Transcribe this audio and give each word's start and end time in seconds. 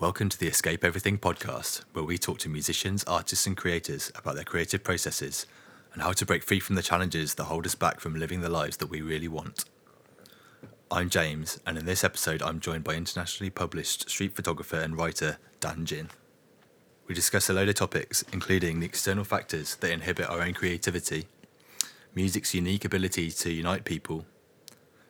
Welcome 0.00 0.30
to 0.30 0.38
the 0.38 0.48
Escape 0.48 0.82
Everything 0.82 1.18
podcast, 1.18 1.82
where 1.92 2.02
we 2.02 2.16
talk 2.16 2.38
to 2.38 2.48
musicians, 2.48 3.04
artists, 3.04 3.46
and 3.46 3.54
creators 3.54 4.10
about 4.16 4.34
their 4.34 4.44
creative 4.44 4.82
processes 4.82 5.44
and 5.92 6.02
how 6.02 6.12
to 6.12 6.24
break 6.24 6.42
free 6.42 6.58
from 6.58 6.74
the 6.74 6.82
challenges 6.82 7.34
that 7.34 7.44
hold 7.44 7.66
us 7.66 7.74
back 7.74 8.00
from 8.00 8.14
living 8.14 8.40
the 8.40 8.48
lives 8.48 8.78
that 8.78 8.88
we 8.88 9.02
really 9.02 9.28
want. 9.28 9.66
I'm 10.90 11.10
James, 11.10 11.60
and 11.66 11.76
in 11.76 11.84
this 11.84 12.02
episode, 12.02 12.40
I'm 12.40 12.60
joined 12.60 12.82
by 12.82 12.94
internationally 12.94 13.50
published 13.50 14.08
street 14.08 14.34
photographer 14.34 14.80
and 14.80 14.96
writer 14.96 15.36
Dan 15.60 15.84
Ginn. 15.84 16.08
We 17.06 17.14
discuss 17.14 17.50
a 17.50 17.52
load 17.52 17.68
of 17.68 17.74
topics, 17.74 18.24
including 18.32 18.80
the 18.80 18.86
external 18.86 19.24
factors 19.24 19.76
that 19.76 19.92
inhibit 19.92 20.30
our 20.30 20.40
own 20.40 20.54
creativity, 20.54 21.26
music's 22.14 22.54
unique 22.54 22.86
ability 22.86 23.30
to 23.32 23.52
unite 23.52 23.84
people, 23.84 24.24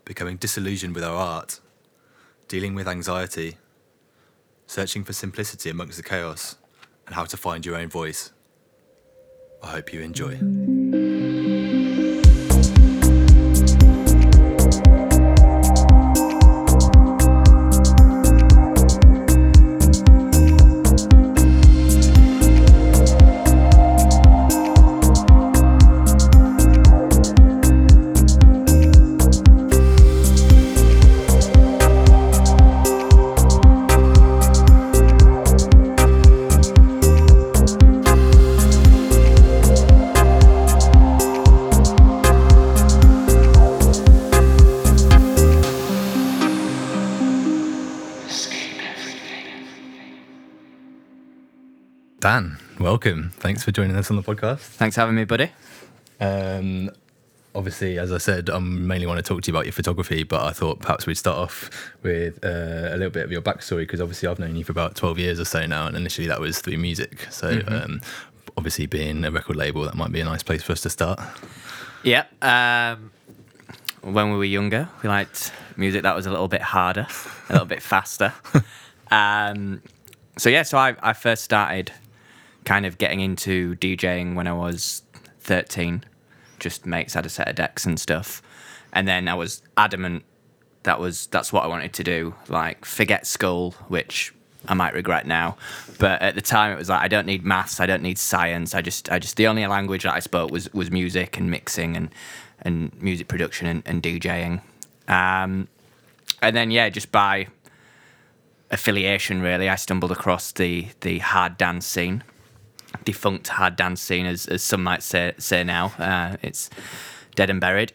becoming 0.04 0.36
disillusioned 0.36 0.96
with 0.96 1.04
our 1.04 1.14
art, 1.14 1.60
dealing 2.48 2.74
with 2.74 2.88
anxiety, 2.88 3.56
searching 4.70 5.02
for 5.02 5.12
simplicity 5.12 5.68
amongst 5.68 5.96
the 5.96 6.02
chaos, 6.02 6.56
and 7.04 7.16
how 7.16 7.24
to 7.24 7.36
find 7.36 7.66
your 7.66 7.74
own 7.76 7.88
voice. 7.88 8.30
I 9.64 9.72
hope 9.72 9.92
you 9.92 10.00
enjoy. 10.00 10.99
Welcome. 53.02 53.30
Thanks 53.36 53.64
for 53.64 53.72
joining 53.72 53.96
us 53.96 54.10
on 54.10 54.16
the 54.18 54.22
podcast. 54.22 54.58
Thanks 54.58 54.94
for 54.96 55.00
having 55.00 55.14
me, 55.16 55.24
buddy. 55.24 55.50
Um, 56.20 56.90
obviously, 57.54 57.98
as 57.98 58.12
I 58.12 58.18
said, 58.18 58.50
I 58.50 58.58
mainly 58.58 59.06
want 59.06 59.16
to 59.16 59.22
talk 59.22 59.40
to 59.42 59.50
you 59.50 59.56
about 59.56 59.64
your 59.64 59.72
photography, 59.72 60.22
but 60.22 60.42
I 60.44 60.50
thought 60.50 60.80
perhaps 60.80 61.06
we'd 61.06 61.14
start 61.14 61.38
off 61.38 61.70
with 62.02 62.44
uh, 62.44 62.48
a 62.92 62.96
little 62.98 63.08
bit 63.08 63.24
of 63.24 63.32
your 63.32 63.40
backstory 63.40 63.80
because 63.84 64.02
obviously 64.02 64.28
I've 64.28 64.38
known 64.38 64.54
you 64.54 64.64
for 64.64 64.72
about 64.72 64.96
12 64.96 65.18
years 65.18 65.40
or 65.40 65.46
so 65.46 65.64
now, 65.64 65.86
and 65.86 65.96
initially 65.96 66.26
that 66.26 66.40
was 66.40 66.60
through 66.60 66.76
music. 66.76 67.26
So, 67.30 67.50
Mm-hmm. 67.60 67.72
um, 67.74 68.00
obviously, 68.58 68.84
being 68.84 69.24
a 69.24 69.30
record 69.30 69.56
label, 69.56 69.80
that 69.84 69.94
might 69.94 70.12
be 70.12 70.20
a 70.20 70.24
nice 70.26 70.42
place 70.42 70.62
for 70.62 70.72
us 70.72 70.82
to 70.82 70.90
start. 70.90 71.18
Yeah. 72.02 72.24
Um, 72.42 73.12
when 74.02 74.30
we 74.30 74.36
were 74.36 74.44
younger, 74.44 74.90
we 75.02 75.08
liked 75.08 75.52
music 75.78 76.02
that 76.02 76.14
was 76.14 76.26
a 76.26 76.30
little 76.30 76.48
bit 76.48 76.60
harder, 76.60 77.06
a 77.48 77.52
little 77.52 77.66
bit 77.66 77.82
faster. 77.82 78.34
Um, 79.12 79.82
so 80.38 80.48
yeah, 80.50 80.62
so 80.62 80.78
I, 80.78 80.94
I 81.02 81.14
first 81.14 81.42
started 81.42 81.90
kind 82.64 82.86
of 82.86 82.98
getting 82.98 83.20
into 83.20 83.74
DJing 83.76 84.34
when 84.34 84.46
I 84.46 84.52
was 84.52 85.02
13. 85.40 86.04
Just 86.58 86.86
mates 86.86 87.14
had 87.14 87.26
a 87.26 87.30
set 87.30 87.48
of 87.48 87.56
decks 87.56 87.86
and 87.86 87.98
stuff, 87.98 88.42
and 88.92 89.08
then 89.08 89.28
I 89.28 89.34
was 89.34 89.62
adamant 89.76 90.24
that 90.82 90.98
was 90.98 91.26
that's 91.26 91.52
what 91.52 91.64
I 91.64 91.66
wanted 91.66 91.92
to 91.94 92.04
do. 92.04 92.34
Like 92.48 92.84
forget 92.84 93.26
school, 93.26 93.72
which 93.88 94.34
I 94.66 94.74
might 94.74 94.94
regret 94.94 95.26
now, 95.26 95.56
but 95.98 96.20
at 96.22 96.34
the 96.34 96.40
time 96.40 96.72
it 96.72 96.78
was 96.78 96.88
like 96.88 97.00
I 97.00 97.08
don't 97.08 97.26
need 97.26 97.44
maths, 97.44 97.80
I 97.80 97.86
don't 97.86 98.02
need 98.02 98.18
science. 98.18 98.74
I 98.74 98.82
just 98.82 99.10
I 99.10 99.18
just 99.18 99.36
the 99.36 99.46
only 99.46 99.66
language 99.66 100.04
that 100.04 100.14
I 100.14 100.20
spoke 100.20 100.50
was 100.50 100.72
was 100.72 100.90
music 100.90 101.38
and 101.38 101.50
mixing 101.50 101.96
and 101.96 102.10
and 102.62 102.92
music 103.00 103.28
production 103.28 103.66
and, 103.66 103.82
and 103.86 104.02
DJing. 104.02 104.60
Um, 105.08 105.68
and 106.42 106.56
then 106.56 106.70
yeah, 106.70 106.88
just 106.88 107.10
by 107.10 107.48
affiliation 108.70 109.42
really, 109.42 109.68
I 109.68 109.76
stumbled 109.76 110.12
across 110.12 110.52
the 110.52 110.88
the 111.00 111.18
hard 111.18 111.58
dance 111.58 111.86
scene, 111.86 112.22
defunct 113.04 113.48
hard 113.48 113.76
dance 113.76 114.00
scene 114.00 114.26
as, 114.26 114.46
as 114.46 114.62
some 114.62 114.82
might 114.82 115.02
say 115.02 115.32
say 115.38 115.64
now. 115.64 115.92
Uh, 115.98 116.36
it's 116.42 116.70
dead 117.34 117.50
and 117.50 117.60
buried. 117.60 117.92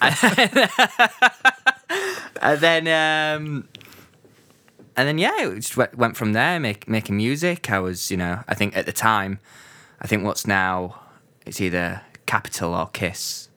and 2.42 2.60
then 2.60 2.88
um, 2.88 3.68
and 4.98 5.06
then 5.06 5.16
yeah, 5.16 5.46
it 5.46 5.54
just 5.56 5.76
went 5.76 5.96
went 5.96 6.16
from 6.16 6.32
there, 6.32 6.58
make, 6.58 6.88
making 6.88 7.16
music. 7.16 7.70
I 7.70 7.78
was, 7.78 8.10
you 8.10 8.16
know, 8.16 8.42
I 8.48 8.54
think 8.54 8.76
at 8.76 8.84
the 8.84 8.92
time, 8.92 9.38
I 10.00 10.08
think 10.08 10.24
what's 10.24 10.44
now, 10.44 11.00
it's 11.46 11.60
either 11.60 12.02
Capital 12.26 12.74
or 12.74 12.88
Kiss. 12.88 13.48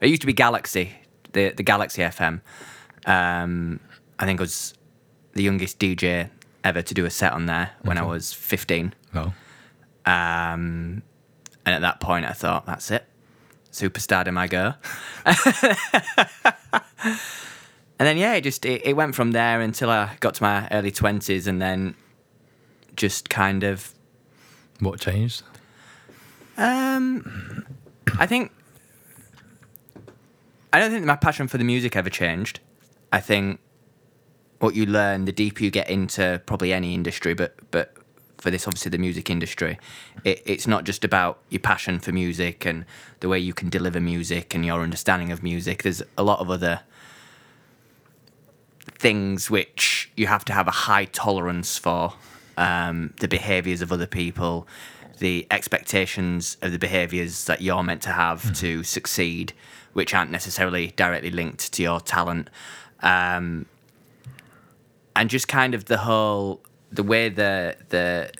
It 0.00 0.08
used 0.08 0.22
to 0.22 0.26
be 0.26 0.32
Galaxy, 0.32 0.92
the 1.32 1.50
the 1.50 1.62
Galaxy 1.62 2.00
FM. 2.00 2.40
Um, 3.04 3.80
I 4.18 4.24
think 4.24 4.40
I 4.40 4.42
was 4.42 4.72
the 5.34 5.42
youngest 5.42 5.78
DJ 5.78 6.30
ever 6.64 6.80
to 6.80 6.94
do 6.94 7.04
a 7.04 7.10
set 7.10 7.32
on 7.32 7.44
there 7.46 7.72
when 7.82 7.98
I 7.98 8.02
was 8.02 8.32
15. 8.32 8.94
Well, 9.14 9.34
Um, 10.06 11.02
and 11.64 11.74
at 11.74 11.80
that 11.82 12.00
point, 12.00 12.26
I 12.26 12.32
thought, 12.32 12.66
that's 12.66 12.90
it. 12.90 13.06
Superstardom, 13.72 14.36
I 14.36 14.46
go. 14.46 14.74
and 17.98 18.08
then, 18.08 18.16
yeah, 18.16 18.34
it 18.34 18.40
just 18.42 18.64
it, 18.64 18.84
it 18.84 18.94
went 18.94 19.14
from 19.14 19.32
there 19.32 19.60
until 19.60 19.90
I 19.90 20.16
got 20.20 20.34
to 20.34 20.42
my 20.42 20.68
early 20.70 20.90
20s 20.90 21.46
and 21.46 21.60
then 21.62 21.94
just 22.96 23.30
kind 23.30 23.62
of, 23.62 23.94
what 24.80 25.00
changed? 25.00 25.42
um, 26.56 27.66
I 28.18 28.26
think, 28.26 28.52
I 30.72 30.78
don't 30.78 30.90
think 30.90 31.04
my 31.04 31.16
passion 31.16 31.48
for 31.48 31.58
the 31.58 31.64
music 31.64 31.96
ever 31.96 32.10
changed. 32.10 32.60
I 33.12 33.20
think 33.20 33.60
what 34.60 34.74
you 34.74 34.86
learn, 34.86 35.24
the 35.24 35.32
deeper 35.32 35.64
you 35.64 35.70
get 35.70 35.90
into 35.90 36.40
probably 36.46 36.72
any 36.72 36.94
industry, 36.94 37.34
but 37.34 37.56
but 37.70 37.94
for 38.40 38.50
this, 38.50 38.66
obviously 38.66 38.90
the 38.90 38.98
music 38.98 39.30
industry, 39.30 39.78
it, 40.24 40.42
it's 40.44 40.66
not 40.66 40.84
just 40.84 41.04
about 41.04 41.38
your 41.50 41.60
passion 41.60 41.98
for 42.00 42.12
music 42.12 42.64
and 42.64 42.84
the 43.20 43.28
way 43.28 43.38
you 43.38 43.52
can 43.52 43.68
deliver 43.68 44.00
music 44.00 44.54
and 44.54 44.64
your 44.64 44.80
understanding 44.82 45.30
of 45.30 45.42
music. 45.42 45.82
There's 45.82 46.02
a 46.16 46.22
lot 46.22 46.40
of 46.40 46.50
other 46.50 46.80
things 48.98 49.50
which 49.50 50.10
you 50.16 50.26
have 50.26 50.44
to 50.46 50.52
have 50.52 50.66
a 50.66 50.72
high 50.72 51.04
tolerance 51.06 51.78
for 51.78 52.14
um, 52.56 53.14
the 53.20 53.28
behaviors 53.28 53.82
of 53.82 53.92
other 53.92 54.06
people, 54.06 54.66
the 55.18 55.46
expectations 55.50 56.56
of 56.62 56.72
the 56.72 56.78
behaviors 56.78 57.44
that 57.44 57.60
you're 57.60 57.82
meant 57.82 58.02
to 58.02 58.10
have 58.10 58.54
to 58.58 58.82
succeed, 58.82 59.52
which 59.92 60.14
aren't 60.14 60.30
necessarily 60.30 60.88
directly 60.96 61.30
linked 61.30 61.72
to 61.72 61.82
your 61.82 62.00
talent. 62.00 62.48
Um, 63.02 63.66
and 65.16 65.28
just 65.28 65.48
kind 65.48 65.74
of 65.74 65.86
the 65.86 65.98
whole 65.98 66.60
the 66.92 67.02
way 67.02 67.28
the 67.28 67.76
the 67.88 68.30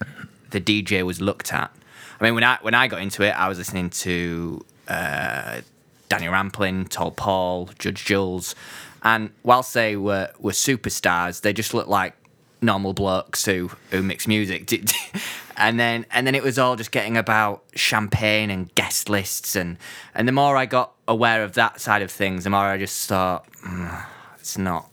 the 0.51 0.61
DJ 0.61 1.05
was 1.05 1.21
looked 1.21 1.53
at. 1.53 1.75
I 2.21 2.25
mean, 2.25 2.35
when 2.35 2.45
I 2.45 2.59
when 2.63 2.75
I 2.75 2.89
got 2.89 3.01
into 3.01 3.23
it, 3.23 3.31
I 3.31 3.49
was 3.49 3.59
listening 3.59 3.91
to 3.91 4.65
uh, 4.89 5.61
Danny 6.09 6.27
Rampling, 6.27 6.89
Tall 6.89 7.13
Paul, 7.13 7.71
Judge 7.79 8.05
Jules, 8.05 8.55
and 9.03 9.31
whilst 9.43 9.75
they 9.75 9.97
were 9.97 10.31
were 10.39 10.53
superstars, 10.53 11.41
they 11.41 11.53
just 11.53 11.73
looked 11.73 11.89
like 11.89 12.15
normal 12.61 12.93
blokes 12.93 13.45
who 13.47 13.71
who 13.91 14.03
mix 14.03 14.27
music. 14.27 14.71
and 15.57 15.81
then 15.81 16.05
and 16.11 16.27
then 16.27 16.35
it 16.35 16.43
was 16.43 16.59
all 16.59 16.77
just 16.77 16.91
getting 16.91 17.17
about 17.17 17.65
champagne 17.75 18.51
and 18.51 18.75
guest 18.75 19.09
lists, 19.09 19.57
and 19.57 19.79
and 20.15 20.29
the 20.29 20.33
more 20.33 20.57
I 20.57 20.67
got 20.67 20.93
aware 21.09 21.43
of 21.43 21.55
that 21.55 21.81
side 21.81 22.03
of 22.03 22.11
things, 22.11 22.45
the 22.45 22.51
more 22.51 22.65
I 22.65 22.77
just 22.77 23.09
thought 23.09 23.47
"Mm, 23.65 24.05
it's 24.39 24.59
not. 24.59 24.89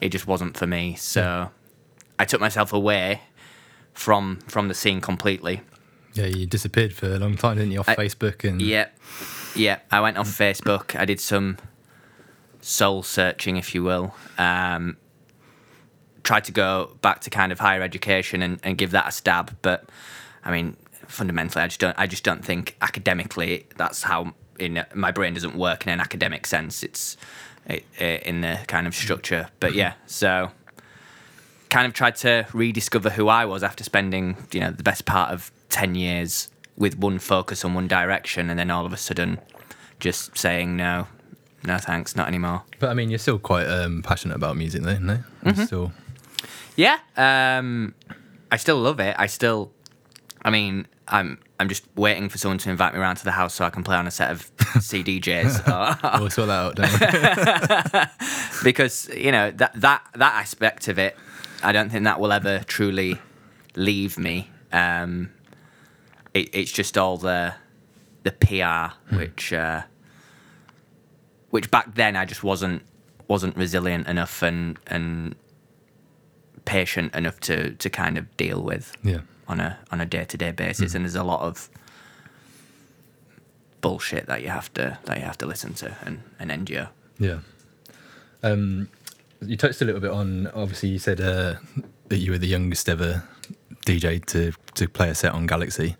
It 0.00 0.08
just 0.08 0.26
wasn't 0.26 0.56
for 0.56 0.66
me. 0.66 0.94
So 0.94 1.50
I 2.18 2.24
took 2.24 2.40
myself 2.40 2.72
away 2.72 3.22
from 3.92 4.40
from 4.46 4.68
the 4.68 4.74
scene 4.74 5.00
completely. 5.00 5.62
Yeah, 6.14 6.26
you 6.26 6.46
disappeared 6.46 6.94
for 6.94 7.06
a 7.12 7.18
long 7.18 7.36
time, 7.36 7.56
didn't 7.56 7.72
you, 7.72 7.80
off 7.80 7.88
I- 7.88 7.96
Facebook 7.96 8.48
and 8.48 8.62
Yeah, 8.62 8.88
yeah. 9.54 9.80
I 9.90 10.00
went 10.00 10.16
on 10.16 10.24
Facebook. 10.24 10.98
I 10.98 11.04
did 11.04 11.20
some 11.20 11.58
soul 12.60 13.02
searching, 13.02 13.58
if 13.58 13.74
you 13.74 13.82
will. 13.82 14.14
Um, 14.38 14.96
tried 16.22 16.44
to 16.44 16.52
go 16.52 16.96
back 17.02 17.20
to 17.20 17.30
kind 17.30 17.52
of 17.52 17.60
higher 17.60 17.82
education 17.82 18.42
and, 18.42 18.58
and 18.62 18.78
give 18.78 18.90
that 18.92 19.08
a 19.08 19.12
stab, 19.12 19.56
but 19.62 19.88
I 20.44 20.50
mean, 20.50 20.76
fundamentally, 21.06 21.62
I 21.62 21.66
just 21.68 21.80
don't. 21.80 21.98
I 21.98 22.06
just 22.06 22.24
don't 22.24 22.44
think 22.44 22.76
academically 22.80 23.66
that's 23.76 24.02
how 24.02 24.32
in 24.58 24.84
my 24.94 25.10
brain 25.10 25.34
doesn't 25.34 25.54
work 25.54 25.86
in 25.86 25.92
an 25.92 26.00
academic 26.00 26.46
sense. 26.46 26.82
It's 26.82 27.16
it, 27.66 27.84
it, 27.98 28.22
in 28.22 28.40
the 28.40 28.58
kind 28.66 28.86
of 28.86 28.94
structure, 28.94 29.48
but 29.60 29.74
yeah. 29.74 29.94
So 30.06 30.50
kind 31.76 31.86
of 31.86 31.92
tried 31.92 32.16
to 32.16 32.46
rediscover 32.54 33.10
who 33.10 33.28
I 33.28 33.44
was 33.44 33.62
after 33.62 33.84
spending 33.84 34.34
you 34.50 34.60
know 34.60 34.70
the 34.70 34.82
best 34.82 35.04
part 35.04 35.30
of 35.30 35.52
ten 35.68 35.94
years 35.94 36.48
with 36.78 36.98
one 36.98 37.18
focus 37.18 37.66
on 37.66 37.74
one 37.74 37.86
direction, 37.86 38.48
and 38.48 38.58
then 38.58 38.70
all 38.70 38.86
of 38.86 38.94
a 38.94 38.96
sudden, 38.96 39.38
just 40.00 40.38
saying 40.38 40.74
no, 40.74 41.06
no 41.64 41.76
thanks, 41.76 42.16
not 42.16 42.28
anymore. 42.28 42.62
But 42.78 42.88
I 42.88 42.94
mean, 42.94 43.10
you're 43.10 43.18
still 43.18 43.38
quite 43.38 43.66
um, 43.66 44.02
passionate 44.02 44.36
about 44.36 44.56
music, 44.56 44.84
though, 44.84 44.96
no? 44.98 45.18
Mm-hmm. 45.44 45.64
Still, 45.64 45.92
Yeah, 46.76 46.96
um, 47.14 47.94
I 48.50 48.56
still 48.56 48.78
love 48.78 48.98
it. 48.98 49.14
I 49.18 49.26
still, 49.26 49.70
I 50.42 50.48
mean, 50.48 50.86
I'm 51.08 51.38
I'm 51.60 51.68
just 51.68 51.84
waiting 51.94 52.30
for 52.30 52.38
someone 52.38 52.56
to 52.58 52.70
invite 52.70 52.94
me 52.94 53.00
around 53.00 53.16
to 53.16 53.24
the 53.24 53.32
house 53.32 53.52
so 53.52 53.66
I 53.66 53.70
can 53.70 53.82
play 53.82 53.96
on 53.96 54.06
a 54.06 54.10
set 54.10 54.30
of 54.30 54.50
CDJs. 54.56 56.20
We'll 56.20 56.30
sort 56.30 56.48
that 56.48 56.52
out. 56.52 56.76
Don't 56.76 57.92
we? 57.92 58.64
because 58.64 59.10
you 59.14 59.30
know 59.30 59.50
that 59.50 59.78
that 59.80 60.06
that 60.14 60.34
aspect 60.36 60.88
of 60.88 60.98
it, 60.98 61.16
I 61.62 61.72
don't 61.72 61.90
think 61.90 62.04
that 62.04 62.20
will 62.20 62.32
ever 62.32 62.60
truly 62.66 63.18
leave 63.74 64.18
me. 64.18 64.50
Um, 64.72 65.30
it, 66.34 66.50
it's 66.52 66.72
just 66.72 66.98
all 66.98 67.16
the 67.16 67.54
the 68.22 68.32
PR, 68.32 69.14
which 69.14 69.52
uh, 69.52 69.82
which 71.50 71.70
back 71.70 71.94
then 71.94 72.16
I 72.16 72.24
just 72.24 72.42
wasn't 72.42 72.82
wasn't 73.28 73.56
resilient 73.56 74.06
enough 74.06 74.42
and 74.42 74.78
and 74.86 75.34
patient 76.64 77.14
enough 77.14 77.40
to 77.40 77.72
to 77.72 77.88
kind 77.88 78.18
of 78.18 78.36
deal 78.36 78.62
with 78.62 78.92
yeah. 79.02 79.20
on 79.48 79.60
a 79.60 79.78
on 79.90 80.00
a 80.00 80.06
day 80.06 80.24
to 80.24 80.36
day 80.36 80.52
basis. 80.52 80.94
And 80.94 81.04
there's 81.04 81.14
a 81.14 81.24
lot 81.24 81.40
of 81.40 81.70
bullshit 83.80 84.26
that 84.26 84.42
you 84.42 84.48
have 84.48 84.72
to 84.74 84.98
that 85.04 85.18
you 85.18 85.24
have 85.24 85.38
to 85.38 85.46
listen 85.46 85.72
to 85.74 85.96
and, 86.02 86.22
and 86.38 86.50
endure. 86.50 86.90
Yeah. 87.18 87.38
Um, 88.42 88.88
you 89.42 89.56
touched 89.56 89.82
a 89.82 89.84
little 89.84 90.00
bit 90.00 90.10
on. 90.10 90.48
Obviously, 90.48 90.90
you 90.90 90.98
said 90.98 91.20
uh, 91.20 91.54
that 92.08 92.18
you 92.18 92.32
were 92.32 92.38
the 92.38 92.46
youngest 92.46 92.88
ever 92.88 93.24
DJ 93.84 94.24
to 94.26 94.52
to 94.74 94.88
play 94.88 95.10
a 95.10 95.14
set 95.14 95.32
on 95.32 95.46
Galaxy. 95.46 95.96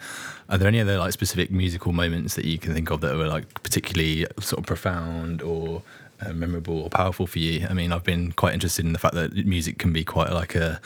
Are 0.48 0.58
there 0.58 0.68
any 0.68 0.80
other 0.80 0.98
like 0.98 1.12
specific 1.12 1.50
musical 1.50 1.92
moments 1.92 2.34
that 2.34 2.44
you 2.44 2.58
can 2.58 2.72
think 2.74 2.90
of 2.90 3.00
that 3.00 3.16
were 3.16 3.26
like 3.26 3.62
particularly 3.62 4.26
sort 4.40 4.60
of 4.60 4.66
profound 4.66 5.42
or 5.42 5.82
uh, 6.20 6.32
memorable 6.32 6.80
or 6.80 6.90
powerful 6.90 7.26
for 7.26 7.38
you? 7.38 7.66
I 7.68 7.74
mean, 7.74 7.92
I've 7.92 8.04
been 8.04 8.32
quite 8.32 8.54
interested 8.54 8.84
in 8.84 8.92
the 8.92 8.98
fact 8.98 9.14
that 9.14 9.34
music 9.46 9.78
can 9.78 9.92
be 9.92 10.04
quite 10.04 10.30
like 10.30 10.54
a 10.54 10.80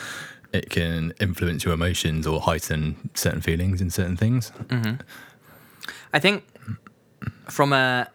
it 0.53 0.71
can 0.71 1.13
influence 1.21 1.65
your 1.65 1.75
emotions 1.75 2.27
or 2.27 2.41
heighten 2.41 3.11
certain 3.15 3.41
feelings 3.41 3.81
in 3.81 3.91
certain 3.91 4.17
things. 4.17 4.53
I 6.13 6.19
think 6.19 6.45
from 7.49 7.73
a 7.73 8.09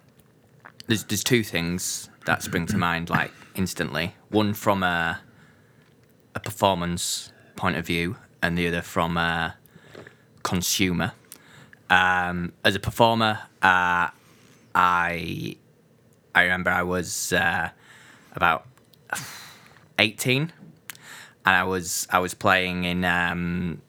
there's 0.87 1.03
there's 1.05 1.23
two 1.23 1.43
things 1.43 2.09
that 2.25 2.43
spring 2.43 2.65
to 2.67 2.77
mind 2.77 3.09
like 3.09 3.31
instantly. 3.55 4.15
One 4.29 4.53
from 4.53 4.83
a 4.83 5.21
a 6.33 6.39
performance 6.39 7.31
point 7.55 7.77
of 7.77 7.85
view, 7.85 8.17
and 8.41 8.57
the 8.57 8.67
other 8.67 8.81
from 8.81 9.17
a 9.17 9.55
consumer. 10.43 11.13
Um, 11.89 12.53
as 12.63 12.75
a 12.75 12.79
performer, 12.79 13.39
uh, 13.61 14.09
I 14.75 15.57
I 16.33 16.43
remember 16.43 16.71
I 16.71 16.83
was 16.83 17.31
uh, 17.31 17.69
about 18.33 18.65
eighteen, 19.99 20.51
and 21.45 21.55
I 21.55 21.63
was 21.63 22.07
I 22.11 22.19
was 22.19 22.33
playing 22.33 22.83
in 22.83 23.05
um, 23.05 23.81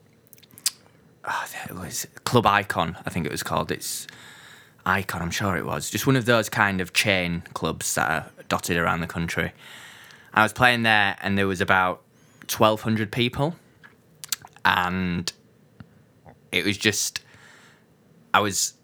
oh, 1.27 1.47
it 1.69 1.75
was 1.75 2.07
Club 2.25 2.47
Icon, 2.47 2.97
I 3.05 3.11
think 3.11 3.27
it 3.27 3.33
was 3.33 3.43
called. 3.43 3.71
It's 3.71 4.07
Icon, 4.85 5.23
I'm 5.23 5.31
sure 5.31 5.57
it 5.57 5.67
was. 5.67 5.91
Just 5.91 6.07
one 6.07 6.17
of 6.17 6.25
those 6.25 6.49
kind 6.49 6.81
of 6.81 6.93
chain 6.93 7.43
clubs 7.55 7.95
that 7.97 8.11
are 8.11 8.36
dotted 8.48 8.76
around 8.76 9.00
the 9.00 9.06
country. 9.06 9.52
I 10.34 10.43
was 10.43 10.52
playing 10.52 10.82
there, 10.82 11.16
and 11.20 11.37
there 11.38 11.46
was 11.46 11.60
about 11.60 12.02
1,200 12.48 13.10
people, 13.10 13.56
and 14.64 15.32
it 16.52 16.64
was 16.64 16.76
just 16.76 17.22
I 18.32 18.40
was 18.40 18.75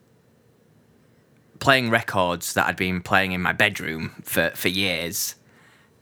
playing 1.59 1.91
records 1.91 2.55
that 2.55 2.67
I'd 2.67 2.77
been 2.77 3.03
playing 3.03 3.33
in 3.33 3.41
my 3.41 3.53
bedroom 3.53 4.23
for, 4.25 4.51
for 4.55 4.69
years, 4.69 5.35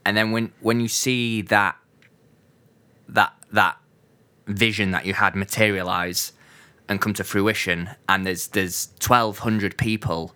and 0.04 0.16
then 0.16 0.30
when 0.30 0.52
when 0.60 0.80
you 0.80 0.88
see 0.88 1.42
that 1.42 1.76
that 3.08 3.34
that 3.52 3.76
vision 4.46 4.90
that 4.90 5.06
you 5.06 5.14
had 5.14 5.34
materialize 5.34 6.32
and 6.88 7.00
come 7.00 7.14
to 7.14 7.24
fruition 7.24 7.90
and 8.08 8.26
there's 8.26 8.48
there's 8.48 8.88
1200 9.00 9.76
people 9.76 10.34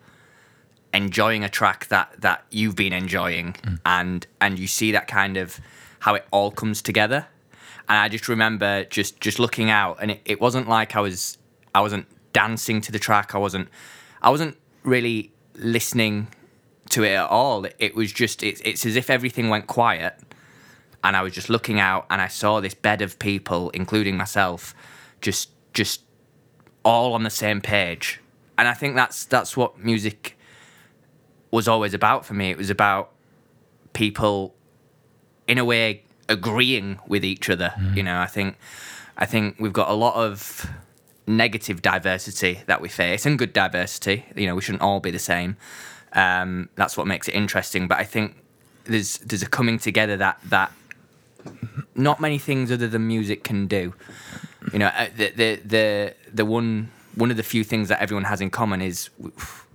enjoying 0.95 1.45
a 1.45 1.49
track 1.49 1.87
that 1.89 2.15
that 2.21 2.45
you've 2.51 2.77
been 2.77 2.93
enjoying 2.93 3.53
mm. 3.55 3.79
and 3.85 4.27
and 4.41 4.59
you 4.59 4.67
see 4.67 4.93
that 4.93 5.09
kind 5.09 5.37
of 5.37 5.61
how 6.01 6.15
it 6.15 6.25
all 6.31 6.51
comes 6.51 6.81
together. 6.81 7.27
And 7.87 7.99
i 7.99 8.09
just 8.09 8.29
remember 8.29 8.85
just 8.85 9.21
just 9.21 9.39
looking 9.39 9.69
out 9.69 9.99
and 10.01 10.13
it, 10.13 10.23
it 10.25 10.41
wasn't 10.41 10.69
like 10.69 10.97
i 10.97 11.01
was 11.01 11.37
i 11.75 11.81
wasn't 11.83 12.07
dancing 12.33 12.81
to 12.81 12.93
the 12.93 12.99
track. 12.99 13.35
I 13.35 13.39
wasn't 13.39 13.69
i 14.23 14.31
wasn't 14.31 14.57
really 14.85 15.33
listening 15.55 16.29
to 16.91 17.03
it 17.05 17.15
at 17.15 17.27
all. 17.27 17.67
It, 17.79 17.95
was 17.95 18.13
just 18.13 18.43
it, 18.43 18.61
it's 18.65 18.85
as 18.87 18.97
if 18.97 19.11
everything 19.11 19.49
went 19.49 19.67
quiet 19.67 20.19
and 21.03 21.17
I 21.17 21.23
was 21.23 21.33
just 21.33 21.51
looking 21.51 21.81
out 21.81 22.07
and 22.11 22.21
I 22.21 22.29
saw 22.29 22.61
this 22.61 22.75
bed 22.75 23.03
of 23.03 23.19
people, 23.19 23.71
including 23.71 24.17
myself, 24.17 24.75
just 25.21 25.51
just 25.73 26.03
all 26.85 27.15
on 27.15 27.23
the 27.23 27.31
same 27.31 27.61
page. 27.61 28.21
And 28.57 28.69
I 28.69 28.75
think 28.75 28.95
that's 28.95 29.25
that's 29.25 29.57
what 29.57 29.79
music 29.79 30.39
was 31.55 31.69
always 31.69 31.95
about 31.95 32.27
for 32.27 32.35
me. 32.35 32.51
It 32.51 32.59
was 32.59 32.71
about 32.71 33.11
people 33.93 34.55
in 35.47 35.57
a 35.59 35.65
way 35.65 36.03
agreeing 36.29 36.99
with 37.07 37.25
each 37.25 37.49
other. 37.49 37.73
You 37.95 38.03
know, 38.03 38.19
I 38.19 38.27
think 38.27 38.57
I 39.17 39.27
think 39.27 39.57
we've 39.59 39.73
got 39.73 39.89
a 39.89 39.95
lot 39.95 40.17
of 40.17 40.69
negative 41.27 41.81
diversity 41.81 42.63
that 42.67 42.81
we 42.81 42.89
face 42.89 43.25
and 43.25 43.39
good 43.39 43.53
diversity. 43.53 44.27
You 44.37 44.47
know, 44.47 44.55
we 44.55 44.63
shouldn't 44.63 44.83
all 44.83 45.01
be 45.01 45.11
the 45.11 45.19
same. 45.19 45.57
Um, 46.13 46.69
that's 46.75 46.97
what 46.97 47.07
makes 47.07 47.29
it 47.29 47.35
interesting. 47.35 47.89
But 47.89 47.99
I 47.99 48.05
think 48.05 48.37
there's 48.85 49.19
there's 49.19 49.43
a 49.43 49.49
coming 49.49 49.79
together 49.79 50.17
that 50.17 50.41
that 50.47 50.73
not 51.95 52.21
many 52.21 52.39
things 52.39 52.73
other 52.73 52.89
than 52.89 53.07
music 53.07 53.45
can 53.45 53.67
do. 53.67 53.95
You 54.73 54.81
know, 54.81 54.87
uh, 54.89 55.09
the 55.17 55.31
the 55.31 55.61
the 55.65 56.15
the 56.33 56.45
one 56.45 56.91
one 57.15 57.31
of 57.31 57.37
the 57.37 57.43
few 57.43 57.65
things 57.65 57.89
that 57.89 58.03
everyone 58.03 58.25
has 58.25 58.41
in 58.41 58.51
common 58.51 58.83
is, 58.83 59.09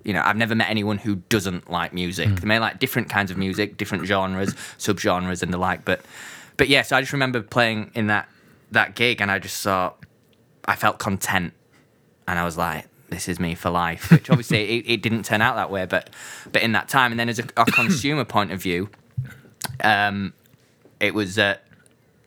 you 0.04 0.14
know, 0.14 0.22
I've 0.24 0.38
never 0.38 0.56
met 0.56 0.70
anyone 0.70 0.98
who 0.98 1.16
doesn't 1.16 1.70
like 1.70 1.94
music. 1.94 2.30
They 2.30 2.48
may 2.48 2.60
like 2.60 2.80
different 2.80 3.10
kinds 3.10 3.32
of 3.32 3.38
music, 3.38 3.78
different 3.78 4.06
genres, 4.06 4.54
subgenres, 4.78 5.44
and 5.44 5.54
the 5.54 5.58
like. 5.58 5.86
But 5.86 6.02
but 6.58 6.70
yeah, 6.70 6.82
so 6.84 6.96
I 6.96 7.02
just 7.02 7.14
remember 7.14 7.42
playing 7.42 7.92
in 7.96 8.08
that 8.08 8.30
that 8.72 8.96
gig, 8.96 9.22
and 9.22 9.30
I 9.32 9.40
just 9.40 9.62
thought 9.64 10.04
I 10.66 10.76
felt 10.76 11.00
content, 11.00 11.54
and 12.28 12.40
I 12.40 12.44
was 12.46 12.58
like. 12.58 12.86
This 13.10 13.28
is 13.28 13.40
me 13.40 13.56
for 13.56 13.72
life, 13.72 14.12
which 14.12 14.30
obviously 14.30 14.78
it, 14.78 14.86
it 14.88 15.02
didn't 15.02 15.24
turn 15.24 15.42
out 15.42 15.56
that 15.56 15.72
way, 15.72 15.88
but 15.88 16.12
but 16.52 16.62
in 16.62 16.74
that 16.74 16.90
time, 16.90 17.10
and 17.12 17.20
then 17.20 17.28
as 17.28 17.40
a, 17.40 17.46
a 17.58 17.66
consumer 17.66 18.24
point 18.36 18.52
of 18.52 18.62
view, 18.62 18.88
um, 19.84 20.34
it 21.00 21.16
was 21.16 21.40
at 21.40 21.64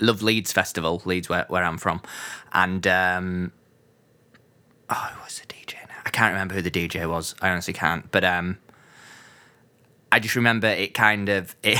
Love 0.00 0.22
Leeds 0.22 0.52
Festival, 0.52 1.00
Leeds, 1.04 1.28
where, 1.28 1.44
where 1.48 1.62
I'm 1.62 1.78
from, 1.78 2.02
and 2.52 2.84
um, 2.88 3.52
oh, 4.90 5.10
who 5.14 5.22
was 5.22 5.40
the 5.40 5.46
DJ? 5.46 5.76
I 6.04 6.10
can't 6.10 6.32
remember 6.32 6.54
who 6.54 6.62
the 6.62 6.70
DJ 6.70 7.08
was. 7.08 7.34
I 7.40 7.50
honestly 7.50 7.74
can't. 7.74 8.10
But 8.10 8.24
um, 8.24 8.58
I 10.10 10.18
just 10.18 10.36
remember 10.36 10.66
it 10.66 10.94
kind 10.94 11.28
of 11.28 11.54
it. 11.62 11.78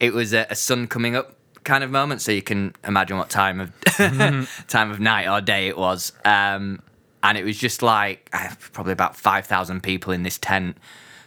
It 0.00 0.12
was 0.12 0.32
a, 0.32 0.46
a 0.48 0.54
sun 0.54 0.86
coming 0.86 1.16
up 1.16 1.34
kind 1.64 1.82
of 1.82 1.90
moment, 1.90 2.20
so 2.22 2.32
you 2.32 2.42
can 2.42 2.74
imagine 2.84 3.18
what 3.18 3.30
time 3.30 3.60
of 3.60 3.72
time 4.68 4.90
of 4.90 5.00
night 5.00 5.28
or 5.28 5.40
day 5.40 5.68
it 5.68 5.76
was. 5.76 6.12
Um, 6.24 6.82
and 7.22 7.36
it 7.36 7.44
was 7.44 7.58
just 7.58 7.82
like 7.82 8.30
probably 8.72 8.92
about 8.92 9.16
five 9.16 9.46
thousand 9.46 9.82
people 9.82 10.12
in 10.12 10.22
this 10.22 10.38
tent, 10.38 10.76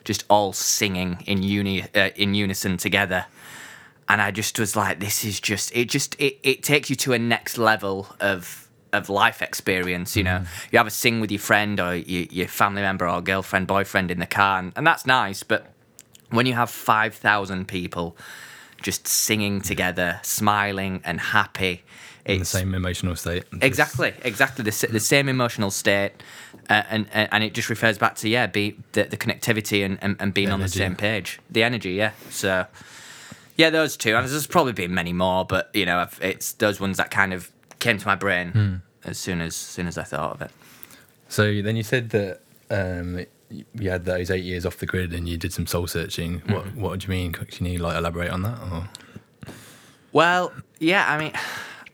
just 0.04 0.24
all 0.30 0.54
singing 0.54 1.24
in 1.28 1.44
uni 1.44 1.84
uh, 1.96 2.10
in 2.16 2.34
unison 2.34 2.78
together 2.78 3.26
and 4.12 4.22
I 4.22 4.30
just 4.30 4.60
was 4.60 4.76
like, 4.76 5.00
this 5.00 5.24
is 5.24 5.40
just 5.40 5.74
it. 5.74 5.88
Just 5.88 6.20
it, 6.20 6.38
it 6.44 6.64
takes 6.64 6.90
you 6.90 6.98
to 6.98 7.14
a 7.14 7.20
next 7.20 7.58
level 7.58 8.08
of 8.20 8.61
of 8.94 9.10
life 9.10 9.42
experience. 9.42 10.16
You 10.16 10.24
know, 10.24 10.44
you 10.72 10.78
have 10.78 10.88
a 10.88 10.92
sing 10.92 11.20
with 11.22 11.32
your 11.32 11.40
friend 11.40 11.80
or 11.80 11.96
your, 11.96 12.26
your 12.32 12.48
family 12.48 12.82
member 12.82 13.08
or 13.08 13.22
girlfriend, 13.22 13.68
boyfriend 13.68 14.12
in 14.12 14.20
the 14.20 14.26
car, 14.26 14.60
and, 14.60 14.74
and 14.76 14.86
that's 14.86 15.06
nice. 15.06 15.44
But 15.44 15.68
when 16.30 16.46
you 16.46 16.54
have 16.54 16.70
five 16.70 17.14
thousand 17.16 17.68
people 17.68 18.16
just 18.82 19.08
singing 19.08 19.62
together, 19.62 20.20
smiling 20.24 21.02
and 21.04 21.20
happy, 21.20 21.84
In 22.26 22.40
the 22.40 22.46
same 22.46 22.74
emotional 22.74 23.16
state. 23.16 23.44
Just- 23.52 23.64
Exactly, 23.64 24.14
exactly 24.24 24.64
the, 24.64 24.88
the 24.92 25.00
same 25.00 25.30
emotional 25.30 25.72
state, 25.72 26.12
uh, 26.70 26.84
and, 26.90 27.08
and 27.14 27.30
and 27.32 27.44
it 27.44 27.54
just 27.54 27.70
refers 27.70 27.98
back 27.98 28.16
to 28.16 28.30
yeah, 28.30 28.48
be 28.48 28.76
the, 28.94 29.04
the 29.04 29.18
connectivity 29.18 29.86
and, 29.86 29.98
and, 30.02 30.16
and 30.20 30.34
being 30.34 30.50
on 30.52 30.60
the 30.60 30.68
same 30.68 30.96
page, 30.96 31.40
the 31.50 31.64
energy, 31.64 31.92
yeah. 31.94 32.12
So 32.30 32.66
yeah, 33.56 33.70
those 33.70 33.98
two, 33.98 34.16
and 34.16 34.28
there's 34.28 34.48
probably 34.48 34.74
been 34.74 34.94
many 34.94 35.14
more, 35.14 35.46
but 35.46 35.70
you 35.74 35.86
know, 35.86 36.08
it's 36.22 36.54
those 36.54 36.80
ones 36.80 36.98
that 36.98 37.12
kind 37.12 37.34
of 37.34 37.52
came 37.82 37.98
to 37.98 38.08
my 38.08 38.16
brain 38.16 38.48
Hmm. 38.52 38.76
as 39.10 39.18
soon 39.18 39.42
as 39.42 39.56
soon 39.56 39.88
as 39.88 39.98
I 39.98 40.04
thought 40.04 40.36
of 40.36 40.42
it. 40.44 40.52
So 41.28 41.62
then 41.62 41.76
you 41.76 41.84
said 41.84 42.10
that 42.12 42.42
um, 42.70 43.26
you 43.50 43.90
had 43.90 44.06
those 44.06 44.32
eight 44.32 44.44
years 44.46 44.66
off 44.66 44.78
the 44.78 44.86
grid 44.86 45.14
and 45.14 45.28
you 45.28 45.38
did 45.38 45.52
some 45.52 45.68
soul 45.68 45.88
searching. 45.88 46.42
What 46.48 46.66
Mm-hmm. 46.66 46.82
What 46.82 47.00
do 47.00 47.06
you 47.06 47.10
mean? 47.10 47.32
Can 47.34 47.66
you 47.66 47.80
like 47.80 47.98
elaborate 47.98 48.30
on 48.32 48.44
that? 48.44 48.58
Or 48.72 48.88
Well, 50.12 50.54
yeah, 50.80 51.06
I 51.12 51.18
mean, 51.18 51.34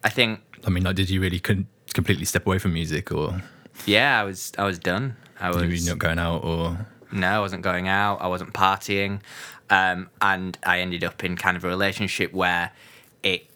I 0.03 0.09
think 0.09 0.41
I 0.65 0.69
mean, 0.69 0.83
like, 0.83 0.95
did 0.95 1.09
you 1.09 1.21
really 1.21 1.39
con- 1.39 1.67
completely 1.93 2.25
step 2.25 2.45
away 2.45 2.59
from 2.59 2.73
music, 2.73 3.11
or 3.11 3.41
yeah, 3.85 4.19
I 4.19 4.23
was 4.23 4.51
I 4.57 4.63
was 4.65 4.79
done. 4.79 5.15
I 5.39 5.49
was 5.51 5.83
you 5.85 5.89
not 5.89 5.99
going 5.99 6.19
out, 6.19 6.43
or 6.43 6.87
No, 7.11 7.27
I 7.29 7.39
wasn't 7.39 7.61
going 7.63 7.87
out. 7.87 8.21
I 8.21 8.27
wasn't 8.27 8.53
partying, 8.53 9.21
um, 9.69 10.09
and 10.19 10.57
I 10.65 10.79
ended 10.79 11.03
up 11.03 11.23
in 11.23 11.35
kind 11.37 11.55
of 11.57 11.63
a 11.63 11.67
relationship 11.67 12.33
where 12.33 12.71
it 13.23 13.47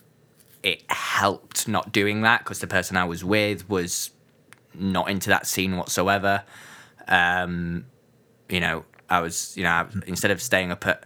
it 0.64 0.84
helped 0.90 1.68
not 1.68 1.92
doing 1.92 2.22
that 2.22 2.40
because 2.40 2.60
the 2.60 2.68
person 2.68 2.98
I 2.98 3.06
was 3.06 3.24
with 3.24 3.68
was 3.70 4.12
not 4.74 5.10
into 5.10 5.30
that 5.30 5.48
scene 5.48 5.78
whatsoever. 5.78 6.44
Um, 7.08 7.86
you 8.50 8.60
know, 8.60 8.86
I 9.10 9.22
was, 9.22 9.56
you 9.58 9.64
know, 9.64 9.70
I, 9.70 9.86
instead 10.06 10.32
of 10.32 10.42
staying 10.42 10.72
up 10.72 10.86
at 10.86 11.04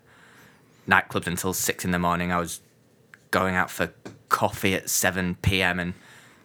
nightclubs 0.88 1.28
until 1.28 1.54
six 1.54 1.86
in 1.86 1.92
the 1.92 2.00
morning, 2.00 2.32
I 2.32 2.40
was 2.40 2.62
going 3.32 3.56
out 3.56 3.72
for 3.72 3.94
coffee 4.30 4.74
at 4.76 4.90
seven 4.90 5.36
p.m. 5.42 5.80
and 5.80 5.94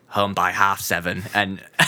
home 0.09 0.35
by 0.35 0.51
half 0.51 0.81
seven. 0.81 1.25
And 1.35 1.63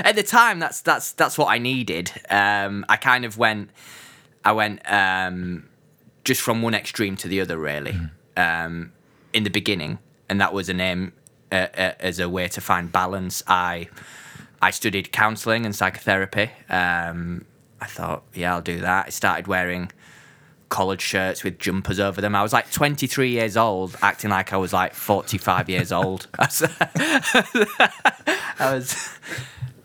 at 0.00 0.14
the 0.14 0.22
time, 0.22 0.58
that's 0.58 0.80
that's 0.80 1.12
that's 1.12 1.36
what 1.36 1.48
I 1.48 1.58
needed. 1.58 2.12
Um, 2.30 2.84
I 2.88 2.96
kind 2.96 3.24
of 3.24 3.38
went, 3.38 3.70
I 4.44 4.52
went 4.52 4.80
um, 4.90 5.68
just 6.24 6.40
from 6.40 6.62
one 6.62 6.74
extreme 6.74 7.16
to 7.16 7.28
the 7.28 7.40
other, 7.40 7.58
really. 7.58 7.98
Um, 8.36 8.92
in 9.32 9.44
the 9.44 9.50
beginning, 9.50 9.98
and 10.32 10.40
that 10.40 10.54
was 10.54 10.70
a 10.70 10.74
name 10.74 11.12
uh, 11.52 11.66
uh, 11.76 11.92
as 12.00 12.18
a 12.18 12.26
way 12.26 12.48
to 12.48 12.58
find 12.62 12.90
balance. 12.90 13.42
I 13.46 13.88
I 14.62 14.70
studied 14.70 15.12
counselling 15.12 15.66
and 15.66 15.76
psychotherapy. 15.76 16.50
Um, 16.70 17.44
I 17.82 17.86
thought, 17.86 18.22
yeah, 18.32 18.54
I'll 18.54 18.62
do 18.62 18.80
that. 18.80 19.08
I 19.08 19.10
started 19.10 19.46
wearing 19.46 19.92
collared 20.70 21.02
shirts 21.02 21.44
with 21.44 21.58
jumpers 21.58 22.00
over 22.00 22.22
them. 22.22 22.34
I 22.34 22.42
was 22.42 22.54
like 22.54 22.70
23 22.70 23.28
years 23.28 23.58
old, 23.58 23.94
acting 24.00 24.30
like 24.30 24.54
I 24.54 24.56
was 24.56 24.72
like 24.72 24.94
45 24.94 25.68
years 25.68 25.92
old. 26.00 26.28
I 26.38 26.46
was, 28.60 28.96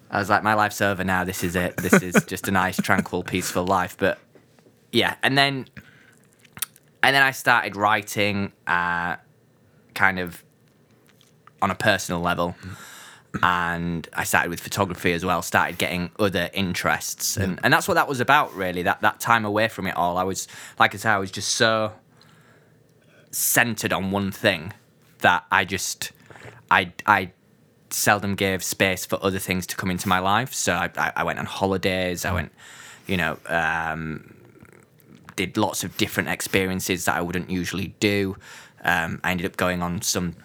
I 0.10 0.20
was 0.20 0.30
like, 0.30 0.44
my 0.44 0.54
life's 0.54 0.80
over 0.80 1.04
now. 1.04 1.25
This 1.25 1.44
is 1.44 1.58
it. 1.58 1.75
This 1.75 2.01
is 2.01 2.24
just 2.24 2.48
a 2.48 2.51
nice, 2.51 2.77
tranquil, 2.77 3.22
peaceful 3.22 3.66
life. 3.66 3.98
But 4.00 4.18
yeah, 4.94 5.16
and 5.24 5.38
then, 5.38 5.68
and 7.04 7.13
then 7.13 7.22
I 7.22 7.32
started 7.32 7.75
writing, 7.75 8.54
uh, 8.66 9.18
kind 9.98 10.20
of 10.20 10.44
on 11.62 11.72
a 11.72 11.75
personal 11.75 12.22
level 12.22 12.56
and 13.44 14.08
I 14.13 14.24
started 14.24 14.50
with 14.50 14.60
photography 14.60 15.13
as 15.13 15.25
well. 15.25 15.42
Started 15.42 15.77
getting 15.77 16.12
other 16.20 16.50
interests, 16.54 17.38
and 17.38 17.60
and 17.63 17.74
that's 17.74 17.88
what 17.88 17.96
that 17.96 18.08
was 18.08 18.20
about 18.20 18.54
really. 18.56 18.84
That 18.84 19.01
that 19.01 19.20
time 19.20 19.46
away 19.46 19.68
from 19.68 19.88
it 19.88 19.96
all, 19.96 20.18
I 20.18 20.24
was 20.24 20.48
like 20.80 20.94
I 20.94 20.98
said, 20.98 21.13
I 21.13 21.18
was 21.20 21.32
just 21.32 21.50
so 21.50 21.94
centered 23.32 23.94
on 23.94 24.12
one 24.12 24.32
thing 24.32 24.74
that 25.20 25.46
I 25.51 25.66
just 25.66 26.12
I 26.72 26.94
I 27.06 27.32
seldom 27.89 28.36
gave 28.36 28.63
space 28.63 29.06
for 29.06 29.24
other 29.24 29.39
things 29.39 29.68
to 29.68 29.75
come 29.75 29.92
into 29.92 30.08
my 30.08 30.20
life. 30.20 30.54
So 30.54 30.74
I 30.74 30.89
I, 30.98 31.12
I 31.18 31.24
went 31.24 31.39
on 31.39 31.46
holidays. 31.46 32.25
I 32.25 32.34
went, 32.34 32.51
you 33.08 33.18
know. 33.18 33.38
Um, 33.48 34.34
did 35.36 35.56
lots 35.56 35.84
of 35.84 35.96
different 35.98 36.30
experiences 36.30 37.06
that 37.06 37.16
I 37.16 37.22
wouldn't 37.22 37.51
usually 37.51 37.94
do. 38.00 38.38
Um, 38.88 39.20
I 39.24 39.32
ended 39.32 39.46
up 39.46 39.58
going 39.58 39.84
on 39.84 40.01
some 40.01 40.36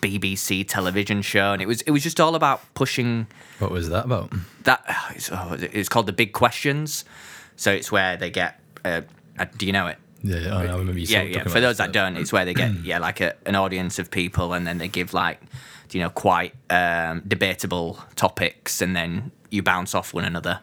BBC 0.00 0.66
television 0.66 1.20
show, 1.20 1.52
and 1.52 1.60
it 1.60 1.66
was 1.66 1.82
it 1.82 1.90
was 1.90 2.02
just 2.02 2.20
all 2.20 2.34
about 2.34 2.62
pushing 2.74 3.26
What 3.58 3.70
was 3.70 3.88
that 3.90 4.04
about? 4.06 4.32
that. 4.64 4.82
It's, 5.14 5.30
oh, 5.32 5.56
it's 5.58 5.88
called 5.88 6.06
the 6.06 6.12
Big 6.12 6.32
Questions. 6.32 7.04
So 7.56 7.72
it's 7.72 7.90
where 7.90 8.16
they 8.16 8.30
get. 8.30 8.60
Uh, 8.84 9.02
do 9.56 9.66
you 9.66 9.72
know 9.72 9.86
it? 9.88 9.98
Yeah, 10.22 10.56
I, 10.56 10.66
I 10.66 10.76
remember 10.76 10.98
you 10.98 11.06
yeah, 11.06 11.22
yeah. 11.22 11.44
For 11.44 11.60
those 11.60 11.78
that 11.78 11.88
this, 11.88 11.94
don't, 11.94 12.16
it's 12.16 12.32
where 12.32 12.44
they 12.44 12.54
get 12.54 12.72
yeah 12.84 12.98
like 12.98 13.20
a, 13.20 13.34
an 13.46 13.54
audience 13.54 13.98
of 13.98 14.10
people, 14.10 14.52
and 14.52 14.66
then 14.66 14.78
they 14.78 14.88
give 14.88 15.12
like 15.14 15.40
you 15.92 16.00
know 16.00 16.10
quite 16.10 16.54
um, 16.70 17.22
debatable 17.26 17.98
topics, 18.14 18.80
and 18.80 18.94
then 18.94 19.32
you 19.50 19.62
bounce 19.62 19.94
off 19.94 20.14
one 20.14 20.24
another. 20.24 20.60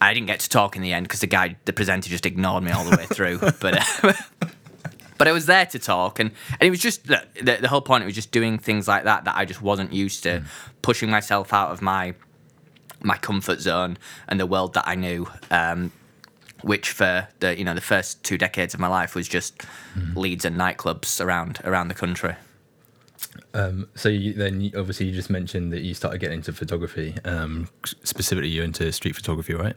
I 0.00 0.14
didn't 0.14 0.26
get 0.26 0.40
to 0.40 0.48
talk 0.48 0.74
in 0.74 0.82
the 0.82 0.92
end 0.92 1.04
because 1.04 1.20
the 1.20 1.28
guy, 1.28 1.56
the 1.64 1.72
presenter, 1.72 2.10
just 2.10 2.26
ignored 2.26 2.64
me 2.64 2.72
all 2.72 2.84
the 2.84 2.96
way 2.96 3.06
through. 3.06 3.38
but 3.60 4.04
uh, 4.04 4.12
but 5.22 5.28
I 5.28 5.32
was 5.32 5.46
there 5.46 5.66
to 5.66 5.78
talk, 5.78 6.18
and, 6.18 6.32
and 6.58 6.66
it 6.66 6.70
was 6.70 6.80
just 6.80 7.06
the, 7.06 7.24
the 7.40 7.58
the 7.60 7.68
whole 7.68 7.80
point. 7.80 8.02
It 8.02 8.06
was 8.06 8.16
just 8.16 8.32
doing 8.32 8.58
things 8.58 8.88
like 8.88 9.04
that 9.04 9.22
that 9.22 9.36
I 9.36 9.44
just 9.44 9.62
wasn't 9.62 9.92
used 9.92 10.24
to, 10.24 10.42
pushing 10.82 11.10
myself 11.10 11.52
out 11.52 11.70
of 11.70 11.80
my 11.80 12.14
my 13.02 13.16
comfort 13.18 13.60
zone 13.60 13.98
and 14.26 14.40
the 14.40 14.46
world 14.46 14.74
that 14.74 14.88
I 14.88 14.96
knew. 14.96 15.28
Um, 15.48 15.92
which 16.62 16.90
for 16.90 17.28
the 17.38 17.56
you 17.56 17.62
know 17.62 17.72
the 17.72 17.80
first 17.80 18.24
two 18.24 18.36
decades 18.36 18.74
of 18.74 18.80
my 18.80 18.88
life 18.88 19.14
was 19.14 19.28
just 19.28 19.62
Leeds 20.16 20.44
and 20.44 20.56
nightclubs 20.56 21.24
around 21.24 21.60
around 21.62 21.86
the 21.86 21.94
country. 21.94 22.34
Um, 23.54 23.88
so 23.94 24.08
you, 24.08 24.32
then 24.32 24.60
you, 24.60 24.72
obviously 24.76 25.06
you 25.06 25.12
just 25.12 25.30
mentioned 25.30 25.72
that 25.72 25.82
you 25.82 25.94
started 25.94 26.18
getting 26.18 26.38
into 26.38 26.52
photography. 26.52 27.14
Um, 27.24 27.68
specifically, 27.84 28.48
you're 28.48 28.64
into 28.64 28.90
street 28.90 29.14
photography, 29.14 29.54
right? 29.54 29.76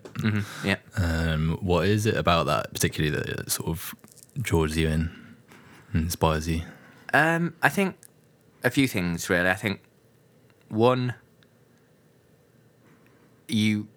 Yeah. 0.63 0.77
Um, 0.97 1.59
what 1.61 1.85
is 1.85 2.07
it 2.07 2.17
about 2.17 2.47
that 2.47 2.73
particularly 2.73 3.15
that 3.15 3.51
sort 3.51 3.69
of 3.69 3.93
draws 4.41 4.75
you 4.75 4.87
in, 4.89 5.24
inspires 5.99 6.47
you? 6.47 6.61
Um, 7.13 7.53
I 7.61 7.69
think 7.69 7.95
a 8.63 8.69
few 8.69 8.87
things 8.87 9.29
really. 9.29 9.49
I 9.49 9.53
think 9.55 9.81
one, 10.69 11.13
you 13.47 13.87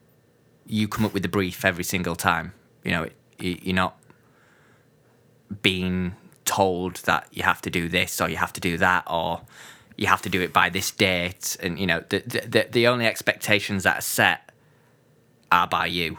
you 0.67 0.87
come 0.87 1.05
up 1.05 1.15
with 1.15 1.23
the 1.23 1.29
brief 1.29 1.65
every 1.65 1.85
single 1.85 2.15
time. 2.15 2.53
You 2.85 2.91
know, 2.91 3.09
you- 3.39 3.59
you're 3.63 3.75
not 3.75 3.97
being 5.63 6.15
told 6.45 6.97
that 6.97 7.27
you 7.33 7.43
have 7.43 7.63
to 7.63 7.71
do 7.71 7.89
this 7.89 8.21
or 8.21 8.29
you 8.29 8.37
have 8.37 8.53
to 8.53 8.61
do 8.61 8.77
that 8.77 9.05
or 9.07 9.41
you 9.97 10.07
have 10.07 10.21
to 10.23 10.29
do 10.29 10.41
it 10.43 10.53
by 10.53 10.69
this 10.69 10.91
date. 10.91 11.57
And 11.63 11.79
you 11.79 11.87
know, 11.87 12.05
the 12.09 12.19
the, 12.27 12.41
the, 12.47 12.69
the 12.71 12.87
only 12.87 13.07
expectations 13.07 13.85
that 13.85 13.99
are 13.99 14.03
set 14.03 14.51
are 15.51 15.67
by 15.67 15.87
you. 15.87 16.19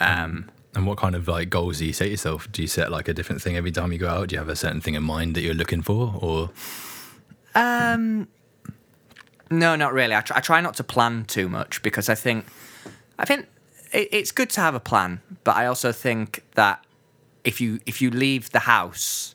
Um, 0.00 0.50
And 0.74 0.86
what 0.86 0.98
kind 0.98 1.16
of 1.16 1.26
like 1.26 1.50
goals 1.50 1.78
do 1.78 1.86
you 1.86 1.92
set 1.92 2.10
yourself? 2.10 2.50
Do 2.52 2.62
you 2.62 2.68
set 2.68 2.92
like 2.92 3.08
a 3.08 3.12
different 3.12 3.42
thing 3.42 3.56
every 3.56 3.72
time 3.72 3.92
you 3.92 3.98
go 3.98 4.08
out? 4.08 4.28
Do 4.28 4.34
you 4.34 4.38
have 4.38 4.48
a 4.48 4.56
certain 4.56 4.80
thing 4.80 4.94
in 4.94 5.02
mind 5.02 5.34
that 5.34 5.42
you're 5.42 5.54
looking 5.54 5.82
for, 5.82 6.14
or 6.20 6.50
Um, 7.54 8.28
no, 9.50 9.74
not 9.74 9.92
really. 9.92 10.14
I 10.14 10.20
try, 10.20 10.36
I 10.36 10.40
try 10.40 10.60
not 10.60 10.74
to 10.74 10.84
plan 10.84 11.24
too 11.24 11.48
much 11.48 11.82
because 11.82 12.08
I 12.08 12.14
think, 12.14 12.46
I 13.18 13.24
think 13.24 13.48
it, 13.92 14.08
it's 14.12 14.30
good 14.30 14.48
to 14.50 14.60
have 14.60 14.76
a 14.76 14.80
plan, 14.80 15.20
but 15.42 15.56
I 15.56 15.66
also 15.66 15.90
think 15.90 16.44
that 16.54 16.84
if 17.42 17.60
you 17.60 17.80
if 17.86 18.00
you 18.02 18.10
leave 18.10 18.50
the 18.50 18.60
house 18.60 19.34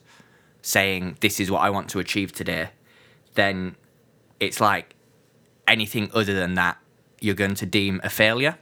saying 0.62 1.18
this 1.20 1.38
is 1.40 1.50
what 1.50 1.60
I 1.60 1.70
want 1.70 1.90
to 1.90 1.98
achieve 1.98 2.32
today, 2.32 2.70
then 3.34 3.76
it's 4.40 4.60
like 4.60 4.94
anything 5.68 6.10
other 6.14 6.34
than 6.34 6.54
that 6.54 6.78
you're 7.20 7.34
going 7.34 7.54
to 7.56 7.66
deem 7.66 8.00
a 8.04 8.08
failure, 8.08 8.56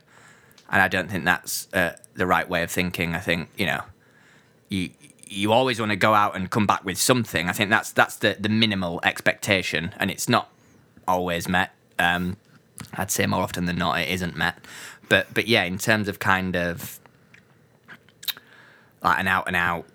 and 0.70 0.82
I 0.82 0.88
don't 0.88 1.10
think 1.10 1.24
that's 1.24 1.68
uh, 1.72 1.92
the 2.14 2.26
right 2.26 2.48
way 2.48 2.62
of 2.62 2.70
thinking. 2.70 3.14
I 3.14 3.20
think 3.20 3.48
you 3.56 3.66
know 3.66 3.82
you 4.68 4.90
you 5.26 5.52
always 5.52 5.80
want 5.80 5.90
to 5.90 5.96
go 5.96 6.14
out 6.14 6.36
and 6.36 6.50
come 6.50 6.66
back 6.66 6.84
with 6.84 6.98
something. 6.98 7.48
I 7.48 7.52
think 7.52 7.70
that's 7.70 7.92
that's 7.92 8.16
the 8.16 8.36
the 8.38 8.48
minimal 8.48 9.00
expectation, 9.02 9.94
and 9.98 10.10
it's 10.10 10.28
not 10.28 10.50
always 11.06 11.48
met. 11.48 11.72
Um, 11.98 12.36
I'd 12.94 13.10
say 13.10 13.26
more 13.26 13.42
often 13.42 13.66
than 13.66 13.76
not, 13.76 13.98
it 13.98 14.08
isn't 14.08 14.36
met. 14.36 14.58
But 15.08 15.32
but 15.34 15.46
yeah, 15.46 15.64
in 15.64 15.78
terms 15.78 16.08
of 16.08 16.18
kind 16.18 16.56
of 16.56 16.98
like 19.02 19.18
an 19.18 19.28
out 19.28 19.46
and 19.46 19.56
out 19.56 19.86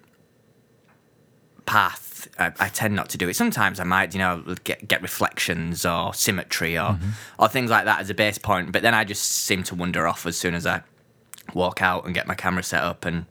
path, 1.66 2.28
I, 2.38 2.52
I 2.60 2.70
tend 2.70 2.96
not 2.96 3.10
to 3.10 3.18
do 3.18 3.30
it. 3.30 3.36
Sometimes 3.36 3.80
I 3.80 3.84
might, 3.84 4.14
you 4.14 4.20
know, 4.20 4.44
get 4.64 4.88
get 4.88 5.02
reflections 5.02 5.86
or 5.86 6.14
symmetry 6.14 6.78
or 6.78 7.00
or 7.38 7.48
things 7.48 7.70
like 7.70 7.86
that 7.86 8.00
as 8.00 8.10
a 8.10 8.14
base 8.14 8.38
point. 8.38 8.72
But 8.72 8.82
then 8.82 8.94
I 8.94 9.04
just 9.04 9.24
seem 9.24 9.64
to 9.64 9.76
wander 9.76 10.08
off 10.08 10.26
as 10.26 10.38
soon 10.38 10.54
as 10.54 10.66
I 10.66 10.84
walk 11.54 11.82
out 11.82 12.06
and 12.06 12.14
get 12.14 12.28
my 12.28 12.36
camera 12.36 12.64
set 12.64 12.84
up 12.84 13.06
and 13.06 13.26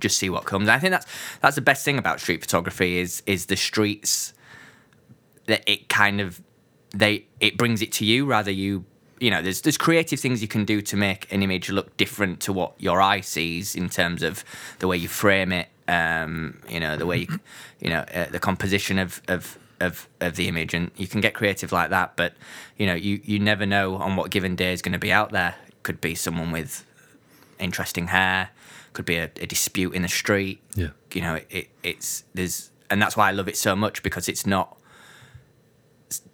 just 0.00 0.18
see 0.18 0.28
what 0.28 0.44
comes. 0.44 0.68
I 0.68 0.78
think 0.78 0.92
that's 0.92 1.06
that's 1.40 1.56
the 1.56 1.62
best 1.62 1.84
thing 1.84 1.98
about 1.98 2.20
street 2.20 2.40
photography 2.40 2.98
is 2.98 3.22
is 3.26 3.46
the 3.46 3.56
streets 3.56 4.32
that 5.46 5.62
it 5.66 5.88
kind 5.88 6.20
of 6.20 6.40
they 6.90 7.26
it 7.40 7.56
brings 7.56 7.82
it 7.82 7.92
to 7.92 8.04
you 8.04 8.26
rather 8.26 8.50
you 8.50 8.84
you 9.18 9.30
know 9.30 9.42
there's 9.42 9.62
there's 9.62 9.78
creative 9.78 10.20
things 10.20 10.42
you 10.42 10.48
can 10.48 10.64
do 10.64 10.80
to 10.80 10.96
make 10.96 11.30
an 11.32 11.42
image 11.42 11.70
look 11.70 11.96
different 11.96 12.40
to 12.40 12.52
what 12.52 12.72
your 12.78 13.00
eye 13.00 13.20
sees 13.20 13.74
in 13.74 13.88
terms 13.88 14.22
of 14.22 14.44
the 14.78 14.86
way 14.86 14.96
you 14.96 15.08
frame 15.08 15.52
it 15.52 15.68
um 15.88 16.60
you 16.68 16.80
know 16.80 16.96
the 16.96 17.06
way 17.06 17.18
you 17.18 17.40
you 17.80 17.88
know 17.88 18.00
uh, 18.14 18.26
the 18.30 18.38
composition 18.38 18.98
of 18.98 19.22
of 19.28 19.58
of 19.80 20.08
of 20.20 20.36
the 20.36 20.48
image 20.48 20.74
and 20.74 20.90
you 20.96 21.06
can 21.06 21.20
get 21.20 21.34
creative 21.34 21.70
like 21.72 21.90
that 21.90 22.16
but 22.16 22.34
you 22.76 22.86
know 22.86 22.94
you 22.94 23.20
you 23.24 23.38
never 23.38 23.66
know 23.66 23.96
on 23.96 24.16
what 24.16 24.30
given 24.30 24.56
day 24.56 24.72
is 24.72 24.82
going 24.82 24.92
to 24.92 24.98
be 24.98 25.12
out 25.12 25.32
there 25.32 25.54
it 25.68 25.82
could 25.82 26.00
be 26.00 26.14
someone 26.14 26.50
with 26.50 26.84
interesting 27.58 28.08
hair 28.08 28.50
could 28.92 29.04
be 29.04 29.16
a, 29.16 29.24
a 29.40 29.46
dispute 29.46 29.94
in 29.94 30.02
the 30.02 30.08
street 30.08 30.60
Yeah. 30.74 30.88
you 31.12 31.20
know 31.20 31.34
it, 31.36 31.46
it 31.50 31.68
it's 31.82 32.24
there's 32.34 32.70
and 32.90 33.00
that's 33.02 33.16
why 33.16 33.28
i 33.28 33.32
love 33.32 33.48
it 33.48 33.56
so 33.56 33.76
much 33.76 34.02
because 34.02 34.28
it's 34.28 34.46
not 34.46 34.76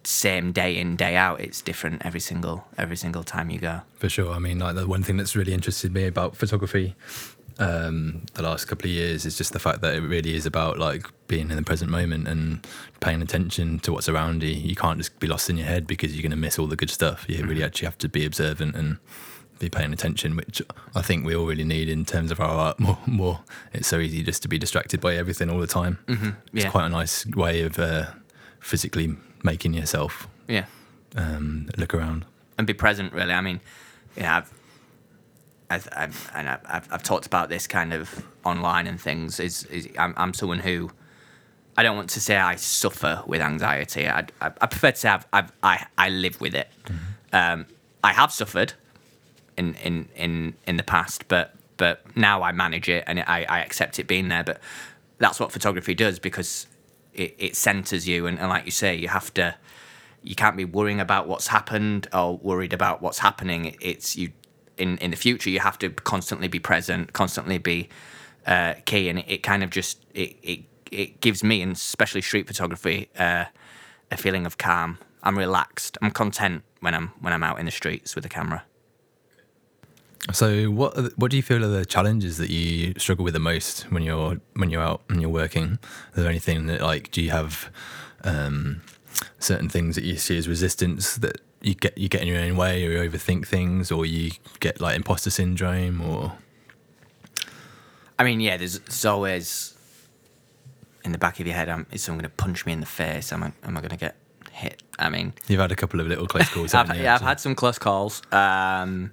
same 0.05 0.53
day 0.53 0.77
in 0.79 0.97
day 0.97 1.17
out 1.17 1.41
it's 1.41 1.63
different 1.63 2.03
every 2.05 2.21
single 2.21 2.65
every 2.77 2.97
single 2.97 3.23
time 3.25 3.49
you 3.51 3.59
go 3.59 3.81
For 3.95 4.09
sure. 4.09 4.33
I 4.33 4.39
mean, 4.39 4.59
like 4.59 4.75
the 4.75 4.87
one 4.87 5.03
thing 5.03 5.17
that's 5.17 5.35
really 5.37 5.55
interested 5.55 5.93
me 5.95 6.07
about 6.07 6.37
photography 6.37 6.95
um, 7.59 8.23
the 8.35 8.43
last 8.43 8.65
couple 8.65 8.87
of 8.87 8.91
years 8.93 9.25
is 9.25 9.37
just 9.39 9.53
the 9.53 9.59
fact 9.59 9.81
that 9.83 9.95
it 9.95 10.01
really 10.01 10.35
is 10.35 10.47
about 10.47 10.79
like 10.79 11.07
being 11.29 11.51
in 11.51 11.57
the 11.57 11.63
present 11.63 11.91
moment 11.91 12.27
and 12.27 12.67
paying 13.01 13.23
attention 13.23 13.79
to 13.81 13.93
what's 13.93 14.09
around 14.09 14.43
you. 14.43 14.49
You 14.49 14.75
can't 14.75 14.99
just 14.99 15.21
be 15.21 15.27
lost 15.27 15.49
in 15.51 15.57
your 15.59 15.67
head 15.67 15.87
because 15.87 16.15
you're 16.15 16.23
going 16.23 16.31
to 16.31 16.37
miss 16.37 16.59
all 16.59 16.67
the 16.67 16.77
good 16.77 16.91
stuff. 16.91 17.25
You 17.29 17.45
really 17.45 17.63
actually 17.63 17.87
have 17.87 17.99
to 17.99 18.09
be 18.09 18.25
observant 18.25 18.75
and 18.75 18.97
be 19.63 19.71
paying 19.71 19.93
attention, 19.93 20.37
which 20.37 20.61
I 20.95 21.03
think 21.03 21.25
we 21.25 21.35
all 21.35 21.47
really 21.47 21.65
need 21.65 21.89
in 21.89 22.05
terms 22.05 22.31
of 22.31 22.41
our 22.41 22.51
art. 22.51 22.81
More, 22.81 22.99
more. 23.07 23.41
It's 23.73 23.89
so 23.89 23.99
easy 23.99 24.23
just 24.23 24.43
to 24.43 24.49
be 24.49 24.59
distracted 24.59 25.01
by 25.01 25.15
everything 25.17 25.49
all 25.51 25.59
the 25.59 25.67
time. 25.67 25.99
It's 26.53 26.65
yeah. 26.65 26.71
quite 26.71 26.87
a 26.87 26.89
nice 26.89 27.25
way 27.27 27.63
of 27.63 27.79
uh, 27.79 28.07
physically 28.61 29.17
making 29.43 29.75
yourself 29.75 30.29
Yeah. 30.49 30.67
um, 31.17 31.69
look 31.77 31.95
around. 31.95 32.25
and 32.59 32.67
be 32.67 32.75
present. 32.75 33.13
Really, 33.13 33.33
I 33.33 33.41
mean, 33.41 33.61
yeah, 34.17 34.39
I've, 34.39 34.53
I've, 35.71 35.89
I've 35.97 36.31
and 36.35 36.49
I've, 36.49 36.89
I've, 36.93 37.03
talked 37.03 37.27
about 37.27 37.49
this 37.49 37.67
kind 37.67 37.93
of 37.93 38.25
online 38.45 38.87
and 38.87 39.01
things. 39.01 39.41
Is, 39.41 39.65
is 39.65 39.89
I'm, 39.99 40.13
I'm 40.17 40.35
someone 40.35 40.59
who 40.59 40.91
I 41.77 41.83
don't 41.83 41.97
want 41.97 42.11
to 42.11 42.21
say 42.21 42.37
I 42.37 42.57
suffer 42.57 43.23
with 43.27 43.41
anxiety. 43.41 44.09
I, 44.09 44.21
I, 44.41 44.47
I 44.61 44.67
prefer 44.67 44.91
to 44.91 44.97
say 44.97 45.09
I've, 45.09 45.27
I've, 45.33 45.53
I, 45.63 45.87
I 45.97 46.09
live 46.11 46.41
with 46.41 46.55
it. 46.55 46.69
Um, 47.33 47.67
I 48.05 48.13
have 48.13 48.31
suffered 48.33 48.75
in, 49.57 49.75
in, 49.75 50.09
in, 50.15 50.55
in 50.67 50.77
the 50.77 50.83
past, 50.83 51.29
but 51.29 51.55
but 51.79 52.17
now 52.17 52.43
I 52.43 52.53
manage 52.53 52.89
it 52.89 53.03
and 53.07 53.21
I, 53.21 53.45
I 53.49 53.61
accept 53.61 53.99
it 53.99 54.07
being 54.07 54.29
there. 54.29 54.45
But 54.45 54.61
that's 55.19 55.41
what 55.41 55.51
photography 55.51 55.95
does 55.95 56.19
because 56.21 56.67
it, 57.13 57.35
it 57.39 57.57
centers 57.57 58.07
you, 58.07 58.27
and, 58.27 58.39
and 58.39 58.49
like 58.49 58.65
you 58.65 58.71
say, 58.71 58.95
you 58.95 59.09
have 59.09 59.35
to 59.35 59.57
you 60.23 60.35
can't 60.35 60.57
be 60.57 60.65
worrying 60.65 61.01
about 61.01 61.27
what's 61.27 61.49
happened 61.49 62.09
or 62.13 62.39
worried 62.39 62.73
about 62.73 63.03
what's 63.03 63.19
happening. 63.19 63.77
It's 63.81 64.17
you 64.17 64.31
in 64.79 64.99
in 64.99 65.11
the 65.11 65.17
future. 65.17 65.51
You 65.51 65.61
have 65.61 65.79
to 65.79 65.91
constantly 65.91 66.49
be 66.49 66.59
present, 66.59 67.13
constantly 67.13 67.59
be 67.59 67.89
uh, 68.47 68.75
key, 68.85 69.09
and 69.09 69.19
it, 69.19 69.25
it 69.29 69.43
kind 69.43 69.63
of 69.63 69.71
just 69.71 70.05
it, 70.15 70.37
it 70.43 70.61
it 70.91 71.21
gives 71.21 71.43
me, 71.43 71.63
and 71.63 71.73
especially 71.73 72.23
street 72.23 72.47
photography, 72.47 73.09
uh, 73.19 73.47
a 74.11 74.17
feeling 74.17 74.47
of 74.47 74.59
calm. 74.59 74.99
I'm 75.23 75.39
relaxed. 75.39 75.99
I'm 76.03 76.11
content 76.11 76.63
when 76.81 76.95
I'm 76.95 77.09
when 77.21 77.33
I'm 77.33 77.43
out 77.43 77.59
in 77.59 77.67
the 77.67 77.73
streets 77.73 78.15
with 78.15 78.23
the 78.23 78.31
camera. 78.31 78.65
So, 80.31 80.67
what 80.67 81.19
what 81.19 81.31
do 81.31 81.37
you 81.37 81.43
feel 81.43 81.65
are 81.65 81.69
the 81.69 81.85
challenges 81.85 82.39
that 82.39 82.51
you 82.51 82.95
struggle 82.97 83.25
with 83.25 83.35
the 83.35 83.41
most 83.41 83.83
when 83.91 84.05
you're 84.05 84.37
when 84.55 84.71
you're 84.71 84.83
out 84.83 85.03
and 85.09 85.21
you're 85.21 85.31
working? 85.31 85.79
Is 86.11 86.23
there 86.23 86.29
anything 86.29 86.67
that 86.67 86.81
like 86.81 87.11
do 87.11 87.21
you 87.21 87.31
have 87.31 87.71
um, 88.23 88.83
certain 89.41 89.69
things 89.69 89.97
that 89.97 90.05
you 90.05 90.17
see 90.17 90.39
as 90.39 90.49
resistance 90.49 91.17
that 91.17 91.41
you 91.61 91.75
get 91.75 91.99
you 91.99 92.09
get 92.09 92.23
in 92.23 92.29
your 92.29 92.39
own 92.39 92.57
way, 92.57 92.87
or 92.87 92.91
you 92.93 93.11
overthink 93.11 93.47
things, 93.49 93.91
or 93.91 94.07
you 94.07 94.31
get 94.61 94.81
like 94.81 94.95
imposter 94.95 95.31
syndrome, 95.31 96.01
or 96.01 96.33
I 98.19 98.25
mean, 98.25 98.39
yeah, 98.41 98.57
there's, 98.57 98.79
there's 98.79 99.05
always 99.05 99.75
in 101.05 101.11
the 101.11 101.19
back 101.19 101.41
of 101.41 101.47
your 101.47 101.57
head, 101.57 101.69
um, 101.69 101.85
is 101.91 102.03
someone 102.03 102.21
going 102.21 102.31
to 102.31 102.37
punch 102.37 102.65
me 102.65 102.73
in 102.73 102.79
the 102.79 102.87
face? 102.87 103.33
Am 103.33 103.43
I 103.43 103.53
am 103.65 103.77
I 103.77 103.81
going 103.81 103.91
to 103.91 103.97
get 103.97 104.15
hit? 104.53 104.83
I 105.01 105.11
mean, 105.11 105.33
you've 105.49 105.61
had 105.61 105.73
a 105.73 105.77
couple 105.77 105.99
of 105.99 106.07
little 106.07 106.29
close 106.29 106.49
calls. 106.49 106.75
I've, 106.75 106.95
you, 106.97 107.03
yeah, 107.03 107.17
I've 107.17 107.21
had 107.21 107.41
some 107.41 107.57
close 107.57 107.79
calls. 107.79 108.23
Um, 108.31 109.11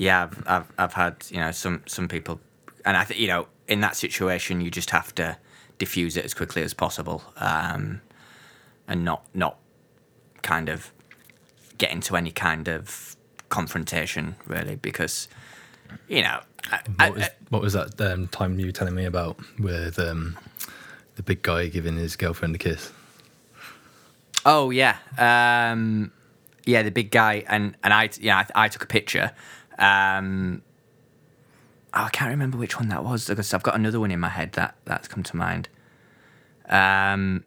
yeah, 0.00 0.22
I've, 0.22 0.42
I've 0.46 0.72
I've 0.78 0.92
had 0.94 1.26
you 1.28 1.40
know 1.40 1.50
some 1.50 1.82
some 1.86 2.08
people, 2.08 2.40
and 2.86 2.96
I 2.96 3.04
think 3.04 3.20
you 3.20 3.28
know 3.28 3.48
in 3.68 3.82
that 3.82 3.96
situation 3.96 4.62
you 4.62 4.70
just 4.70 4.90
have 4.90 5.14
to 5.16 5.36
diffuse 5.76 6.16
it 6.16 6.24
as 6.24 6.32
quickly 6.32 6.62
as 6.62 6.72
possible, 6.72 7.22
um, 7.36 8.00
and 8.88 9.04
not 9.04 9.26
not 9.34 9.58
kind 10.40 10.70
of 10.70 10.90
get 11.76 11.92
into 11.92 12.16
any 12.16 12.30
kind 12.30 12.66
of 12.66 13.14
confrontation 13.50 14.36
really 14.46 14.76
because 14.76 15.28
you 16.08 16.22
know 16.22 16.40
I, 16.70 16.80
I, 16.98 17.08
What 17.10 17.18
was, 17.18 17.28
what 17.50 17.62
was 17.62 17.72
that 17.74 18.00
um, 18.00 18.26
time 18.28 18.58
you 18.58 18.66
were 18.66 18.72
telling 18.72 18.94
me 18.94 19.04
about 19.04 19.36
with 19.58 19.98
um, 19.98 20.38
the 21.16 21.22
big 21.22 21.42
guy 21.42 21.66
giving 21.66 21.96
his 21.96 22.16
girlfriend 22.16 22.54
a 22.54 22.58
kiss? 22.58 22.90
Oh 24.46 24.70
yeah, 24.70 24.96
um, 25.18 26.10
yeah, 26.64 26.82
the 26.82 26.90
big 26.90 27.10
guy, 27.10 27.44
and 27.46 27.76
and 27.84 27.92
I 27.92 28.08
yeah 28.18 28.46
I, 28.54 28.64
I 28.64 28.68
took 28.68 28.82
a 28.82 28.86
picture. 28.86 29.32
Um, 29.80 30.62
oh, 31.94 32.04
I 32.04 32.08
can't 32.10 32.30
remember 32.30 32.58
which 32.58 32.76
one 32.78 32.88
that 32.90 33.02
was 33.02 33.26
because 33.26 33.52
I've 33.54 33.62
got 33.62 33.74
another 33.74 33.98
one 33.98 34.10
in 34.10 34.20
my 34.20 34.28
head 34.28 34.52
that 34.52 34.76
that's 34.84 35.08
come 35.08 35.22
to 35.24 35.36
mind. 35.36 35.68
Um, 36.68 37.44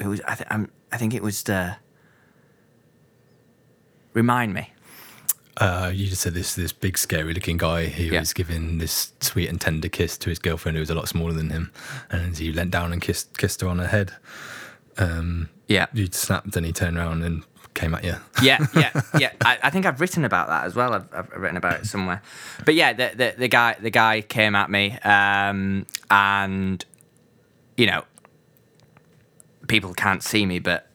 it 0.00 0.06
was 0.06 0.20
I, 0.26 0.34
th- 0.34 0.48
I'm, 0.50 0.70
I 0.92 0.96
think 0.98 1.14
it 1.14 1.22
was 1.22 1.42
the. 1.44 1.76
Remind 4.14 4.54
me. 4.54 4.72
Uh, 5.56 5.90
you 5.92 6.06
just 6.08 6.22
said 6.22 6.34
this 6.34 6.54
this 6.54 6.72
big 6.72 6.96
scary 6.96 7.34
looking 7.34 7.56
guy 7.56 7.86
who 7.86 8.04
Yeah. 8.04 8.20
was 8.20 8.32
giving 8.32 8.78
this 8.78 9.12
sweet 9.20 9.48
and 9.48 9.60
tender 9.60 9.88
kiss 9.88 10.16
to 10.18 10.30
his 10.30 10.38
girlfriend 10.38 10.76
who 10.76 10.80
was 10.80 10.90
a 10.90 10.94
lot 10.94 11.08
smaller 11.08 11.32
than 11.32 11.50
him, 11.50 11.72
and 12.10 12.36
he 12.36 12.52
leant 12.52 12.70
down 12.70 12.92
and 12.92 13.02
kissed 13.02 13.36
kissed 13.38 13.60
her 13.60 13.68
on 13.68 13.78
her 13.78 13.86
head. 13.88 14.12
Um, 14.96 15.48
Yeah. 15.66 15.86
he 15.94 16.08
snapped 16.12 16.56
and 16.56 16.64
he 16.66 16.72
turned 16.72 16.96
around 16.96 17.22
and 17.22 17.44
came 17.78 17.94
at 17.94 18.04
you. 18.04 18.14
yeah, 18.42 18.58
yeah, 18.74 19.00
yeah. 19.18 19.32
I, 19.44 19.58
I 19.64 19.70
think 19.70 19.86
I've 19.86 20.00
written 20.00 20.24
about 20.24 20.48
that 20.48 20.64
as 20.64 20.74
well. 20.74 20.94
I've, 20.94 21.08
I've 21.12 21.30
written 21.36 21.56
about 21.56 21.80
it 21.80 21.86
somewhere. 21.86 22.22
But 22.64 22.74
yeah, 22.74 22.92
the 22.92 23.12
the, 23.14 23.34
the 23.38 23.48
guy 23.48 23.76
the 23.80 23.90
guy 23.90 24.20
came 24.20 24.54
at 24.54 24.70
me, 24.70 24.98
um, 25.04 25.86
and 26.10 26.84
you 27.76 27.86
know, 27.86 28.04
people 29.68 29.94
can't 29.94 30.22
see 30.22 30.44
me, 30.44 30.58
but 30.58 30.88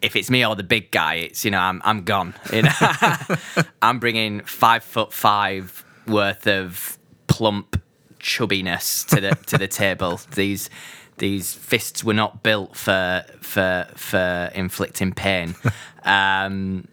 if 0.00 0.16
it's 0.16 0.30
me 0.30 0.44
or 0.44 0.56
the 0.56 0.62
big 0.62 0.90
guy, 0.90 1.14
it's 1.14 1.44
you 1.44 1.50
know 1.50 1.60
I'm 1.60 1.82
I'm 1.84 2.04
gone. 2.04 2.34
You 2.52 2.62
know, 2.62 2.70
I'm 3.82 3.98
bringing 3.98 4.40
five 4.40 4.82
foot 4.82 5.12
five 5.12 5.84
worth 6.06 6.46
of 6.46 6.98
plump 7.26 7.80
chubbiness 8.18 9.06
to 9.08 9.20
the 9.20 9.30
to 9.46 9.58
the 9.58 9.68
table. 9.68 10.20
These 10.34 10.70
these 11.18 11.54
fists 11.54 12.04
were 12.04 12.14
not 12.14 12.42
built 12.42 12.76
for 12.76 13.24
for 13.40 13.86
for 13.96 14.50
inflicting 14.54 15.12
pain. 15.12 15.54
Um, 16.06 16.86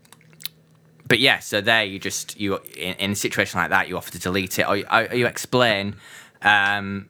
but 1.08 1.20
yeah, 1.20 1.38
so 1.38 1.62
there 1.62 1.84
you 1.84 2.00
just 2.00 2.40
you 2.40 2.56
in, 2.76 2.96
in 2.96 3.12
a 3.12 3.16
situation 3.16 3.60
like 3.60 3.70
that 3.70 3.88
you 3.88 3.96
offer 3.96 4.12
to 4.12 4.18
delete 4.18 4.58
it 4.58 4.68
or, 4.68 4.76
you- 4.78 4.88
or 4.92 5.14
you 5.14 5.28
explain. 5.28 5.96
Um, 6.42 7.10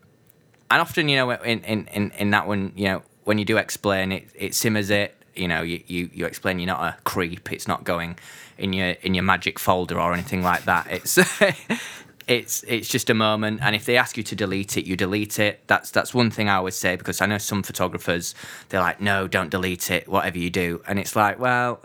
and 0.69 0.81
often 0.81 1.07
you 1.07 1.15
know 1.15 1.31
in, 1.31 1.61
in, 1.63 1.87
in, 1.87 2.11
in 2.11 2.31
that 2.31 2.45
one 2.45 2.73
you 2.75 2.85
know 2.89 3.03
when 3.23 3.37
you 3.37 3.45
do 3.45 3.55
explain 3.55 4.11
it 4.11 4.27
it 4.35 4.53
simmers 4.53 4.89
it 4.89 5.15
you 5.33 5.47
know 5.47 5.61
you, 5.61 5.81
you, 5.87 6.09
you 6.13 6.25
explain 6.25 6.59
you're 6.59 6.67
not 6.67 6.81
a 6.81 6.97
creep 7.03 7.51
it's 7.53 7.67
not 7.67 7.83
going 7.85 8.17
in 8.57 8.73
your 8.73 8.89
in 9.01 9.13
your 9.13 9.23
magic 9.23 9.59
folder 9.59 9.97
or 9.99 10.11
anything 10.13 10.43
like 10.43 10.65
that 10.65 10.87
it's 10.89 11.17
it's 12.27 12.63
it's 12.63 12.87
just 12.87 13.09
a 13.09 13.13
moment 13.13 13.59
and 13.61 13.75
if 13.75 13.85
they 13.85 13.97
ask 13.97 14.17
you 14.17 14.23
to 14.23 14.35
delete 14.35 14.77
it 14.77 14.85
you 14.85 14.95
delete 14.95 15.39
it. 15.39 15.61
That's 15.67 15.91
that's 15.91 16.13
one 16.13 16.31
thing 16.31 16.49
i 16.49 16.55
always 16.55 16.75
say 16.75 16.95
because 16.95 17.21
i 17.21 17.25
know 17.25 17.37
some 17.37 17.63
photographers 17.63 18.33
they're 18.69 18.79
like 18.79 19.01
no 19.01 19.27
don't 19.27 19.49
delete 19.49 19.91
it 19.91 20.07
whatever 20.07 20.37
you 20.37 20.49
do. 20.49 20.81
And 20.87 20.99
it's 20.99 21.15
like 21.15 21.39
well 21.39 21.81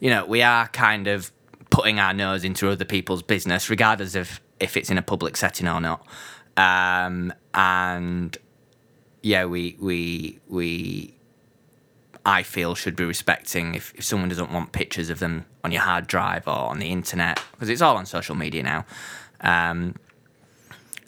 you 0.00 0.10
know 0.10 0.24
we 0.26 0.42
are 0.42 0.68
kind 0.68 1.06
of 1.06 1.32
putting 1.70 1.98
our 1.98 2.14
nose 2.14 2.44
into 2.44 2.68
other 2.70 2.84
people's 2.84 3.22
business 3.22 3.68
regardless 3.68 4.14
of 4.14 4.40
if 4.60 4.76
it's 4.76 4.90
in 4.90 4.98
a 4.98 5.02
public 5.02 5.36
setting 5.36 5.68
or 5.68 5.80
not. 5.80 6.06
Um, 6.56 7.32
and 7.54 8.36
yeah, 9.22 9.44
we 9.44 9.76
we 9.80 10.40
we 10.48 11.14
I 12.24 12.42
feel 12.42 12.74
should 12.74 12.96
be 12.96 13.04
respecting 13.04 13.74
if, 13.74 13.94
if 13.94 14.04
someone 14.04 14.28
doesn't 14.28 14.52
want 14.52 14.72
pictures 14.72 15.10
of 15.10 15.18
them 15.18 15.46
on 15.64 15.72
your 15.72 15.82
hard 15.82 16.06
drive 16.06 16.46
or 16.46 16.52
on 16.52 16.78
the 16.78 16.90
internet 16.90 17.40
because 17.52 17.68
it's 17.68 17.80
all 17.80 17.96
on 17.96 18.06
social 18.06 18.34
media 18.34 18.62
now. 18.62 18.84
Um, 19.40 19.94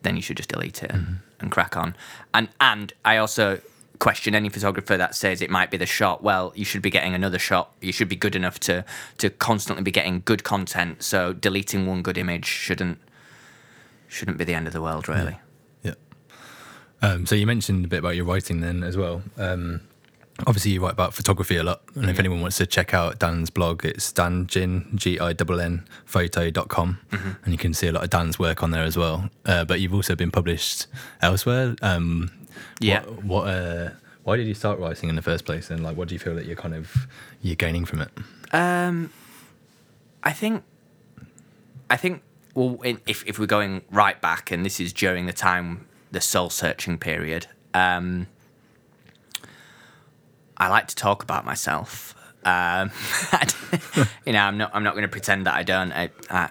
then 0.03 0.17
you 0.17 0.23
should 0.23 0.37
just 0.37 0.49
delete 0.49 0.83
it 0.83 0.91
and, 0.91 1.19
and 1.41 1.51
crack 1.51 1.77
on. 1.77 1.95
And 2.33 2.49
and 2.61 2.93
I 3.05 3.19
also 3.19 3.61
question 3.99 4.35
any 4.35 4.49
photographer 4.49 4.97
that 4.97 5.15
says 5.15 5.43
it 5.43 5.51
might 5.51 5.71
be 5.71 5.77
the 5.77 5.87
shot. 5.87 6.23
Well, 6.23 6.53
you 6.57 6.65
should 6.65 6.83
be 6.83 6.91
getting 6.91 7.15
another 7.15 7.39
shot. 7.39 7.73
You 7.81 7.93
should 7.93 8.09
be 8.09 8.17
good 8.17 8.35
enough 8.35 8.59
to 8.61 8.85
to 9.19 9.31
constantly 9.31 9.83
be 9.83 9.91
getting 9.91 10.23
good 10.25 10.43
content. 10.43 11.03
So 11.03 11.33
deleting 11.33 11.87
one 11.87 12.03
good 12.03 12.19
image 12.19 12.47
shouldn't 12.47 12.99
shouldn't 14.09 14.39
be 14.39 14.45
the 14.45 14.55
end 14.55 14.67
of 14.67 14.73
the 14.73 14.83
world, 14.83 15.09
really. 15.09 15.39
Yeah. 15.83 15.95
Um, 17.03 17.27
so 17.27 17.35
you 17.35 17.47
mentioned 17.47 17.85
a 17.85 17.89
bit 17.89 18.01
about 18.01 18.17
your 18.17 18.25
writing 18.25 18.61
then 18.61 18.83
as 18.83 18.97
well. 18.97 19.23
Um, 19.39 19.83
obviously, 20.47 20.73
you 20.73 20.83
write 20.83 20.93
about 20.93 21.15
photography 21.15 21.57
a 21.57 21.63
lot. 21.63 21.83
And 21.95 22.09
if 22.11 22.19
anyone 22.19 22.41
wants 22.41 22.57
to 22.59 22.67
check 22.67 22.95
out 22.95 23.19
Dan's 23.19 23.51
blog, 23.51 23.85
it's 23.85 24.13
danginn, 24.13 24.95
G 24.95 25.19
I 25.19 25.31
N 25.31 25.61
N, 25.61 25.85
photo.com. 26.05 26.99
And 27.45 27.53
you 27.53 27.59
can 27.59 27.75
see 27.75 27.89
a 27.89 27.93
lot 27.93 28.05
of 28.05 28.11
Dan's 28.11 28.39
work 28.39 28.63
on 28.63 28.71
there 28.71 28.85
as 28.85 28.97
well. 28.97 29.31
Uh, 29.47 29.65
but 29.65 29.81
you've 29.81 29.95
also 29.95 30.15
been 30.15 30.31
published 30.31 30.87
elsewhere. 31.23 31.77
Um, 31.83 32.31
Yeah. 32.81 33.03
What, 33.03 33.25
what 33.25 33.49
uh, 33.49 33.91
why 34.25 34.37
did 34.37 34.47
you 34.47 34.55
start 34.55 34.79
writing 34.79 35.09
in 35.09 35.17
the 35.17 35.23
first 35.23 35.45
place? 35.45 35.71
And 35.71 35.83
like, 35.83 35.97
what 35.97 36.09
do 36.09 36.15
you 36.15 36.19
feel 36.19 36.35
that 36.35 36.47
you're 36.47 36.57
kind 36.57 36.75
of 36.75 37.07
you're 37.43 37.57
gaining 37.57 37.85
from 37.85 38.03
it? 38.03 38.11
Um, 38.53 39.11
I 40.23 40.33
think, 40.33 40.63
I 41.89 41.97
think. 41.97 42.23
Well, 42.55 42.81
in, 42.83 43.01
if 43.07 43.25
if 43.27 43.39
we're 43.39 43.47
going 43.47 43.83
right 43.91 44.21
back, 44.21 44.51
and 44.51 44.65
this 44.67 44.81
is 44.81 44.93
during 44.93 45.27
the 45.27 45.33
time 45.33 45.87
the 46.11 46.21
soul 46.21 46.51
searching 46.51 46.99
period, 46.99 47.47
um, 47.75 48.27
I 50.61 50.69
like 50.69 50.89
to 50.89 50.95
talk 50.95 51.23
about 51.23 51.45
myself. 51.45 52.15
Um, 52.45 52.91
you 54.27 54.33
know, 54.33 54.41
I'm 54.41 54.59
not 54.59 54.71
I'm 54.75 54.85
not 54.85 54.93
going 54.93 55.03
to 55.03 55.09
pretend 55.09 55.47
that 55.47 55.55
I 55.55 55.63
don't. 55.63 55.93
I, 55.93 56.11
I, 56.31 56.51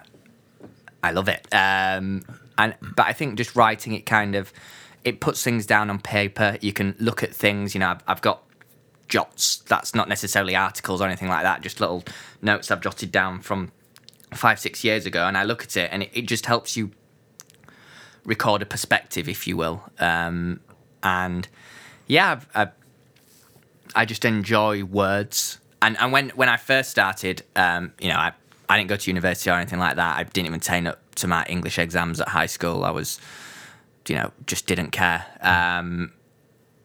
I 1.02 1.12
love 1.12 1.28
it. 1.28 1.46
Um, 1.52 2.24
and 2.58 2.74
but 2.82 3.06
I 3.06 3.12
think 3.12 3.36
just 3.36 3.56
writing 3.56 3.94
it 3.94 4.04
kind 4.04 4.34
of 4.34 4.52
it 5.04 5.20
puts 5.20 5.42
things 5.42 5.64
down 5.64 5.88
on 5.88 6.00
paper. 6.00 6.58
You 6.60 6.72
can 6.72 6.96
look 6.98 7.22
at 7.22 7.34
things. 7.34 7.74
You 7.74 7.78
know, 7.78 7.88
I've, 7.88 8.02
I've 8.06 8.20
got 8.20 8.42
jots. 9.08 9.58
That's 9.68 9.94
not 9.94 10.08
necessarily 10.08 10.56
articles 10.56 11.00
or 11.00 11.06
anything 11.06 11.28
like 11.28 11.44
that. 11.44 11.62
Just 11.62 11.80
little 11.80 12.04
notes 12.42 12.70
I've 12.70 12.80
jotted 12.80 13.12
down 13.12 13.40
from 13.40 13.72
five 14.34 14.58
six 14.58 14.84
years 14.84 15.06
ago, 15.06 15.26
and 15.26 15.38
I 15.38 15.44
look 15.44 15.62
at 15.62 15.76
it, 15.76 15.88
and 15.92 16.02
it, 16.02 16.10
it 16.12 16.22
just 16.22 16.46
helps 16.46 16.76
you 16.76 16.90
record 18.24 18.60
a 18.60 18.66
perspective, 18.66 19.28
if 19.28 19.46
you 19.46 19.56
will. 19.56 19.82
Um, 19.98 20.60
and 21.02 21.48
yeah, 22.06 22.32
I've, 22.32 22.48
I've, 22.54 22.72
I 23.94 24.04
just 24.04 24.24
enjoy 24.24 24.84
words. 24.84 25.58
And 25.82 25.98
and 25.98 26.12
when 26.12 26.30
when 26.30 26.48
I 26.48 26.56
first 26.56 26.90
started, 26.90 27.42
um, 27.56 27.92
you 28.00 28.08
know, 28.08 28.16
I, 28.16 28.32
I 28.68 28.76
didn't 28.76 28.88
go 28.88 28.96
to 28.96 29.10
university 29.10 29.50
or 29.50 29.54
anything 29.54 29.78
like 29.78 29.96
that. 29.96 30.18
I 30.18 30.24
didn't 30.24 30.46
even 30.46 30.60
turn 30.60 30.86
up 30.86 31.00
to 31.16 31.26
my 31.26 31.44
English 31.46 31.78
exams 31.78 32.20
at 32.20 32.28
high 32.28 32.46
school. 32.46 32.84
I 32.84 32.90
was, 32.90 33.20
you 34.08 34.14
know, 34.16 34.32
just 34.46 34.66
didn't 34.66 34.90
care. 34.90 35.24
Um, 35.40 36.12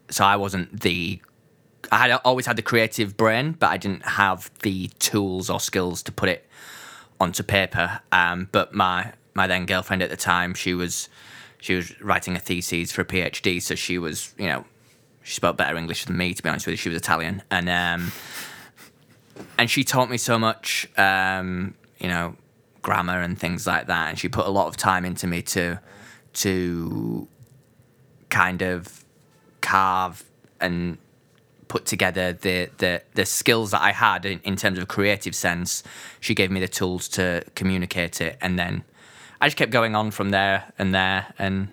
so 0.09 0.23
I 0.23 0.35
wasn't 0.35 0.81
the. 0.81 1.21
I 1.91 2.07
had 2.07 2.19
always 2.25 2.47
had 2.47 2.55
the 2.55 2.63
creative 2.63 3.15
brain, 3.15 3.51
but 3.51 3.67
I 3.67 3.77
didn't 3.77 4.05
have 4.05 4.49
the 4.63 4.87
tools 4.99 5.49
or 5.49 5.59
skills 5.59 6.01
to 6.03 6.11
put 6.11 6.29
it 6.29 6.47
onto 7.19 7.43
paper. 7.43 8.01
Um, 8.11 8.49
but 8.51 8.73
my 8.73 9.13
my 9.33 9.47
then 9.47 9.65
girlfriend 9.65 10.01
at 10.01 10.09
the 10.09 10.17
time, 10.17 10.53
she 10.53 10.73
was 10.73 11.09
she 11.59 11.75
was 11.75 11.99
writing 12.01 12.35
a 12.35 12.39
thesis 12.39 12.91
for 12.91 13.01
a 13.01 13.05
PhD, 13.05 13.61
so 13.61 13.75
she 13.75 13.97
was 13.97 14.33
you 14.37 14.47
know 14.47 14.65
she 15.25 15.33
spoke 15.33 15.57
better 15.57 15.75
English 15.75 16.05
than 16.05 16.15
me. 16.15 16.35
To 16.35 16.43
be 16.43 16.49
honest 16.49 16.67
with 16.67 16.73
you, 16.73 16.77
she 16.77 16.89
was 16.89 16.97
Italian, 16.99 17.41
and 17.49 17.67
um, 17.67 18.11
and 19.57 19.69
she 19.69 19.83
taught 19.83 20.09
me 20.09 20.17
so 20.17 20.38
much, 20.38 20.88
um, 20.97 21.73
you 21.99 22.07
know, 22.07 22.35
grammar 22.83 23.19
and 23.21 23.38
things 23.38 23.65
like 23.65 23.88
that. 23.88 24.09
And 24.09 24.19
she 24.19 24.29
put 24.29 24.45
a 24.45 24.51
lot 24.51 24.67
of 24.67 24.77
time 24.77 25.03
into 25.03 25.25
me 25.25 25.41
to 25.41 25.79
to 26.33 27.27
kind 28.29 28.61
of 28.61 29.03
carve 29.61 30.23
and 30.61 30.99
put 31.69 31.88
together 31.88 32.31
the 32.31 32.69
the, 32.77 33.01
the 33.15 33.25
skills 33.25 33.71
that 33.71 33.81
I 33.81 33.93
had 33.93 34.25
in, 34.27 34.39
in 34.43 34.55
terms 34.55 34.77
of 34.77 34.88
creative 34.88 35.33
sense. 35.33 35.81
She 36.19 36.35
gave 36.35 36.51
me 36.51 36.59
the 36.59 36.67
tools 36.67 37.07
to 37.09 37.43
communicate 37.55 38.21
it, 38.21 38.38
and 38.41 38.59
then 38.59 38.83
I 39.41 39.47
just 39.47 39.57
kept 39.57 39.71
going 39.71 39.95
on 39.95 40.11
from 40.11 40.29
there 40.29 40.71
and 40.77 40.93
there, 40.93 41.33
and 41.39 41.69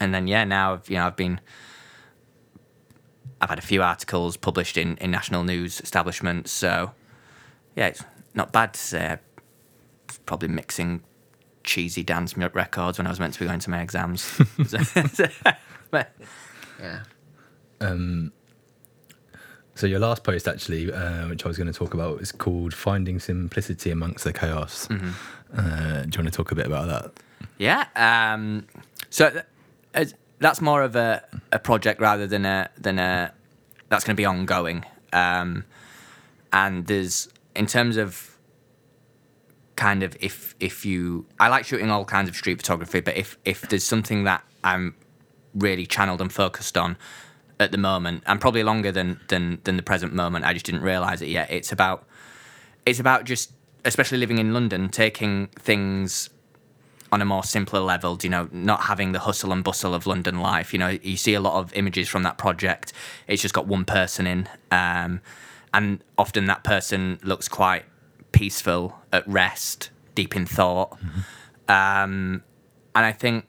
and 0.00 0.14
then 0.14 0.26
yeah, 0.26 0.44
now 0.44 0.80
you 0.88 0.96
know 0.96 1.06
I've 1.06 1.16
been. 1.16 1.40
I've 3.40 3.48
had 3.48 3.58
a 3.58 3.62
few 3.62 3.82
articles 3.82 4.36
published 4.36 4.76
in, 4.76 4.96
in 4.98 5.10
national 5.10 5.44
news 5.44 5.80
establishments, 5.80 6.50
so 6.50 6.92
yeah, 7.76 7.88
it's 7.88 8.04
not 8.34 8.52
bad 8.52 8.74
to 8.74 8.80
say. 8.80 9.18
Probably 10.26 10.48
mixing 10.48 11.02
cheesy 11.62 12.02
dance 12.02 12.36
records 12.36 12.98
when 12.98 13.06
I 13.06 13.10
was 13.10 13.20
meant 13.20 13.34
to 13.34 13.40
be 13.40 13.46
going 13.46 13.60
to 13.60 13.70
my 13.70 13.80
exams. 13.80 14.40
but, 15.90 16.12
yeah. 16.80 17.00
So 19.80 19.86
your 19.86 19.98
last 19.98 20.24
post, 20.24 20.46
actually, 20.46 20.92
uh, 20.92 21.28
which 21.28 21.44
I 21.46 21.48
was 21.48 21.56
going 21.56 21.72
to 21.72 21.78
talk 21.78 21.94
about, 21.94 22.20
is 22.20 22.32
called 22.32 22.74
"Finding 22.74 23.18
Simplicity 23.18 23.90
Amongst 23.90 24.24
the 24.24 24.32
Chaos." 24.34 24.86
Mm-hmm. 24.88 25.10
Uh, 25.56 26.02
do 26.02 26.18
you 26.18 26.22
want 26.22 26.26
to 26.26 26.30
talk 26.30 26.52
a 26.52 26.54
bit 26.54 26.66
about 26.66 26.86
that? 26.88 27.12
Yeah. 27.56 27.86
Um, 27.96 28.66
so 29.08 29.40
as- 29.94 30.14
that's 30.40 30.60
more 30.60 30.82
of 30.82 30.96
a, 30.96 31.22
a 31.52 31.58
project 31.58 32.00
rather 32.00 32.26
than 32.26 32.44
a 32.44 32.70
than 32.76 32.98
a 32.98 33.32
that's 33.88 34.04
going 34.04 34.16
to 34.16 34.20
be 34.20 34.24
ongoing. 34.24 34.84
Um, 35.12 35.64
and 36.52 36.86
there's 36.86 37.28
in 37.54 37.66
terms 37.66 37.96
of 37.96 38.38
kind 39.76 40.02
of 40.02 40.16
if 40.20 40.54
if 40.58 40.84
you 40.84 41.26
I 41.38 41.48
like 41.48 41.64
shooting 41.64 41.90
all 41.90 42.04
kinds 42.04 42.28
of 42.28 42.34
street 42.34 42.58
photography, 42.58 43.00
but 43.00 43.16
if 43.16 43.38
if 43.44 43.62
there's 43.62 43.84
something 43.84 44.24
that 44.24 44.42
I'm 44.64 44.94
really 45.54 45.86
channeled 45.86 46.20
and 46.20 46.32
focused 46.32 46.76
on 46.76 46.96
at 47.58 47.72
the 47.72 47.78
moment, 47.78 48.22
and 48.26 48.40
probably 48.40 48.62
longer 48.62 48.90
than 48.90 49.20
than 49.28 49.60
than 49.64 49.76
the 49.76 49.82
present 49.82 50.14
moment, 50.14 50.44
I 50.44 50.54
just 50.54 50.66
didn't 50.66 50.82
realize 50.82 51.22
it 51.22 51.28
yet. 51.28 51.50
It's 51.50 51.70
about 51.70 52.06
it's 52.86 52.98
about 52.98 53.24
just 53.24 53.52
especially 53.84 54.18
living 54.18 54.38
in 54.38 54.54
London, 54.54 54.88
taking 54.88 55.48
things 55.58 56.30
on 57.12 57.20
a 57.20 57.24
more 57.24 57.42
simpler 57.42 57.80
level, 57.80 58.18
you 58.22 58.30
know, 58.30 58.48
not 58.52 58.82
having 58.82 59.12
the 59.12 59.18
hustle 59.20 59.52
and 59.52 59.64
bustle 59.64 59.94
of 59.94 60.06
London 60.06 60.40
life. 60.40 60.72
You 60.72 60.78
know, 60.78 60.98
you 61.02 61.16
see 61.16 61.34
a 61.34 61.40
lot 61.40 61.54
of 61.54 61.72
images 61.74 62.08
from 62.08 62.22
that 62.22 62.38
project. 62.38 62.92
It's 63.26 63.42
just 63.42 63.54
got 63.54 63.66
one 63.66 63.84
person 63.84 64.26
in, 64.26 64.48
um, 64.70 65.20
and 65.74 66.02
often 66.16 66.46
that 66.46 66.64
person 66.64 67.18
looks 67.22 67.48
quite 67.48 67.84
peaceful, 68.32 68.96
at 69.12 69.26
rest, 69.28 69.90
deep 70.14 70.36
in 70.36 70.46
thought. 70.46 70.96
Um, 71.68 72.42
and 72.94 73.06
I 73.06 73.12
think, 73.12 73.46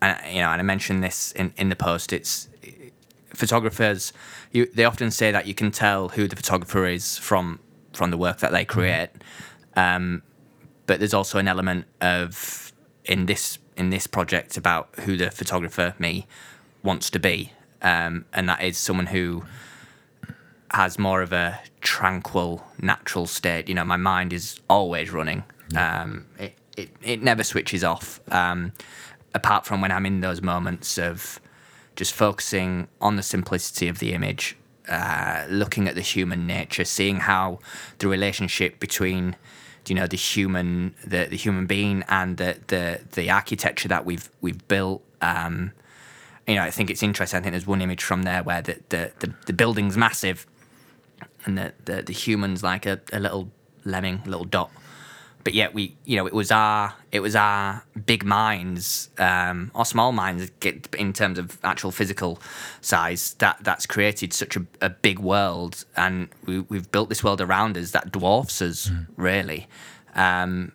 and 0.00 0.18
you 0.26 0.40
know, 0.40 0.50
and 0.50 0.60
I 0.60 0.62
mentioned 0.62 1.02
this 1.02 1.32
in, 1.32 1.52
in 1.56 1.68
the 1.68 1.76
post. 1.76 2.12
It's 2.12 2.48
photographers. 3.34 4.12
You, 4.52 4.66
they 4.66 4.84
often 4.84 5.10
say 5.10 5.32
that 5.32 5.46
you 5.46 5.54
can 5.54 5.70
tell 5.70 6.10
who 6.10 6.28
the 6.28 6.36
photographer 6.36 6.86
is 6.86 7.18
from 7.18 7.60
from 7.92 8.10
the 8.10 8.16
work 8.16 8.38
that 8.38 8.52
they 8.52 8.64
create. 8.64 9.10
Um, 9.76 10.22
but 10.86 10.98
there's 10.98 11.14
also 11.14 11.38
an 11.38 11.48
element 11.48 11.86
of 12.00 12.72
in 13.04 13.26
this 13.26 13.58
in 13.76 13.90
this 13.90 14.06
project 14.06 14.56
about 14.56 14.88
who 15.00 15.16
the 15.16 15.30
photographer 15.30 15.94
me 15.98 16.26
wants 16.82 17.10
to 17.10 17.18
be, 17.18 17.52
um, 17.82 18.24
and 18.32 18.48
that 18.48 18.62
is 18.62 18.78
someone 18.78 19.06
who 19.06 19.44
has 20.70 20.98
more 20.98 21.22
of 21.22 21.32
a 21.32 21.60
tranquil, 21.80 22.64
natural 22.80 23.26
state. 23.26 23.68
You 23.68 23.74
know, 23.74 23.84
my 23.84 23.96
mind 23.96 24.32
is 24.32 24.60
always 24.68 25.10
running. 25.10 25.44
Um, 25.76 26.26
it, 26.38 26.54
it 26.76 26.90
it 27.02 27.22
never 27.22 27.44
switches 27.44 27.84
off. 27.84 28.20
Um, 28.32 28.72
apart 29.34 29.66
from 29.66 29.80
when 29.80 29.90
I'm 29.90 30.06
in 30.06 30.20
those 30.20 30.40
moments 30.40 30.98
of 30.98 31.40
just 31.96 32.12
focusing 32.12 32.88
on 33.00 33.16
the 33.16 33.22
simplicity 33.22 33.88
of 33.88 33.98
the 33.98 34.12
image, 34.12 34.56
uh, 34.88 35.44
looking 35.48 35.88
at 35.88 35.94
the 35.94 36.00
human 36.00 36.46
nature, 36.46 36.84
seeing 36.84 37.20
how 37.20 37.58
the 37.98 38.08
relationship 38.08 38.78
between 38.80 39.36
you 39.88 39.94
know 39.94 40.06
the 40.06 40.16
human 40.16 40.94
the, 41.06 41.26
the 41.26 41.36
human 41.36 41.66
being 41.66 42.04
and 42.08 42.36
the, 42.36 42.58
the 42.68 43.00
the 43.12 43.30
architecture 43.30 43.88
that 43.88 44.04
we've 44.04 44.30
we've 44.40 44.66
built 44.68 45.02
um, 45.20 45.72
you 46.46 46.54
know 46.54 46.62
I 46.62 46.70
think 46.70 46.90
it's 46.90 47.02
interesting. 47.02 47.38
I 47.38 47.42
think 47.42 47.52
there's 47.52 47.66
one 47.66 47.82
image 47.82 48.02
from 48.02 48.22
there 48.22 48.42
where 48.42 48.62
the 48.62 48.80
the, 48.88 49.12
the, 49.20 49.34
the 49.46 49.52
building's 49.52 49.96
massive 49.96 50.46
and 51.44 51.58
the, 51.58 51.72
the, 51.84 52.02
the 52.02 52.12
human's 52.12 52.62
like 52.62 52.86
a, 52.86 53.00
a 53.12 53.20
little 53.20 53.50
lemming 53.84 54.22
little 54.24 54.44
dot 54.44 54.70
but 55.44 55.52
yet 55.52 55.74
we 55.74 55.94
you 56.04 56.16
know 56.16 56.26
it 56.26 56.32
was 56.32 56.50
our 56.50 56.94
it 57.12 57.20
was 57.20 57.36
our 57.36 57.84
big 58.06 58.24
minds 58.24 59.10
um, 59.18 59.70
or 59.74 59.84
small 59.84 60.10
minds 60.10 60.50
in 60.98 61.12
terms 61.12 61.38
of 61.38 61.58
actual 61.62 61.90
physical 61.90 62.40
size 62.80 63.34
that 63.34 63.58
that's 63.60 63.86
created 63.86 64.32
such 64.32 64.56
a, 64.56 64.66
a 64.80 64.90
big 64.90 65.18
world. 65.18 65.84
And 65.96 66.28
we, 66.46 66.60
we've 66.60 66.90
built 66.90 67.10
this 67.10 67.22
world 67.22 67.40
around 67.40 67.76
us 67.76 67.92
that 67.92 68.10
dwarfs 68.10 68.60
us 68.62 68.90
really. 69.16 69.68
Um, 70.14 70.72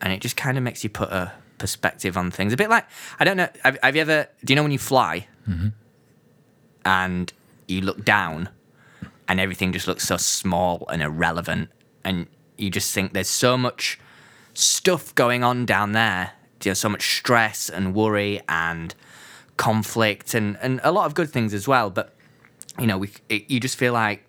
and 0.00 0.12
it 0.12 0.20
just 0.20 0.36
kind 0.36 0.56
of 0.56 0.64
makes 0.64 0.82
you 0.84 0.90
put 0.90 1.10
a 1.10 1.32
perspective 1.58 2.16
on 2.16 2.30
things. 2.30 2.52
A 2.52 2.56
bit 2.56 2.70
like 2.70 2.86
I 3.18 3.24
don't 3.24 3.36
know 3.36 3.48
have, 3.64 3.78
have 3.82 3.96
you 3.96 4.02
ever 4.02 4.28
do 4.44 4.52
you 4.52 4.56
know 4.56 4.62
when 4.62 4.72
you 4.72 4.78
fly? 4.78 5.26
And 6.84 7.32
you 7.66 7.80
look 7.80 8.04
down 8.04 8.48
and 9.28 9.40
everything 9.40 9.72
just 9.72 9.86
looks 9.88 10.06
so 10.06 10.16
small 10.16 10.86
and 10.88 11.02
irrelevant. 11.02 11.70
And 12.04 12.26
you 12.62 12.70
just 12.70 12.94
think 12.94 13.12
there's 13.12 13.28
so 13.28 13.58
much 13.58 13.98
stuff 14.54 15.14
going 15.14 15.42
on 15.44 15.66
down 15.66 15.92
there. 15.92 16.32
You 16.64 16.70
know, 16.70 16.74
so 16.74 16.88
much 16.88 17.16
stress 17.18 17.68
and 17.68 17.92
worry 17.92 18.40
and 18.48 18.94
conflict 19.56 20.32
and, 20.32 20.56
and 20.62 20.80
a 20.84 20.92
lot 20.92 21.06
of 21.06 21.14
good 21.14 21.30
things 21.30 21.52
as 21.52 21.66
well. 21.66 21.90
But 21.90 22.14
you 22.78 22.86
know 22.86 22.98
we 22.98 23.10
it, 23.28 23.50
you 23.50 23.60
just 23.60 23.76
feel 23.76 23.92
like 23.92 24.24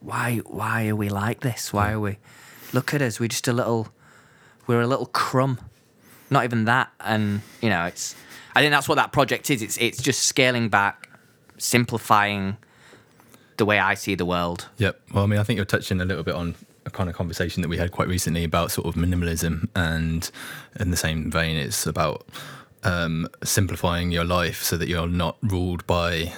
why 0.00 0.38
why 0.46 0.88
are 0.88 0.96
we 0.96 1.08
like 1.08 1.40
this? 1.40 1.72
Why 1.72 1.92
are 1.92 2.00
we 2.00 2.18
look 2.72 2.92
at 2.92 3.00
us 3.00 3.18
we're 3.18 3.28
just 3.28 3.48
a 3.48 3.52
little 3.52 3.88
we're 4.66 4.80
a 4.80 4.86
little 4.86 5.06
crumb. 5.06 5.58
Not 6.30 6.44
even 6.44 6.64
that 6.66 6.90
and 7.00 7.42
you 7.62 7.70
know 7.70 7.86
it's 7.86 8.16
i 8.54 8.60
think 8.60 8.72
that's 8.72 8.88
what 8.88 8.96
that 8.96 9.12
project 9.12 9.50
is. 9.50 9.62
It's 9.62 9.78
it's 9.78 10.02
just 10.02 10.22
scaling 10.22 10.68
back 10.68 11.08
simplifying 11.58 12.58
the 13.56 13.64
way 13.64 13.78
i 13.78 13.94
see 13.94 14.14
the 14.14 14.26
world. 14.26 14.68
Yep. 14.76 15.00
Well, 15.14 15.24
I 15.24 15.26
mean, 15.26 15.38
I 15.38 15.42
think 15.42 15.56
you're 15.56 15.64
touching 15.64 16.00
a 16.00 16.04
little 16.04 16.22
bit 16.22 16.34
on 16.34 16.54
kind 16.96 17.10
of 17.10 17.14
conversation 17.14 17.62
that 17.62 17.68
we 17.68 17.76
had 17.76 17.92
quite 17.92 18.08
recently 18.08 18.42
about 18.42 18.72
sort 18.72 18.86
of 18.86 18.94
minimalism, 18.94 19.68
and 19.76 20.30
in 20.80 20.90
the 20.90 20.96
same 20.96 21.30
vein, 21.30 21.56
it's 21.56 21.86
about 21.86 22.26
um, 22.82 23.28
simplifying 23.44 24.10
your 24.10 24.24
life 24.24 24.62
so 24.62 24.76
that 24.76 24.88
you're 24.88 25.08
not 25.08 25.36
ruled 25.42 25.86
by 25.86 26.32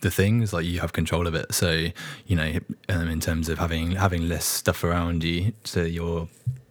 the 0.00 0.10
things 0.10 0.52
like 0.52 0.66
you 0.66 0.80
have 0.80 0.92
control 0.92 1.26
of 1.26 1.34
it. 1.34 1.54
So 1.54 1.86
you 2.26 2.36
know, 2.36 2.58
um, 2.88 3.08
in 3.08 3.20
terms 3.20 3.48
of 3.48 3.58
having 3.58 3.92
having 3.92 4.28
less 4.28 4.44
stuff 4.44 4.84
around 4.84 5.22
you, 5.22 5.52
so 5.64 5.82
you're 5.82 6.28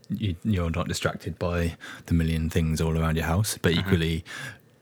you, 0.09 0.35
you're 0.43 0.69
not 0.69 0.87
distracted 0.87 1.39
by 1.39 1.75
the 2.05 2.13
million 2.13 2.49
things 2.49 2.81
all 2.81 2.97
around 2.97 3.15
your 3.15 3.25
house, 3.25 3.57
but 3.61 3.71
equally 3.71 4.23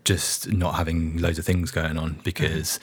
just 0.03 0.51
not 0.51 0.75
having 0.75 1.17
loads 1.17 1.37
of 1.37 1.45
things 1.45 1.69
going 1.69 1.97
on 1.97 2.19
because 2.23 2.79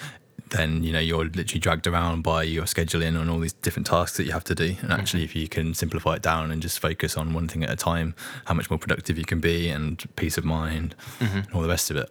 then 0.50 0.82
you 0.82 0.92
know 0.92 1.00
you're 1.00 1.24
literally 1.24 1.60
dragged 1.60 1.86
around 1.86 2.22
by 2.22 2.42
your 2.42 2.64
scheduling 2.64 3.20
and 3.20 3.30
all 3.30 3.38
these 3.38 3.52
different 3.54 3.86
tasks 3.86 4.16
that 4.16 4.24
you 4.24 4.32
have 4.32 4.44
to 4.44 4.54
do 4.54 4.64
and 4.64 4.76
mm-hmm. 4.76 4.92
actually 4.92 5.24
if 5.24 5.34
you 5.36 5.48
can 5.48 5.74
simplify 5.74 6.14
it 6.14 6.22
down 6.22 6.50
and 6.50 6.62
just 6.62 6.78
focus 6.78 7.16
on 7.16 7.32
one 7.32 7.48
thing 7.48 7.62
at 7.62 7.70
a 7.70 7.76
time 7.76 8.14
how 8.46 8.54
much 8.54 8.70
more 8.70 8.78
productive 8.78 9.18
you 9.18 9.24
can 9.24 9.40
be 9.40 9.68
and 9.68 10.04
peace 10.16 10.38
of 10.38 10.44
mind 10.44 10.94
and 11.20 11.46
all 11.52 11.62
the 11.62 11.68
rest 11.68 11.90
of 11.90 11.96
it 11.96 12.10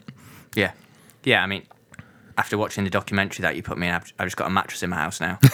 Yeah, 0.56 0.72
yeah. 1.24 1.44
I 1.44 1.46
mean, 1.48 1.64
after 2.38 2.58
watching 2.58 2.84
the 2.84 2.90
documentary 2.90 3.44
that 3.44 3.56
you 3.56 3.62
put 3.64 3.78
me 3.78 3.88
in, 3.88 3.94
I've, 3.94 4.12
I've 4.18 4.26
just 4.28 4.38
got 4.38 4.48
a 4.48 4.50
mattress 4.50 4.82
in 4.82 4.90
my 4.90 4.98
house 4.98 5.22
now. 5.22 5.40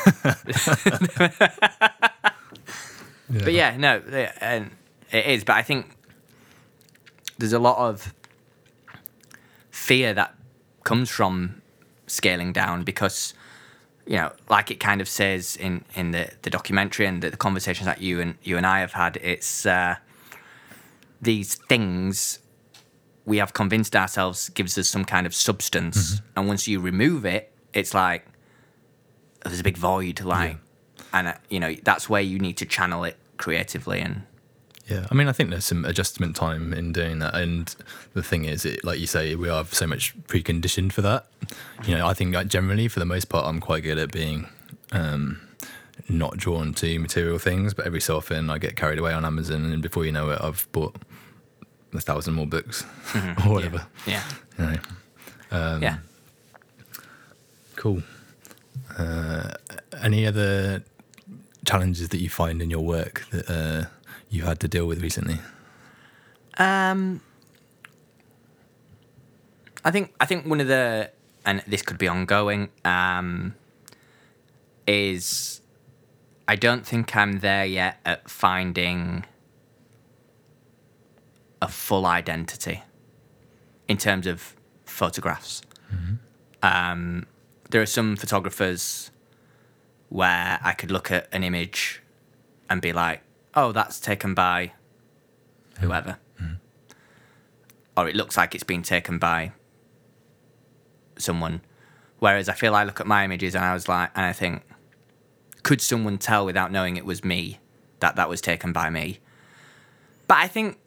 But 3.29 3.53
yeah, 3.53 3.75
no, 3.77 3.99
and 4.41 4.69
it 5.11 5.25
is. 5.25 5.43
But 5.43 5.55
I 5.55 5.63
think 5.63 5.97
there's 7.39 7.53
a 7.53 7.57
lot 7.57 7.77
of 7.77 8.13
fear 9.71 10.13
that 10.13 10.35
comes 10.83 11.09
from 11.09 11.62
scaling 12.13 12.53
down 12.53 12.83
because 12.83 13.33
you 14.05 14.17
know, 14.17 14.31
like 14.49 14.69
it 14.69 14.79
kind 14.79 15.01
of 15.01 15.07
says 15.07 15.55
in, 15.55 15.85
in 15.95 16.11
the, 16.11 16.29
the 16.41 16.49
documentary 16.49 17.05
and 17.05 17.21
the, 17.21 17.29
the 17.29 17.37
conversations 17.37 17.85
that 17.85 18.01
you 18.01 18.19
and 18.19 18.35
you 18.43 18.57
and 18.57 18.65
I 18.65 18.79
have 18.79 18.93
had, 18.93 19.17
it's 19.17 19.65
uh, 19.65 19.95
these 21.21 21.55
things 21.55 22.39
we 23.25 23.37
have 23.37 23.53
convinced 23.53 23.95
ourselves 23.95 24.49
gives 24.49 24.77
us 24.77 24.89
some 24.89 25.05
kind 25.05 25.25
of 25.25 25.33
substance, 25.33 26.21
and 26.35 26.47
once 26.47 26.67
you 26.67 26.81
remove 26.81 27.25
it, 27.25 27.53
it's 27.73 27.93
like 27.93 28.25
there's 29.45 29.61
a 29.61 29.63
big 29.63 29.77
void, 29.77 30.19
like, 30.21 30.57
and 31.13 31.29
uh, 31.29 31.33
you 31.49 31.59
know 31.59 31.73
that's 31.83 32.09
where 32.09 32.21
you 32.21 32.39
need 32.39 32.57
to 32.57 32.65
channel 32.65 33.05
it 33.05 33.17
creatively 33.37 34.01
and 34.01 34.23
Yeah, 34.93 35.07
I 35.09 35.15
mean, 35.15 35.27
I 35.27 35.31
think 35.31 35.49
there's 35.49 35.65
some 35.65 35.85
adjustment 35.85 36.35
time 36.35 36.73
in 36.73 36.91
doing 36.93 37.19
that, 37.19 37.35
and 37.35 37.73
the 38.13 38.23
thing 38.23 38.45
is, 38.45 38.65
it 38.65 38.83
like 38.83 38.99
you 38.99 39.07
say, 39.07 39.35
we 39.35 39.49
are 39.49 39.65
so 39.65 39.87
much 39.87 40.15
preconditioned 40.27 40.93
for 40.93 41.01
that. 41.01 41.27
You 41.85 41.97
know, 41.97 42.07
I 42.07 42.13
think 42.13 42.33
like 42.33 42.47
generally, 42.47 42.87
for 42.87 42.99
the 42.99 43.05
most 43.05 43.25
part, 43.29 43.45
I'm 43.45 43.59
quite 43.59 43.83
good 43.83 43.97
at 43.97 44.11
being 44.11 44.47
um, 44.91 45.41
not 46.09 46.37
drawn 46.37 46.73
to 46.75 46.99
material 46.99 47.39
things, 47.39 47.73
but 47.73 47.85
every 47.85 48.01
so 48.01 48.17
often 48.17 48.49
I 48.49 48.57
get 48.57 48.75
carried 48.75 48.99
away 48.99 49.13
on 49.13 49.25
Amazon, 49.25 49.71
and 49.71 49.81
before 49.81 50.05
you 50.05 50.11
know 50.11 50.29
it, 50.31 50.39
I've 50.41 50.67
bought 50.71 50.95
a 51.93 52.01
thousand 52.01 52.33
more 52.33 52.47
books 52.47 52.83
or 53.45 53.53
whatever. 53.53 53.85
yeah, 54.07 54.23
You 54.57 54.65
know. 54.65 54.77
Um, 55.51 55.83
yeah. 55.83 55.97
Cool. 57.75 58.01
Uh, 58.97 59.51
any 60.01 60.25
other 60.25 60.83
challenges 61.65 62.09
that 62.09 62.19
you 62.19 62.29
find 62.29 62.61
in 62.61 62.69
your 62.69 62.81
work 62.81 63.25
that 63.31 63.49
uh, 63.49 63.85
you 64.33 64.43
had 64.43 64.59
to 64.59 64.67
deal 64.67 64.87
with 64.87 65.01
recently? 65.01 65.37
Um, 66.57 67.21
I 69.85 69.91
think 69.91 70.13
I 70.19 70.25
think 70.25 70.45
one 70.45 70.59
of 70.59 70.67
the 70.67 71.11
and 71.45 71.61
this 71.67 71.81
could 71.81 71.97
be 71.97 72.07
ongoing 72.07 72.69
um, 72.83 73.53
is 74.87 75.61
I 76.47 76.55
don't 76.55 76.85
think 76.85 77.15
I'm 77.15 77.39
there 77.39 77.65
yet 77.65 77.99
at 78.05 78.29
finding 78.29 79.25
a 81.61 81.67
full 81.67 82.05
identity 82.05 82.83
in 83.87 83.97
terms 83.97 84.25
of 84.25 84.55
photographs. 84.85 85.61
Um, 86.63 87.27
there 87.69 87.81
are 87.81 87.85
some 87.85 88.15
photographers 88.15 89.11
where 90.09 90.59
I 90.63 90.73
could 90.73 90.91
look 90.91 91.11
at 91.11 91.27
an 91.31 91.43
image 91.43 92.01
and 92.69 92.81
be 92.81 92.93
like, 92.93 93.21
"Oh, 93.55 93.71
that's 93.71 93.99
taken 93.99 94.33
by 94.33 94.73
whoever," 95.79 96.17
hmm. 96.37 96.53
or 97.95 98.07
it 98.07 98.15
looks 98.15 98.37
like 98.37 98.55
it's 98.55 98.63
been 98.63 98.83
taken 98.83 99.17
by 99.19 99.51
someone. 101.17 101.61
Whereas 102.19 102.47
I 102.47 102.53
feel 102.53 102.75
I 102.75 102.83
look 102.83 102.99
at 102.99 103.07
my 103.07 103.25
images 103.25 103.53
and 103.53 103.65
I 103.65 103.73
was 103.73 103.89
like, 103.89 104.09
and 104.15 104.25
I 104.25 104.31
think, 104.31 104.63
could 105.61 105.81
someone 105.81 106.17
tell 106.17 106.45
without 106.45 106.71
knowing 106.71 106.95
it 106.95 107.05
was 107.05 107.23
me 107.23 107.59
that 107.99 108.15
that 108.15 108.29
was 108.29 108.39
taken 108.39 108.71
by 108.71 108.89
me? 108.89 109.19
But 110.27 110.37
I 110.37 110.47
think 110.47 110.77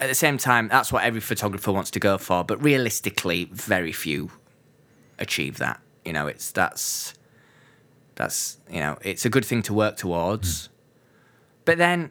at 0.00 0.08
the 0.08 0.14
same 0.14 0.36
time, 0.36 0.68
that's 0.68 0.92
what 0.92 1.04
every 1.04 1.20
photographer 1.20 1.72
wants 1.72 1.90
to 1.92 2.00
go 2.00 2.18
for. 2.18 2.44
But 2.44 2.62
realistically, 2.62 3.44
very 3.52 3.92
few 3.92 4.32
achieve 5.18 5.58
that. 5.58 5.80
You 6.04 6.12
know, 6.12 6.26
it's 6.26 6.50
that's 6.50 7.14
that's 8.16 8.58
you 8.70 8.80
know, 8.80 8.98
it's 9.00 9.24
a 9.24 9.30
good 9.30 9.44
thing 9.44 9.62
to 9.62 9.72
work 9.74 9.96
towards. 9.96 10.66
Hmm. 10.66 10.71
But 11.64 11.78
then, 11.78 12.10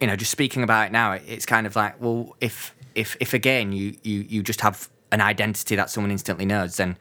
you 0.00 0.06
know, 0.06 0.16
just 0.16 0.30
speaking 0.30 0.62
about 0.62 0.86
it 0.86 0.92
now, 0.92 1.12
it's 1.12 1.46
kind 1.46 1.66
of 1.66 1.76
like, 1.76 2.00
well, 2.00 2.36
if 2.40 2.74
if 2.94 3.16
if 3.20 3.34
again 3.34 3.72
you 3.72 3.96
you 4.02 4.20
you 4.28 4.42
just 4.42 4.60
have 4.60 4.88
an 5.12 5.20
identity 5.20 5.76
that 5.76 5.90
someone 5.90 6.10
instantly 6.10 6.44
knows, 6.44 6.76
then 6.76 6.96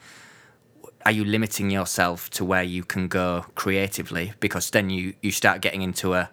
are 1.06 1.12
you 1.12 1.24
limiting 1.24 1.70
yourself 1.70 2.30
to 2.32 2.44
where 2.44 2.64
you 2.64 2.84
can 2.84 3.08
go 3.08 3.46
creatively? 3.56 4.34
Because 4.40 4.72
then 4.72 4.90
you 4.90 5.14
you 5.22 5.32
start 5.32 5.62
getting 5.62 5.82
into 5.82 6.14
a 6.14 6.30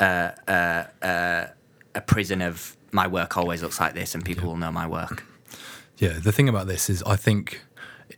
a 0.00 0.32
a, 0.48 0.86
a, 1.02 1.48
a 1.94 2.00
prison 2.00 2.42
of 2.42 2.76
my 2.92 3.06
work 3.06 3.36
always 3.36 3.62
looks 3.62 3.80
like 3.80 3.94
this, 3.94 4.14
and 4.14 4.24
people 4.24 4.48
will 4.48 4.56
know 4.56 4.72
my 4.72 4.86
work. 4.86 5.24
Yeah, 5.98 6.18
the 6.22 6.32
thing 6.32 6.48
about 6.48 6.66
this 6.66 6.90
is, 6.90 7.02
I 7.04 7.16
think 7.16 7.64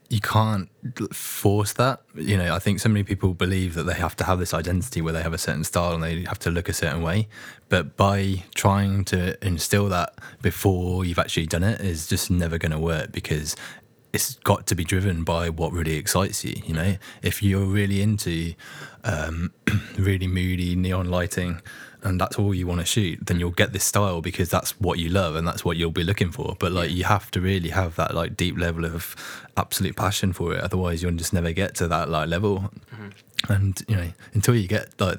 you 0.09 0.20
can't 0.20 0.68
force 1.14 1.72
that. 1.74 2.01
You 2.14 2.37
know, 2.37 2.55
I 2.55 2.59
think 2.59 2.81
so 2.81 2.88
many 2.88 3.05
people 3.05 3.35
believe 3.35 3.74
that 3.74 3.85
they 3.85 3.94
have 3.94 4.16
to 4.16 4.24
have 4.24 4.38
this 4.38 4.55
identity 4.55 5.01
where 5.01 5.12
they 5.12 5.22
have 5.22 5.35
a 5.35 5.38
certain 5.38 5.64
style 5.64 5.94
and 5.94 6.03
they 6.03 6.22
have 6.24 6.38
to 6.40 6.51
look 6.51 6.68
a 6.68 6.72
certain 6.72 7.03
way. 7.03 7.29
But 7.68 7.96
by 7.96 8.44
trying 8.55 9.05
to 9.07 9.42
instill 9.46 9.88
that 9.90 10.14
before 10.40 11.05
you've 11.05 11.18
actually 11.18 11.46
done 11.46 11.62
it 11.62 11.81
is 11.81 12.07
just 12.07 12.31
never 12.31 12.59
going 12.59 12.72
to 12.72 12.79
work 12.79 13.12
because 13.12 13.55
it's 14.12 14.37
got 14.37 14.66
to 14.66 14.74
be 14.74 14.85
driven 14.85 15.24
by 15.24 15.51
what 15.51 15.72
really 15.72 15.96
excites 15.96 16.44
you. 16.44 16.55
You 16.64 16.74
know, 16.74 16.96
if 17.22 17.42
you're 17.42 17.66
really 17.66 18.01
into 18.01 18.55
um, 19.05 19.53
really 19.98 20.27
moody 20.27 20.74
neon 20.74 21.11
lighting 21.11 21.61
and 22.03 22.21
that's 22.21 22.39
all 22.39 22.55
you 22.55 22.67
want 22.67 22.81
to 22.81 22.87
shoot, 22.87 23.19
then 23.27 23.41
you'll 23.41 23.51
get 23.51 23.73
this 23.73 23.85
style 23.85 24.21
because 24.21 24.49
that's 24.49 24.79
what 24.81 24.99
you 24.99 25.09
love 25.09 25.35
and 25.35 25.47
that's 25.47 25.65
what 25.65 25.77
you'll 25.77 25.91
be 25.91 26.05
looking 26.05 26.31
for. 26.31 26.57
But 26.59 26.73
like 26.73 26.91
you 26.91 27.05
have 27.05 27.31
to 27.33 27.41
really 27.41 27.71
have 27.71 27.97
that 27.97 28.15
like 28.15 28.37
deep 28.37 28.57
level 28.57 28.85
of 28.85 29.17
absolute 29.57 29.97
passion 29.97 30.33
for 30.33 30.55
it. 30.55 30.61
Otherwise 30.61 31.03
you'll 31.03 31.13
just 31.13 31.33
never 31.33 31.53
get 31.53 31.75
to 31.77 31.89
that 31.89 32.09
like 32.09 32.29
level. 32.29 32.71
Mm-hmm. 32.93 33.53
And 33.53 33.83
you 33.89 33.97
know, 33.97 34.13
until 34.35 34.55
you 34.55 34.69
get 34.69 35.01
like 35.01 35.19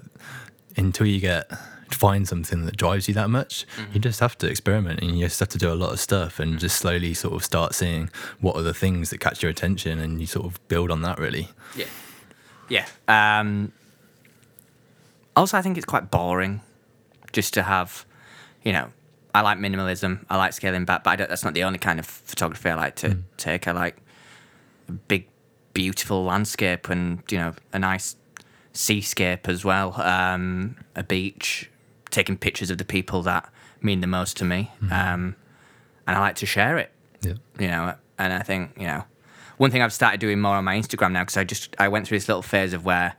until 0.78 1.06
you 1.06 1.20
get 1.20 1.52
find 1.92 2.28
something 2.28 2.66
that 2.66 2.78
drives 2.78 3.08
you 3.08 3.14
that 3.16 3.30
much, 3.30 3.66
you 3.78 3.84
mm-hmm. 3.84 4.00
just 4.00 4.20
have 4.20 4.38
to 4.38 4.48
experiment 4.48 5.02
and 5.02 5.18
you 5.18 5.26
just 5.26 5.40
have 5.40 5.50
to 5.50 5.58
do 5.58 5.72
a 5.72 5.76
lot 5.76 5.92
of 5.92 6.00
stuff 6.00 6.40
and 6.40 6.60
just 6.60 6.78
mm-hmm. 6.78 6.88
slowly 6.88 7.14
sort 7.14 7.34
of 7.34 7.44
start 7.44 7.76
seeing 7.76 8.10
what 8.40 8.56
are 8.56 8.62
the 8.62 8.74
things 8.74 9.10
that 9.10 9.20
catch 9.20 9.42
your 9.42 9.50
attention 9.50 10.00
and 10.00 10.22
you 10.22 10.28
sort 10.28 10.46
of 10.46 10.66
build 10.68 10.92
on 10.92 11.02
that 11.02 11.20
really. 11.20 11.50
Yeah. 11.76 11.88
Yeah. 12.70 12.86
Um, 13.08 13.74
also, 15.36 15.58
I 15.58 15.62
think 15.62 15.78
it's 15.78 15.86
quite 15.86 16.12
boring 16.12 16.62
just 17.34 17.54
to 17.56 17.64
have, 17.64 18.06
you 18.64 18.74
know, 18.74 18.90
I 19.34 19.42
like 19.42 19.58
minimalism. 19.60 20.26
I 20.30 20.38
like 20.38 20.54
scaling 20.54 20.86
back, 20.86 21.04
but 21.04 21.12
I 21.12 21.16
don't, 21.16 21.30
that's 21.30 21.44
not 21.44 21.54
the 21.54 21.64
only 21.64 21.80
kind 21.80 22.00
of 22.00 22.06
photography 22.06 22.70
I 22.70 22.76
like 22.76 22.96
to 22.98 23.18
take. 23.38 23.68
I 23.68 23.72
like 23.72 23.98
a 24.88 24.94
big, 24.94 25.28
beautiful 25.74 26.24
landscape 26.24 26.90
and, 26.90 27.22
you 27.30 27.38
know, 27.38 27.54
a 27.74 27.80
nice 27.80 28.16
seascape 28.74 29.48
as 29.48 29.64
well, 29.66 30.00
um, 30.02 30.76
a 30.96 31.04
beach, 31.04 31.70
taking 32.10 32.38
pictures 32.38 32.70
of 32.72 32.78
the 32.78 32.86
people 32.86 33.22
that 33.24 33.52
mean 33.82 34.02
the 34.02 34.08
most 34.08 34.38
to 34.38 34.46
me. 34.46 34.72
Um, 34.92 35.36
and 36.08 36.18
I 36.18 36.20
like 36.20 36.36
to 36.38 36.46
share 36.46 36.78
it 36.78 36.92
Yeah. 37.22 37.34
you 37.60 37.68
know 37.68 37.94
and 38.18 38.34
i 38.34 38.40
think 38.42 38.72
you 38.80 38.88
know 38.88 39.04
one 39.58 39.70
thing 39.72 39.82
i've 39.82 39.94
started 39.94 40.20
doing 40.20 40.40
more 40.42 40.56
on 40.56 40.64
my 40.66 40.76
instagram 40.76 41.12
now 41.12 41.22
because 41.22 41.38
i 41.38 41.44
just 41.44 41.76
i 41.80 41.88
went 41.88 42.08
through 42.08 42.18
this 42.18 42.28
little 42.28 42.42
phase 42.42 42.74
of 42.74 42.84
where 42.84 43.14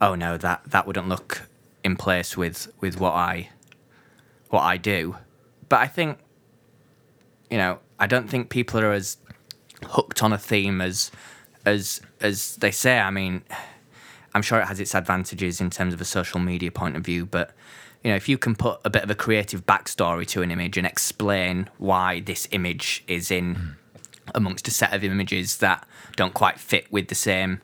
oh 0.00 0.14
no 0.14 0.36
that 0.36 0.62
that 0.66 0.86
wouldn't 0.86 1.08
look 1.08 1.48
in 1.88 1.96
place 1.96 2.36
with 2.36 2.72
with 2.80 3.00
what 3.00 3.14
i 3.14 3.48
what 4.50 4.62
i 4.62 4.76
do. 4.76 5.16
But 5.68 5.80
i 5.80 5.88
think 5.88 6.18
you 7.50 7.58
know 7.58 7.80
i 7.98 8.06
don't 8.06 8.28
think 8.30 8.50
people 8.50 8.78
are 8.80 8.92
as 8.92 9.16
hooked 9.94 10.22
on 10.22 10.32
a 10.32 10.38
theme 10.38 10.80
as 10.80 11.10
as 11.64 12.00
as 12.20 12.56
they 12.56 12.70
say. 12.70 12.98
I 13.00 13.10
mean 13.10 13.42
i'm 14.34 14.42
sure 14.42 14.60
it 14.60 14.66
has 14.66 14.78
its 14.78 14.94
advantages 14.94 15.60
in 15.60 15.70
terms 15.70 15.94
of 15.94 16.00
a 16.00 16.04
social 16.04 16.38
media 16.38 16.70
point 16.70 16.94
of 16.96 17.02
view 17.02 17.24
but 17.24 17.52
you 18.04 18.10
know 18.10 18.16
if 18.16 18.28
you 18.28 18.36
can 18.36 18.54
put 18.54 18.78
a 18.84 18.90
bit 18.90 19.02
of 19.02 19.10
a 19.10 19.14
creative 19.14 19.64
backstory 19.64 20.26
to 20.26 20.42
an 20.42 20.50
image 20.50 20.76
and 20.76 20.86
explain 20.86 21.68
why 21.78 22.20
this 22.20 22.46
image 22.52 23.02
is 23.08 23.30
in 23.30 23.54
hmm. 23.54 23.68
amongst 24.34 24.68
a 24.68 24.70
set 24.70 24.92
of 24.92 25.02
images 25.02 25.56
that 25.58 25.86
don't 26.14 26.34
quite 26.34 26.60
fit 26.60 26.86
with 26.92 27.08
the 27.08 27.14
same 27.14 27.60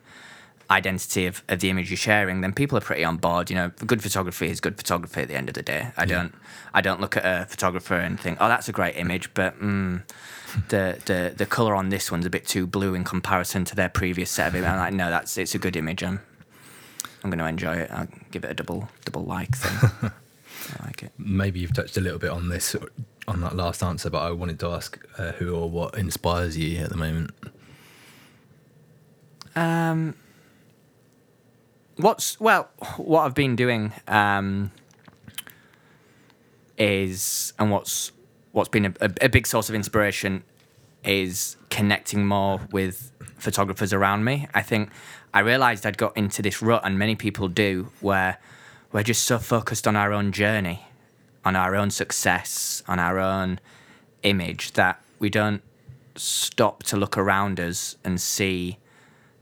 identity 0.69 1.25
of, 1.27 1.43
of 1.47 1.59
the 1.59 1.69
image 1.69 1.89
you're 1.89 1.97
sharing, 1.97 2.41
then 2.41 2.53
people 2.53 2.77
are 2.77 2.81
pretty 2.81 3.03
on 3.03 3.17
board. 3.17 3.49
You 3.49 3.55
know, 3.55 3.71
good 3.85 4.01
photography 4.01 4.49
is 4.49 4.59
good 4.59 4.77
photography 4.77 5.21
at 5.21 5.27
the 5.27 5.35
end 5.35 5.49
of 5.49 5.55
the 5.55 5.63
day. 5.63 5.91
I 5.97 6.05
don't 6.05 6.33
I 6.73 6.81
don't 6.81 6.99
look 6.99 7.17
at 7.17 7.25
a 7.25 7.45
photographer 7.45 7.95
and 7.95 8.19
think, 8.19 8.37
oh, 8.41 8.47
that's 8.47 8.67
a 8.67 8.71
great 8.71 8.97
image, 8.97 9.33
but 9.33 9.59
mm, 9.59 10.01
the 10.69 10.99
the 11.05 11.33
the 11.35 11.45
color 11.45 11.75
on 11.75 11.89
this 11.89 12.11
one's 12.11 12.25
a 12.25 12.29
bit 12.29 12.47
too 12.47 12.65
blue 12.67 12.93
in 12.93 13.03
comparison 13.03 13.65
to 13.65 13.75
their 13.75 13.89
previous 13.89 14.31
set 14.31 14.47
of 14.47 14.55
images. 14.55 14.71
I'm 14.71 14.79
like, 14.79 14.93
no, 14.93 15.09
that's 15.09 15.37
it's 15.37 15.55
a 15.55 15.59
good 15.59 15.75
image. 15.75 16.03
I'm 16.03 16.19
I'm 17.23 17.31
going 17.31 17.39
to 17.39 17.47
enjoy 17.47 17.77
it. 17.77 17.91
I'll 17.91 18.07
give 18.29 18.43
it 18.43 18.51
a 18.51 18.53
double 18.53 18.87
double 19.03 19.23
like 19.23 19.55
thing. 19.55 20.11
I 20.79 20.85
like 20.85 21.03
it. 21.03 21.11
maybe 21.17 21.59
you've 21.59 21.73
touched 21.73 21.97
a 21.97 22.01
little 22.01 22.17
bit 22.19 22.31
on 22.31 22.49
this 22.49 22.75
on 23.27 23.41
that 23.41 23.55
last 23.55 23.83
answer, 23.83 24.09
but 24.09 24.21
I 24.21 24.31
wanted 24.31 24.59
to 24.59 24.67
ask 24.67 25.03
uh, 25.17 25.31
who 25.33 25.55
or 25.55 25.69
what 25.69 25.97
inspires 25.97 26.57
you 26.57 26.77
at 26.79 26.89
the 26.89 26.97
moment. 26.97 27.31
Um, 29.55 30.15
what's 31.97 32.39
well, 32.39 32.69
what 32.97 33.21
I've 33.21 33.35
been 33.35 33.55
doing 33.55 33.91
um, 34.07 34.71
is, 36.77 37.53
and 37.59 37.71
what's 37.71 38.11
what's 38.51 38.69
been 38.69 38.85
a, 38.85 38.93
a, 39.01 39.11
a 39.23 39.29
big 39.29 39.47
source 39.47 39.69
of 39.69 39.75
inspiration 39.75 40.43
is 41.03 41.57
connecting 41.69 42.25
more 42.25 42.61
with 42.71 43.11
photographers 43.37 43.93
around 43.93 44.23
me. 44.23 44.47
I 44.53 44.61
think 44.61 44.89
I 45.33 45.41
realised 45.41 45.85
I'd 45.85 45.97
got 45.97 46.15
into 46.17 46.41
this 46.41 46.61
rut, 46.61 46.81
and 46.83 46.97
many 46.97 47.15
people 47.15 47.47
do, 47.47 47.91
where 48.01 48.37
we're 48.91 49.03
just 49.03 49.23
so 49.23 49.37
focused 49.37 49.87
on 49.87 49.95
our 49.95 50.13
own 50.13 50.31
journey, 50.31 50.85
on 51.43 51.55
our 51.55 51.75
own 51.75 51.91
success, 51.91 52.81
on 52.87 52.99
our 52.99 53.19
own 53.19 53.59
image 54.23 54.73
that 54.73 55.01
we 55.19 55.29
don't 55.29 55.61
stop 56.15 56.83
to 56.83 56.97
look 56.97 57.17
around 57.17 57.59
us 57.59 57.97
and 58.03 58.19
see 58.19 58.77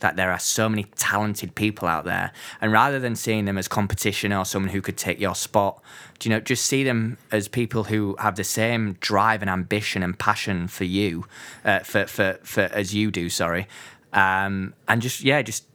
that 0.03 0.17
there 0.17 0.33
are 0.33 0.39
so 0.39 0.67
many 0.67 0.83
talented 0.97 1.55
people 1.55 1.87
out 1.87 2.03
there. 2.03 2.33
And 2.59 2.73
rather 2.73 2.99
than 2.99 3.15
seeing 3.15 3.45
them 3.45 3.57
as 3.57 3.69
competition 3.69 4.33
or 4.33 4.43
someone 4.43 4.69
who 4.69 4.81
could 4.81 4.97
take 4.97 5.17
your 5.17 5.33
spot, 5.33 5.81
do 6.19 6.27
you 6.27 6.35
know, 6.35 6.41
just 6.41 6.65
see 6.65 6.83
them 6.83 7.17
as 7.31 7.47
people 7.47 7.85
who 7.85 8.17
have 8.19 8.35
the 8.35 8.43
same 8.43 8.97
drive 8.99 9.41
and 9.41 9.49
ambition 9.49 10.03
and 10.03 10.19
passion 10.19 10.67
for 10.67 10.83
you, 10.83 11.25
uh, 11.63 11.79
for, 11.79 12.05
for, 12.05 12.37
for 12.43 12.63
as 12.73 12.93
you 12.93 13.11
do, 13.11 13.29
sorry. 13.29 13.65
Um, 14.11 14.73
and 14.89 15.01
just, 15.01 15.21
yeah, 15.21 15.41
just, 15.41 15.65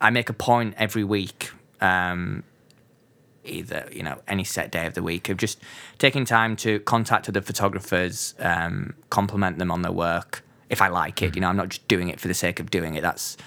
I 0.00 0.08
make 0.08 0.30
a 0.30 0.34
point 0.34 0.74
every 0.78 1.04
week, 1.04 1.50
um, 1.82 2.44
either, 3.44 3.90
you 3.92 4.02
know, 4.02 4.22
any 4.26 4.44
set 4.44 4.72
day 4.72 4.86
of 4.86 4.94
the 4.94 5.02
week 5.02 5.28
of 5.28 5.36
just 5.36 5.60
taking 5.98 6.24
time 6.24 6.56
to 6.56 6.80
contact 6.80 7.28
other 7.28 7.42
photographers, 7.42 8.34
um, 8.38 8.94
compliment 9.10 9.58
them 9.58 9.70
on 9.70 9.82
their 9.82 9.92
work, 9.92 10.42
if 10.74 10.82
I 10.82 10.88
like 10.88 11.22
it. 11.22 11.34
You 11.34 11.40
know, 11.40 11.48
I'm 11.48 11.56
not 11.56 11.70
just 11.70 11.88
doing 11.88 12.08
it 12.08 12.20
for 12.20 12.28
the 12.28 12.34
sake 12.34 12.60
of 12.60 12.70
doing 12.70 12.96
it. 12.96 13.00
That's 13.00 13.38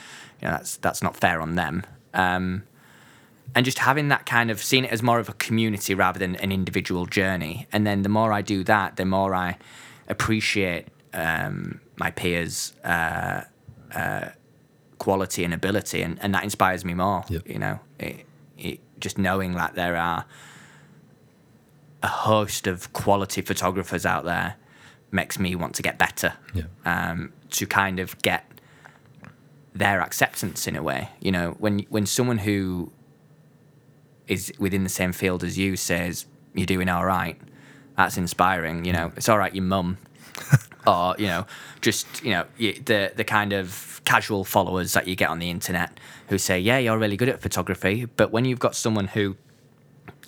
you 0.41 0.47
know, 0.47 0.53
that's 0.53 0.77
that's 0.77 1.03
not 1.03 1.15
fair 1.15 1.41
on 1.41 1.55
them. 1.55 1.83
Um, 2.13 2.63
and 3.55 3.65
just 3.65 3.79
having 3.79 4.07
that 4.09 4.25
kind 4.25 4.49
of 4.51 4.61
seeing 4.61 4.85
it 4.85 4.91
as 4.91 5.01
more 5.03 5.19
of 5.19 5.29
a 5.29 5.33
community 5.33 5.93
rather 5.93 6.19
than 6.19 6.35
an 6.37 6.51
individual 6.51 7.05
journey. 7.05 7.67
And 7.71 7.85
then 7.85 8.01
the 8.01 8.09
more 8.09 8.33
I 8.33 8.41
do 8.41 8.63
that, 8.63 8.97
the 8.97 9.05
more 9.05 9.33
I 9.33 9.57
appreciate 10.07 10.87
um, 11.13 11.79
my 11.95 12.11
peers' 12.11 12.73
uh, 12.83 13.43
uh, 13.93 14.29
quality 14.97 15.43
and 15.43 15.53
ability, 15.53 16.01
and, 16.01 16.19
and 16.21 16.33
that 16.33 16.43
inspires 16.43 16.83
me 16.83 16.93
more. 16.93 17.23
Yep. 17.29 17.47
You 17.47 17.59
know, 17.59 17.79
it, 17.99 18.25
it, 18.57 18.79
just 18.99 19.17
knowing 19.17 19.53
that 19.53 19.75
there 19.75 19.95
are 19.95 20.25
a 22.03 22.07
host 22.07 22.67
of 22.67 22.93
quality 22.93 23.41
photographers 23.41 24.05
out 24.05 24.25
there 24.25 24.55
makes 25.11 25.39
me 25.39 25.55
want 25.55 25.75
to 25.75 25.81
get 25.81 25.97
better. 25.97 26.33
Yeah. 26.53 26.63
Um, 26.85 27.33
to 27.51 27.65
kind 27.65 27.99
of 27.99 28.21
get 28.21 28.45
their 29.73 30.01
acceptance 30.01 30.67
in 30.67 30.75
a 30.75 30.83
way. 30.83 31.09
You 31.21 31.31
know, 31.31 31.55
when 31.59 31.79
when 31.89 32.05
someone 32.05 32.39
who 32.39 32.91
is 34.27 34.51
within 34.59 34.83
the 34.83 34.89
same 34.89 35.13
field 35.13 35.43
as 35.43 35.57
you 35.57 35.77
says 35.77 36.25
you're 36.53 36.65
doing 36.65 36.89
all 36.89 37.05
right, 37.05 37.39
that's 37.95 38.17
inspiring. 38.17 38.83
You 38.83 38.93
know, 38.93 39.11
it's 39.15 39.29
all 39.29 39.37
right, 39.37 39.53
your 39.53 39.63
mum, 39.63 39.97
or 40.87 41.15
you 41.17 41.27
know, 41.27 41.45
just 41.81 42.23
you 42.23 42.31
know 42.31 42.45
the 42.57 43.11
the 43.15 43.23
kind 43.23 43.53
of 43.53 44.01
casual 44.05 44.43
followers 44.43 44.93
that 44.93 45.07
you 45.07 45.15
get 45.15 45.29
on 45.29 45.39
the 45.39 45.49
internet 45.49 45.99
who 46.29 46.37
say, 46.37 46.59
yeah, 46.59 46.77
you're 46.77 46.97
really 46.97 47.17
good 47.17 47.29
at 47.29 47.41
photography, 47.41 48.05
but 48.05 48.31
when 48.31 48.45
you've 48.45 48.59
got 48.59 48.75
someone 48.75 49.07
who 49.07 49.35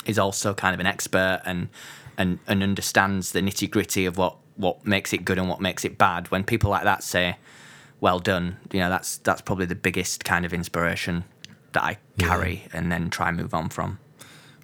is 0.05 0.19
also 0.19 0.53
kind 0.53 0.73
of 0.73 0.79
an 0.79 0.85
expert 0.85 1.41
and 1.45 1.69
and 2.17 2.39
and 2.47 2.61
understands 2.61 3.31
the 3.31 3.41
nitty 3.41 3.69
gritty 3.69 4.05
of 4.05 4.17
what 4.17 4.37
what 4.59 4.85
makes 4.85 5.13
it 5.13 5.23
good 5.23 5.37
and 5.37 5.47
what 5.47 5.61
makes 5.61 5.85
it 5.85 5.97
bad. 5.97 6.29
When 6.31 6.43
people 6.43 6.69
like 6.69 6.83
that 6.83 7.01
say, 7.01 7.37
"Well 8.01 8.19
done," 8.19 8.57
you 8.71 8.79
know, 8.79 8.89
that's 8.89 9.17
that's 9.17 9.41
probably 9.41 9.65
the 9.65 9.75
biggest 9.75 10.25
kind 10.25 10.45
of 10.45 10.53
inspiration 10.53 11.23
that 11.71 11.83
I 11.83 11.97
carry 12.17 12.67
and 12.73 12.91
then 12.91 13.09
try 13.09 13.29
and 13.29 13.37
move 13.37 13.53
on 13.53 13.69
from. 13.69 13.99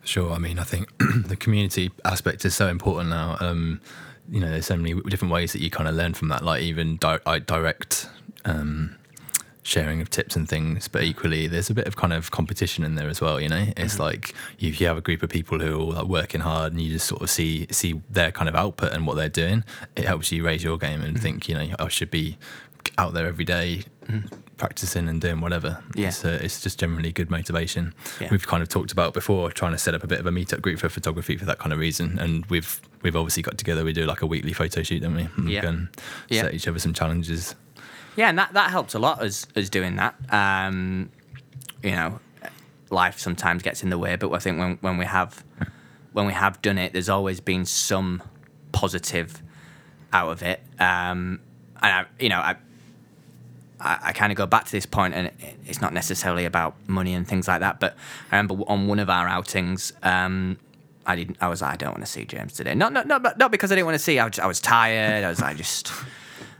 Sure. 0.03 0.33
I 0.33 0.37
mean, 0.37 0.59
I 0.59 0.63
think 0.63 0.89
the 1.27 1.35
community 1.35 1.91
aspect 2.03 2.45
is 2.45 2.55
so 2.55 2.67
important 2.67 3.09
now. 3.09 3.37
Um, 3.39 3.81
you 4.29 4.39
know, 4.39 4.49
there's 4.49 4.65
so 4.65 4.77
many 4.77 4.99
different 5.01 5.31
ways 5.31 5.53
that 5.53 5.61
you 5.61 5.69
kind 5.69 5.87
of 5.87 5.95
learn 5.95 6.13
from 6.13 6.29
that, 6.29 6.43
like 6.43 6.61
even 6.61 6.97
di- 6.97 7.39
direct 7.45 8.09
um, 8.43 8.95
sharing 9.65 9.99
of 9.99 10.09
tips 10.09 10.35
and 10.35 10.47
things. 10.47 10.87
But 10.87 11.03
equally, 11.03 11.47
there's 11.47 11.69
a 11.69 11.73
bit 11.73 11.87
of 11.87 11.95
kind 11.95 12.13
of 12.13 12.31
competition 12.31 12.85
in 12.85 12.95
there 12.95 13.09
as 13.09 13.19
well. 13.19 13.41
You 13.41 13.49
know, 13.49 13.65
it's 13.75 13.95
mm-hmm. 13.95 14.03
like 14.03 14.35
if 14.59 14.79
you 14.79 14.87
have 14.87 14.97
a 14.97 15.01
group 15.01 15.23
of 15.23 15.29
people 15.29 15.59
who 15.59 15.75
are 15.75 15.81
all 15.81 15.91
like 15.91 16.07
working 16.07 16.41
hard, 16.41 16.71
and 16.71 16.81
you 16.81 16.91
just 16.91 17.07
sort 17.07 17.21
of 17.21 17.29
see 17.29 17.67
see 17.71 18.01
their 18.09 18.31
kind 18.31 18.47
of 18.47 18.55
output 18.55 18.93
and 18.93 19.05
what 19.05 19.15
they're 19.15 19.27
doing, 19.27 19.63
it 19.95 20.05
helps 20.05 20.31
you 20.31 20.45
raise 20.45 20.63
your 20.63 20.77
game 20.77 21.01
and 21.01 21.15
mm-hmm. 21.15 21.23
think, 21.23 21.49
you 21.49 21.55
know, 21.55 21.75
I 21.79 21.87
should 21.89 22.11
be 22.11 22.37
out 22.97 23.13
there 23.13 23.25
every 23.25 23.45
day 23.45 23.83
mm. 24.05 24.31
practicing 24.57 25.09
and 25.09 25.19
doing 25.19 25.41
whatever. 25.41 25.83
Yeah. 25.95 26.09
It's, 26.09 26.23
uh, 26.23 26.39
it's 26.41 26.61
just 26.61 26.79
generally 26.79 27.11
good 27.11 27.29
motivation. 27.29 27.93
Yeah. 28.21 28.29
We've 28.31 28.45
kind 28.45 28.61
of 28.61 28.69
talked 28.69 28.91
about 28.91 29.13
before 29.13 29.51
trying 29.51 29.71
to 29.71 29.77
set 29.77 29.93
up 29.95 30.03
a 30.03 30.07
bit 30.07 30.19
of 30.19 30.25
a 30.25 30.31
meetup 30.31 30.61
group 30.61 30.79
for 30.79 30.87
photography 30.87 31.35
for 31.37 31.45
that 31.45 31.59
kind 31.59 31.73
of 31.73 31.79
reason, 31.79 32.19
and 32.19 32.45
we've 32.45 32.79
we've 33.01 33.15
obviously 33.15 33.43
got 33.43 33.57
together. 33.57 33.83
We 33.83 33.93
do 33.93 34.05
like 34.05 34.21
a 34.21 34.27
weekly 34.27 34.53
photo 34.53 34.83
shoot, 34.83 35.01
don't 35.01 35.15
we? 35.15 35.27
And 35.35 35.45
we 35.45 35.55
Yeah. 35.55 35.61
can 35.61 35.89
Yeah. 36.29 36.43
set 36.43 36.53
each 36.53 36.67
other 36.67 36.79
some 36.79 36.93
challenges. 36.93 37.55
Yeah, 38.15 38.29
and 38.29 38.37
that, 38.39 38.53
that 38.53 38.71
helped 38.71 38.93
a 38.93 38.99
lot 38.99 39.21
as 39.21 39.47
as 39.55 39.69
doing 39.69 39.97
that. 39.97 40.15
Um, 40.29 41.09
you 41.83 41.91
know, 41.91 42.19
life 42.89 43.19
sometimes 43.19 43.61
gets 43.61 43.83
in 43.83 43.89
the 43.89 43.97
way, 43.97 44.15
but 44.15 44.31
I 44.31 44.39
think 44.39 44.57
when 44.57 44.77
when 44.81 44.97
we 44.97 45.05
have 45.05 45.43
when 46.13 46.25
we 46.25 46.33
have 46.33 46.61
done 46.61 46.77
it, 46.77 46.93
there's 46.93 47.09
always 47.09 47.39
been 47.41 47.65
some 47.65 48.23
positive 48.71 49.41
out 50.13 50.31
of 50.31 50.41
it. 50.43 50.61
Um, 50.79 51.41
and 51.81 51.93
I, 51.93 52.05
you 52.19 52.29
know, 52.29 52.39
I 52.39 52.55
I, 53.79 53.99
I 54.03 54.13
kind 54.13 54.31
of 54.31 54.37
go 54.37 54.45
back 54.45 54.65
to 54.65 54.71
this 54.71 54.85
point, 54.85 55.13
and 55.13 55.27
it, 55.27 55.57
it's 55.65 55.81
not 55.81 55.93
necessarily 55.93 56.45
about 56.45 56.75
money 56.87 57.13
and 57.13 57.27
things 57.27 57.47
like 57.47 57.59
that. 57.59 57.79
But 57.79 57.97
I 58.31 58.37
remember 58.37 58.63
on 58.67 58.87
one 58.87 58.99
of 58.99 59.09
our 59.09 59.27
outings, 59.27 59.91
um, 60.03 60.57
I 61.05 61.15
didn't. 61.17 61.37
I 61.41 61.49
was 61.49 61.61
like, 61.61 61.73
I 61.73 61.75
don't 61.75 61.91
want 61.91 62.05
to 62.05 62.11
see 62.11 62.23
James 62.25 62.53
today. 62.53 62.75
Not 62.75 62.93
not 62.93 63.07
not, 63.07 63.37
not 63.37 63.51
because 63.51 63.71
I 63.71 63.75
didn't 63.75 63.87
want 63.87 63.95
to 63.95 64.03
see. 64.03 64.19
I 64.19 64.25
was, 64.25 64.39
I 64.39 64.47
was 64.47 64.61
tired. 64.61 65.23
I 65.23 65.29
was 65.29 65.41
like, 65.41 65.57
just. 65.57 65.91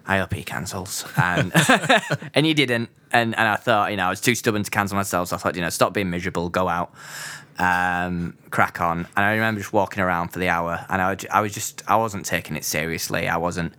I 0.08 0.26
cancels, 0.46 1.06
and 1.18 1.52
and 2.34 2.46
he 2.46 2.54
didn't. 2.54 2.90
And 3.12 3.36
and 3.36 3.48
I 3.48 3.56
thought, 3.56 3.92
you 3.92 3.98
know, 3.98 4.08
I 4.08 4.10
was 4.10 4.22
too 4.22 4.36
stubborn 4.36 4.64
to 4.64 4.72
cancel 4.72 4.96
myself. 4.96 5.30
So 5.30 5.36
I 5.36 5.40
thought, 5.40 5.56
you 5.56 5.62
know, 5.62 5.70
stop 5.70 5.94
being 5.94 6.10
miserable, 6.10 6.50
go 6.50 6.68
out, 6.68 6.94
um, 7.58 8.38
crack 8.50 8.82
on. 8.82 9.00
And 9.00 9.26
I 9.26 9.34
remember 9.34 9.62
just 9.62 9.74
walking 9.74 10.04
around 10.04 10.30
for 10.30 10.40
the 10.40 10.50
hour, 10.50 10.86
and 10.90 11.02
I, 11.02 11.18
I 11.32 11.42
was 11.42 11.54
just, 11.54 11.84
I 11.88 11.96
wasn't 11.96 12.26
taking 12.26 12.56
it 12.56 12.64
seriously. 12.66 13.28
I 13.28 13.38
wasn't 13.38 13.74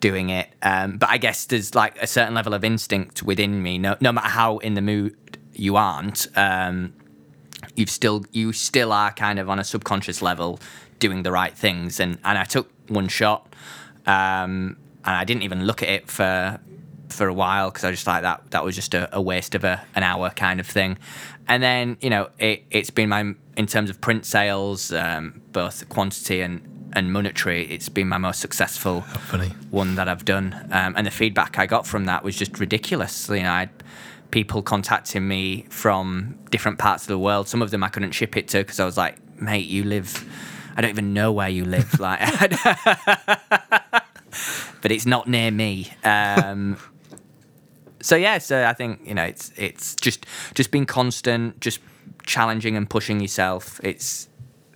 doing 0.00 0.30
it. 0.30 0.48
Um, 0.62 0.98
but 0.98 1.08
I 1.08 1.18
guess 1.18 1.46
there's 1.46 1.74
like 1.74 2.00
a 2.02 2.06
certain 2.06 2.34
level 2.34 2.52
of 2.52 2.64
instinct 2.64 3.22
within 3.22 3.62
me. 3.62 3.78
No, 3.78 3.96
no 4.00 4.12
matter 4.12 4.28
how 4.28 4.58
in 4.58 4.74
the 4.74 4.82
mood 4.82 5.16
you 5.52 5.76
aren't, 5.76 6.26
um, 6.36 6.92
you've 7.74 7.90
still 7.90 8.24
you 8.32 8.52
still 8.52 8.92
are 8.92 9.12
kind 9.12 9.38
of 9.38 9.48
on 9.48 9.58
a 9.58 9.64
subconscious 9.64 10.20
level 10.20 10.60
doing 10.98 11.22
the 11.22 11.32
right 11.32 11.56
things. 11.56 12.00
And 12.00 12.18
and 12.24 12.38
I 12.38 12.44
took 12.44 12.70
one 12.88 13.08
shot, 13.08 13.54
um, 14.06 14.76
and 15.04 15.14
I 15.14 15.24
didn't 15.24 15.42
even 15.42 15.66
look 15.66 15.82
at 15.82 15.88
it 15.88 16.10
for 16.10 16.58
for 17.08 17.28
a 17.28 17.34
while 17.34 17.70
because 17.70 17.84
I 17.84 17.90
just 17.90 18.06
like 18.06 18.22
that 18.22 18.50
that 18.50 18.64
was 18.64 18.74
just 18.74 18.94
a, 18.94 19.14
a 19.14 19.20
waste 19.20 19.54
of 19.54 19.62
a, 19.64 19.84
an 19.94 20.02
hour 20.02 20.30
kind 20.30 20.60
of 20.60 20.66
thing. 20.66 20.98
And 21.46 21.62
then 21.62 21.96
you 22.00 22.10
know 22.10 22.30
it 22.38 22.64
it's 22.70 22.90
been 22.90 23.08
my 23.08 23.34
in 23.56 23.66
terms 23.66 23.90
of 23.90 24.00
print 24.00 24.26
sales, 24.26 24.92
um, 24.92 25.42
both 25.52 25.88
quantity 25.88 26.40
and 26.40 26.70
and 26.94 27.12
monetary, 27.12 27.64
it's 27.66 27.88
been 27.88 28.08
my 28.08 28.18
most 28.18 28.40
successful 28.40 29.00
one 29.70 29.96
that 29.96 30.08
I've 30.08 30.24
done. 30.24 30.54
Um, 30.70 30.94
and 30.96 31.06
the 31.06 31.10
feedback 31.10 31.58
I 31.58 31.66
got 31.66 31.86
from 31.86 32.04
that 32.04 32.22
was 32.22 32.36
just 32.36 32.58
ridiculous. 32.60 33.28
You 33.28 33.42
know, 33.42 33.50
I 33.50 33.60
had 33.60 33.70
people 34.30 34.62
contacting 34.62 35.26
me 35.26 35.66
from 35.70 36.38
different 36.50 36.78
parts 36.78 37.04
of 37.04 37.08
the 37.08 37.18
world. 37.18 37.48
Some 37.48 37.62
of 37.62 37.70
them 37.70 37.82
I 37.82 37.88
couldn't 37.88 38.12
ship 38.12 38.36
it 38.36 38.48
to 38.48 38.58
because 38.58 38.78
I 38.78 38.84
was 38.84 38.96
like, 38.96 39.16
mate, 39.40 39.66
you 39.66 39.84
live. 39.84 40.24
I 40.76 40.80
don't 40.80 40.90
even 40.90 41.12
know 41.12 41.32
where 41.32 41.48
you 41.48 41.64
live. 41.64 41.98
Like, 42.00 42.20
but 44.82 44.90
it's 44.92 45.06
not 45.06 45.28
near 45.28 45.50
me. 45.50 45.92
Um, 46.04 46.76
so 48.00 48.16
yeah, 48.16 48.38
so 48.38 48.64
I 48.64 48.72
think 48.72 49.00
you 49.04 49.14
know 49.14 49.24
it's 49.24 49.52
it's 49.56 49.94
just 49.94 50.26
just 50.54 50.70
being 50.70 50.86
constant, 50.86 51.60
just 51.60 51.80
challenging 52.26 52.76
and 52.76 52.88
pushing 52.88 53.20
yourself. 53.20 53.80
It's 53.82 54.28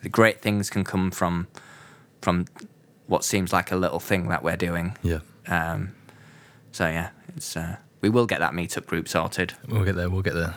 the 0.02 0.08
great 0.08 0.40
things 0.40 0.70
can 0.70 0.84
come 0.84 1.10
from 1.10 1.48
from 2.22 2.46
what 3.06 3.24
seems 3.24 3.52
like 3.52 3.72
a 3.72 3.76
little 3.76 4.00
thing 4.00 4.28
that 4.28 4.42
we're 4.42 4.56
doing. 4.56 4.96
Yeah. 5.02 5.20
Um, 5.46 5.94
so 6.72 6.86
yeah, 6.86 7.10
it's 7.36 7.56
uh, 7.56 7.76
we 8.00 8.08
will 8.08 8.26
get 8.26 8.40
that 8.40 8.52
meetup 8.52 8.86
group 8.86 9.08
sorted. 9.08 9.54
We'll 9.68 9.84
get 9.84 9.96
there. 9.96 10.10
We'll 10.10 10.22
get 10.22 10.34
there. 10.34 10.54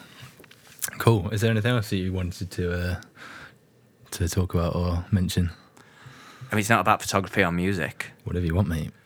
Cool. 0.98 1.30
Is 1.30 1.42
there 1.42 1.52
anything 1.52 1.72
else 1.72 1.90
that 1.90 1.98
you 1.98 2.12
wanted 2.12 2.52
to 2.52 2.74
uh, 2.74 3.02
to 4.12 4.28
talk 4.28 4.54
about 4.54 4.76
or 4.76 5.06
mention? 5.12 5.52
I 6.50 6.56
mean, 6.56 6.60
it's 6.60 6.70
not 6.70 6.82
about 6.82 7.02
photography 7.02 7.44
or 7.44 7.52
music. 7.52 8.12
Whatever 8.24 8.46
you 8.46 8.56
want, 8.56 8.68
mate. 8.68 8.92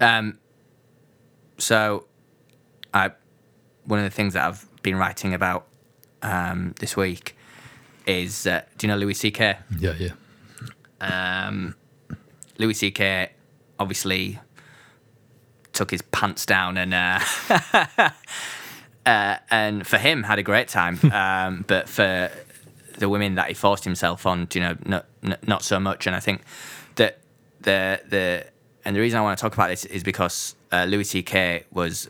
Um, 0.00 0.38
so, 1.58 2.06
I 2.92 3.12
one 3.84 3.98
of 3.98 4.04
the 4.04 4.10
things 4.10 4.34
that 4.34 4.44
I've 4.44 4.66
been 4.82 4.96
writing 4.96 5.34
about 5.34 5.66
um, 6.22 6.74
this 6.80 6.96
week 6.96 7.36
is 8.06 8.46
uh, 8.46 8.62
do 8.76 8.86
you 8.86 8.92
know 8.92 8.98
Louis 8.98 9.14
C.K. 9.14 9.56
Yeah, 9.78 9.94
yeah. 9.98 10.12
Um, 11.00 11.74
Louis 12.58 12.74
C.K. 12.74 13.30
obviously 13.78 14.40
took 15.72 15.90
his 15.90 16.02
pants 16.02 16.46
down 16.46 16.76
and 16.76 16.94
uh, 16.94 17.20
uh, 19.06 19.36
and 19.50 19.86
for 19.86 19.98
him 19.98 20.22
had 20.24 20.38
a 20.38 20.42
great 20.42 20.68
time, 20.68 20.98
um, 21.12 21.64
but 21.66 21.88
for 21.88 22.30
the 22.98 23.08
women 23.08 23.34
that 23.34 23.48
he 23.48 23.54
forced 23.54 23.84
himself 23.84 24.24
on, 24.26 24.48
you 24.54 24.60
know, 24.60 25.02
not, 25.24 25.48
not 25.48 25.62
so 25.62 25.80
much. 25.80 26.06
And 26.06 26.14
I 26.14 26.20
think 26.20 26.42
that 26.96 27.18
the 27.60 28.00
the 28.08 28.46
and 28.84 28.94
the 28.94 29.00
reason 29.00 29.18
I 29.18 29.22
want 29.22 29.38
to 29.38 29.42
talk 29.42 29.54
about 29.54 29.68
this 29.70 29.84
is 29.86 30.02
because 30.02 30.54
uh, 30.70 30.84
Louis 30.84 31.04
C.K. 31.04 31.64
was 31.72 32.08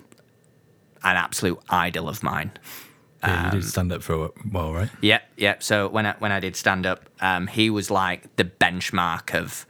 an 1.02 1.16
absolute 1.16 1.58
idol 1.70 2.08
of 2.08 2.22
mine. 2.22 2.52
Yeah, 3.22 3.40
you 3.40 3.46
Um, 3.46 3.50
did 3.60 3.64
stand 3.68 3.92
up 3.92 4.02
for 4.02 4.14
a 4.26 4.28
while, 4.50 4.72
right? 4.74 4.90
Yep, 5.00 5.22
yep. 5.36 5.62
So 5.62 5.88
when 5.88 6.06
I 6.06 6.14
when 6.18 6.32
I 6.32 6.40
did 6.40 6.56
stand 6.56 6.84
up, 6.86 7.08
um, 7.20 7.46
he 7.46 7.70
was 7.70 7.90
like 7.90 8.34
the 8.36 8.44
benchmark 8.44 9.34
of 9.34 9.66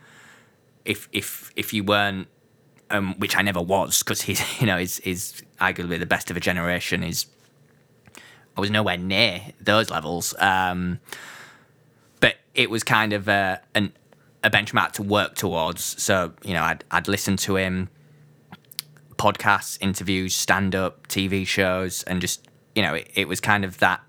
if 0.85 1.09
if 1.13 1.53
if 1.57 1.73
you 1.73 1.85
weren't 1.85 2.29
um, 2.91 3.15
which 3.19 3.37
I 3.37 3.43
never 3.43 3.61
was 3.61 4.03
because 4.03 4.23
he's 4.23 4.41
you 4.61 4.67
know 4.67 4.79
is 4.79 4.99
is 5.01 5.43
arguably 5.61 5.99
the 5.99 6.07
best 6.07 6.31
of 6.31 6.37
a 6.37 6.41
generation. 6.41 7.03
Is 7.05 7.27
I 8.57 8.61
was 8.61 8.71
nowhere 8.71 8.97
near 8.97 9.41
those 9.61 9.91
levels, 9.91 10.35
um, 10.39 11.01
it 12.55 12.71
was 12.71 12.85
kind 12.85 13.13
of 13.13 13.29
a, 13.29 13.61
an, 13.75 13.93
a 14.43 14.51
benchmark 14.51 14.93
to 14.93 15.03
work 15.03 15.35
towards. 15.35 16.03
So 16.03 16.33
you 16.45 16.55
know, 16.55 16.63
I'd 16.63 16.85
I'd 16.91 17.09
listen 17.09 17.37
to 17.39 17.57
him, 17.57 17.89
podcasts, 19.17 19.79
interviews, 19.81 20.35
stand 20.35 20.75
up, 20.75 21.09
TV 21.09 21.47
shows, 21.47 22.03
and 22.05 22.21
just 22.21 22.49
you 22.75 22.83
know, 22.83 22.95
it, 22.95 23.11
it 23.15 23.29
was 23.29 23.41
kind 23.41 23.65
of 23.65 23.79
that 23.79 24.01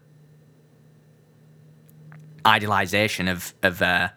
idealization 2.46 3.28
of 3.28 3.54
of 3.64 3.82
a 3.82 4.14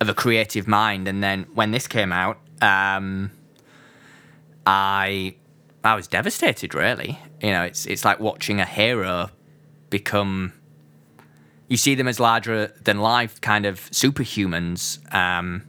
of 0.00 0.08
a 0.08 0.14
creative 0.14 0.68
mind. 0.68 1.08
And 1.08 1.22
then 1.22 1.46
when 1.54 1.70
this 1.70 1.86
came 1.86 2.12
out, 2.12 2.38
um, 2.62 3.30
I 4.64 5.36
I 5.84 5.94
was 5.94 6.06
devastated. 6.06 6.74
Really, 6.74 7.18
you 7.42 7.50
know, 7.50 7.62
it's 7.62 7.86
it's 7.86 8.04
like 8.04 8.20
watching 8.20 8.60
a 8.60 8.66
hero 8.66 9.30
become. 9.90 10.52
You 11.68 11.76
see 11.76 11.94
them 11.94 12.06
as 12.06 12.20
larger 12.20 12.68
than 12.84 13.00
life, 13.00 13.40
kind 13.40 13.66
of 13.66 13.90
superhumans, 13.90 14.98
um, 15.14 15.66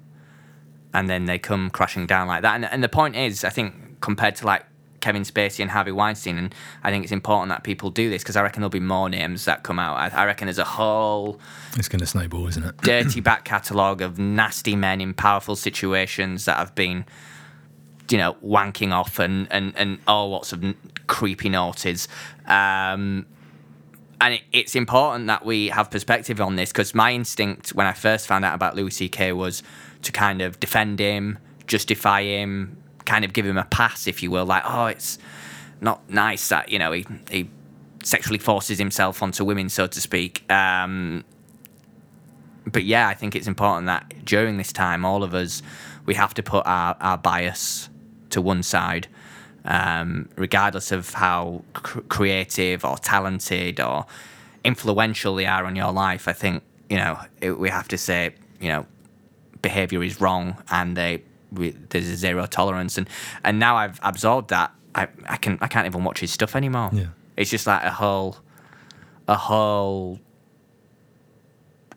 and 0.93 1.09
then 1.09 1.25
they 1.25 1.39
come 1.39 1.69
crashing 1.69 2.05
down 2.05 2.27
like 2.27 2.43
that. 2.43 2.55
And, 2.55 2.65
and 2.65 2.83
the 2.83 2.89
point 2.89 3.15
is, 3.15 3.43
I 3.43 3.49
think 3.49 3.99
compared 3.99 4.35
to 4.37 4.45
like 4.45 4.65
Kevin 4.99 5.23
Spacey 5.23 5.59
and 5.61 5.71
Harvey 5.71 5.91
Weinstein, 5.91 6.37
and 6.37 6.55
I 6.83 6.91
think 6.91 7.03
it's 7.03 7.11
important 7.11 7.49
that 7.49 7.63
people 7.63 7.89
do 7.89 8.09
this 8.09 8.23
because 8.23 8.35
I 8.35 8.41
reckon 8.41 8.61
there'll 8.61 8.69
be 8.69 8.79
more 8.79 9.09
names 9.09 9.45
that 9.45 9.63
come 9.63 9.79
out. 9.79 9.97
I, 9.97 10.21
I 10.21 10.25
reckon 10.25 10.47
there's 10.47 10.57
a 10.57 10.63
whole 10.63 11.39
It's 11.75 11.87
going 11.87 11.99
to 11.99 12.05
snowball, 12.05 12.47
isn't 12.47 12.63
it? 12.63 12.77
dirty 12.81 13.21
back 13.21 13.45
catalogue 13.45 14.01
of 14.01 14.19
nasty 14.19 14.75
men 14.75 15.01
in 15.01 15.13
powerful 15.13 15.55
situations 15.55 16.45
that 16.45 16.57
have 16.57 16.75
been, 16.75 17.05
you 18.09 18.17
know, 18.17 18.35
wanking 18.43 18.91
off 18.91 19.19
and 19.19 19.47
and 19.51 19.73
and 19.75 19.99
all 20.07 20.29
lots 20.29 20.51
of 20.51 20.63
creepy 21.07 21.49
naughties. 21.49 22.07
Um, 22.49 23.25
and 24.19 24.35
it, 24.35 24.41
it's 24.51 24.75
important 24.75 25.27
that 25.27 25.45
we 25.45 25.67
have 25.67 25.91
perspective 25.91 26.41
on 26.41 26.55
this 26.55 26.71
because 26.71 26.95
my 26.95 27.13
instinct 27.13 27.69
when 27.69 27.87
I 27.87 27.93
first 27.93 28.27
found 28.27 28.45
out 28.45 28.55
about 28.55 28.75
Louis 28.75 28.91
C.K. 28.91 29.33
was 29.33 29.63
to 30.03 30.11
kind 30.11 30.41
of 30.41 30.59
defend 30.59 30.99
him, 30.99 31.39
justify 31.67 32.23
him, 32.23 32.77
kind 33.05 33.25
of 33.25 33.33
give 33.33 33.45
him 33.45 33.57
a 33.57 33.65
pass, 33.65 34.07
if 34.07 34.23
you 34.23 34.31
will. 34.31 34.45
Like, 34.45 34.63
oh, 34.65 34.85
it's 34.87 35.17
not 35.81 36.09
nice 36.09 36.49
that 36.49 36.69
you 36.69 36.79
know 36.79 36.91
he 36.91 37.05
he 37.29 37.49
sexually 38.03 38.39
forces 38.39 38.77
himself 38.77 39.21
onto 39.21 39.43
women, 39.43 39.69
so 39.69 39.87
to 39.87 40.01
speak. 40.01 40.49
Um, 40.51 41.23
but 42.65 42.83
yeah, 42.83 43.07
I 43.07 43.13
think 43.13 43.35
it's 43.35 43.47
important 43.47 43.87
that 43.87 44.25
during 44.25 44.57
this 44.57 44.71
time, 44.71 45.05
all 45.05 45.23
of 45.23 45.33
us, 45.33 45.61
we 46.05 46.15
have 46.15 46.33
to 46.35 46.43
put 46.43 46.65
our, 46.65 46.95
our 46.99 47.17
bias 47.17 47.89
to 48.29 48.41
one 48.41 48.63
side, 48.63 49.07
um, 49.67 50.29
regardless 50.37 50.91
of 50.91 51.13
how 51.13 51.63
cr- 51.73 51.99
creative 52.01 52.83
or 52.83 52.97
talented 52.97 53.79
or 53.79 54.05
influential 54.63 55.35
they 55.35 55.45
are 55.45 55.65
on 55.65 55.75
your 55.75 55.91
life. 55.91 56.27
I 56.27 56.33
think 56.33 56.63
you 56.89 56.97
know 56.97 57.19
it, 57.41 57.59
we 57.59 57.69
have 57.69 57.87
to 57.89 57.97
say 57.97 58.33
you 58.59 58.69
know 58.69 58.85
behavior 59.61 60.01
is 60.03 60.19
wrong 60.19 60.57
and 60.71 60.95
they 60.97 61.21
we, 61.51 61.71
there's 61.89 62.07
a 62.07 62.15
zero 62.15 62.45
tolerance 62.45 62.97
and 62.97 63.09
and 63.43 63.59
now 63.59 63.75
I've 63.75 63.99
absorbed 64.03 64.49
that 64.49 64.71
I, 64.95 65.07
I 65.27 65.37
can 65.37 65.57
I 65.61 65.67
can't 65.67 65.85
even 65.85 66.03
watch 66.03 66.19
his 66.19 66.31
stuff 66.31 66.55
anymore. 66.55 66.89
Yeah. 66.93 67.07
It's 67.35 67.51
just 67.51 67.67
like 67.67 67.83
a 67.83 67.91
whole 67.91 68.37
a 69.27 69.35
whole 69.35 70.19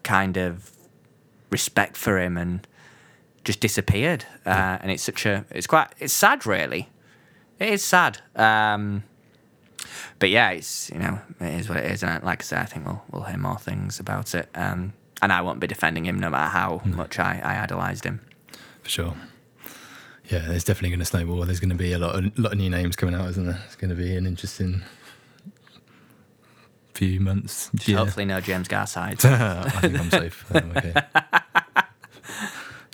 kind 0.03 0.37
of 0.37 0.73
respect 1.51 1.97
for 1.97 2.19
him 2.19 2.37
and 2.37 2.67
just 3.45 3.61
disappeared. 3.61 4.25
Uh, 4.45 4.79
and 4.81 4.91
it's 4.91 5.03
such 5.03 5.25
a 5.25 5.45
it's 5.51 5.67
quite 5.67 5.89
it's 5.99 6.13
sad 6.13 6.47
really. 6.47 6.89
It 7.61 7.69
is 7.69 7.85
sad. 7.85 8.19
Um, 8.35 9.05
but 10.19 10.31
yeah, 10.31 10.51
it's 10.51 10.91
you 10.91 10.99
know 10.99 11.21
it 11.41 11.61
is 11.61 11.69
what 11.69 11.79
it 11.79 11.91
is, 11.91 12.03
and 12.03 12.23
like 12.25 12.43
I 12.43 12.45
said, 12.45 12.59
I 12.61 12.65
think 12.65 12.87
we'll 12.87 13.03
we'll 13.11 13.23
hear 13.25 13.39
more 13.39 13.59
things 13.59 14.01
about 14.01 14.35
it. 14.35 14.49
Um, 14.55 14.95
and 15.23 15.33
I 15.33 15.43
won't 15.43 15.61
be 15.61 15.67
defending 15.67 16.07
him 16.07 16.19
no 16.19 16.31
matter 16.31 16.51
how 16.51 16.81
much 16.85 17.19
I, 17.19 17.41
I 17.45 17.63
idolised 17.63 18.05
him. 18.05 18.21
For 18.83 18.89
sure. 18.89 19.15
Yeah, 20.31 20.51
it's 20.53 20.65
definitely 20.65 20.91
going 20.91 21.01
to 21.01 21.05
snowball. 21.05 21.45
There's 21.45 21.61
going 21.61 21.71
to 21.71 21.77
be 21.77 21.93
a 21.93 21.99
lot 21.99 22.17
of 22.17 22.39
lot 22.39 22.53
of 22.53 22.59
new 22.59 22.71
names 22.71 22.97
coming 22.97 23.15
out, 23.15 23.29
isn't 23.31 23.47
there? 23.47 23.61
It's 23.67 23.77
going 23.77 23.91
to 23.91 23.97
be 23.97 24.17
an 24.17 24.27
interesting 24.27 24.83
few 26.95 27.21
months. 27.21 27.71
Yeah. 27.87 27.99
Hopefully, 27.99 28.27
no 28.27 28.41
James 28.41 28.69
Garside. 28.69 29.25
I 29.25 29.69
think 29.81 29.99
I'm 29.99 30.11
safe. 30.11 30.45
I'm 30.55 30.71
okay. 30.77 30.95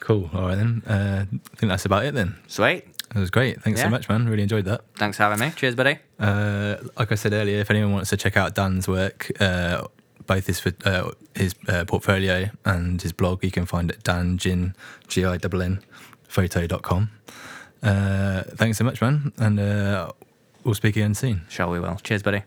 cool. 0.00 0.30
All 0.32 0.48
right 0.48 0.56
then. 0.56 0.82
Uh, 0.86 1.26
I 1.30 1.56
think 1.56 1.70
that's 1.70 1.84
about 1.84 2.04
it 2.04 2.14
then. 2.14 2.36
Sweet. 2.48 2.84
That 3.16 3.20
was 3.20 3.30
great. 3.30 3.62
Thanks 3.62 3.80
so 3.80 3.88
much, 3.88 4.10
man. 4.10 4.28
Really 4.28 4.42
enjoyed 4.42 4.66
that. 4.66 4.82
Thanks 4.96 5.16
for 5.16 5.22
having 5.22 5.38
me. 5.38 5.50
Cheers, 5.56 5.74
buddy. 5.74 5.96
Uh, 6.20 6.76
like 6.98 7.10
I 7.10 7.14
said 7.14 7.32
earlier, 7.32 7.60
if 7.60 7.70
anyone 7.70 7.94
wants 7.94 8.10
to 8.10 8.16
check 8.18 8.36
out 8.36 8.54
Dan's 8.54 8.86
work, 8.86 9.32
uh, 9.40 9.86
both 10.26 10.46
his 10.46 10.62
uh, 10.84 11.12
his 11.34 11.54
uh, 11.66 11.86
portfolio 11.86 12.50
and 12.66 13.00
his 13.00 13.14
blog, 13.14 13.42
you 13.42 13.50
can 13.50 13.64
find 13.64 13.88
it 13.88 13.96
at 13.96 14.04
danginn, 14.04 14.74
G-I-N-N, 15.08 15.82
photo.com. 16.28 17.10
Uh, 17.82 18.42
thanks 18.48 18.76
so 18.76 18.84
much, 18.84 19.00
man. 19.00 19.32
And 19.38 19.60
uh, 19.60 20.12
we'll 20.62 20.74
speak 20.74 20.96
again 20.96 21.14
soon. 21.14 21.46
Shall 21.48 21.70
we 21.70 21.80
will. 21.80 21.96
Cheers, 22.02 22.22
buddy. 22.22 22.42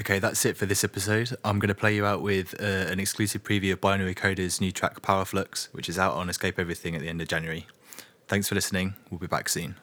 Okay, 0.00 0.18
that's 0.18 0.44
it 0.44 0.56
for 0.56 0.66
this 0.66 0.82
episode. 0.82 1.30
I'm 1.44 1.60
going 1.60 1.68
to 1.68 1.76
play 1.76 1.94
you 1.94 2.04
out 2.04 2.22
with 2.22 2.60
uh, 2.60 2.64
an 2.90 2.98
exclusive 2.98 3.44
preview 3.44 3.74
of 3.74 3.80
Binary 3.80 4.16
Coda's 4.16 4.60
new 4.60 4.72
track 4.72 5.00
Power 5.00 5.24
Flux, 5.24 5.68
which 5.70 5.88
is 5.88 5.96
out 5.96 6.14
on 6.14 6.28
Escape 6.28 6.58
Everything 6.58 6.96
at 6.96 7.02
the 7.02 7.08
end 7.08 7.22
of 7.22 7.28
January. 7.28 7.68
Thanks 8.28 8.48
for 8.48 8.54
listening. 8.56 8.94
We'll 9.10 9.20
be 9.20 9.26
back 9.28 9.48
soon. 9.48 9.76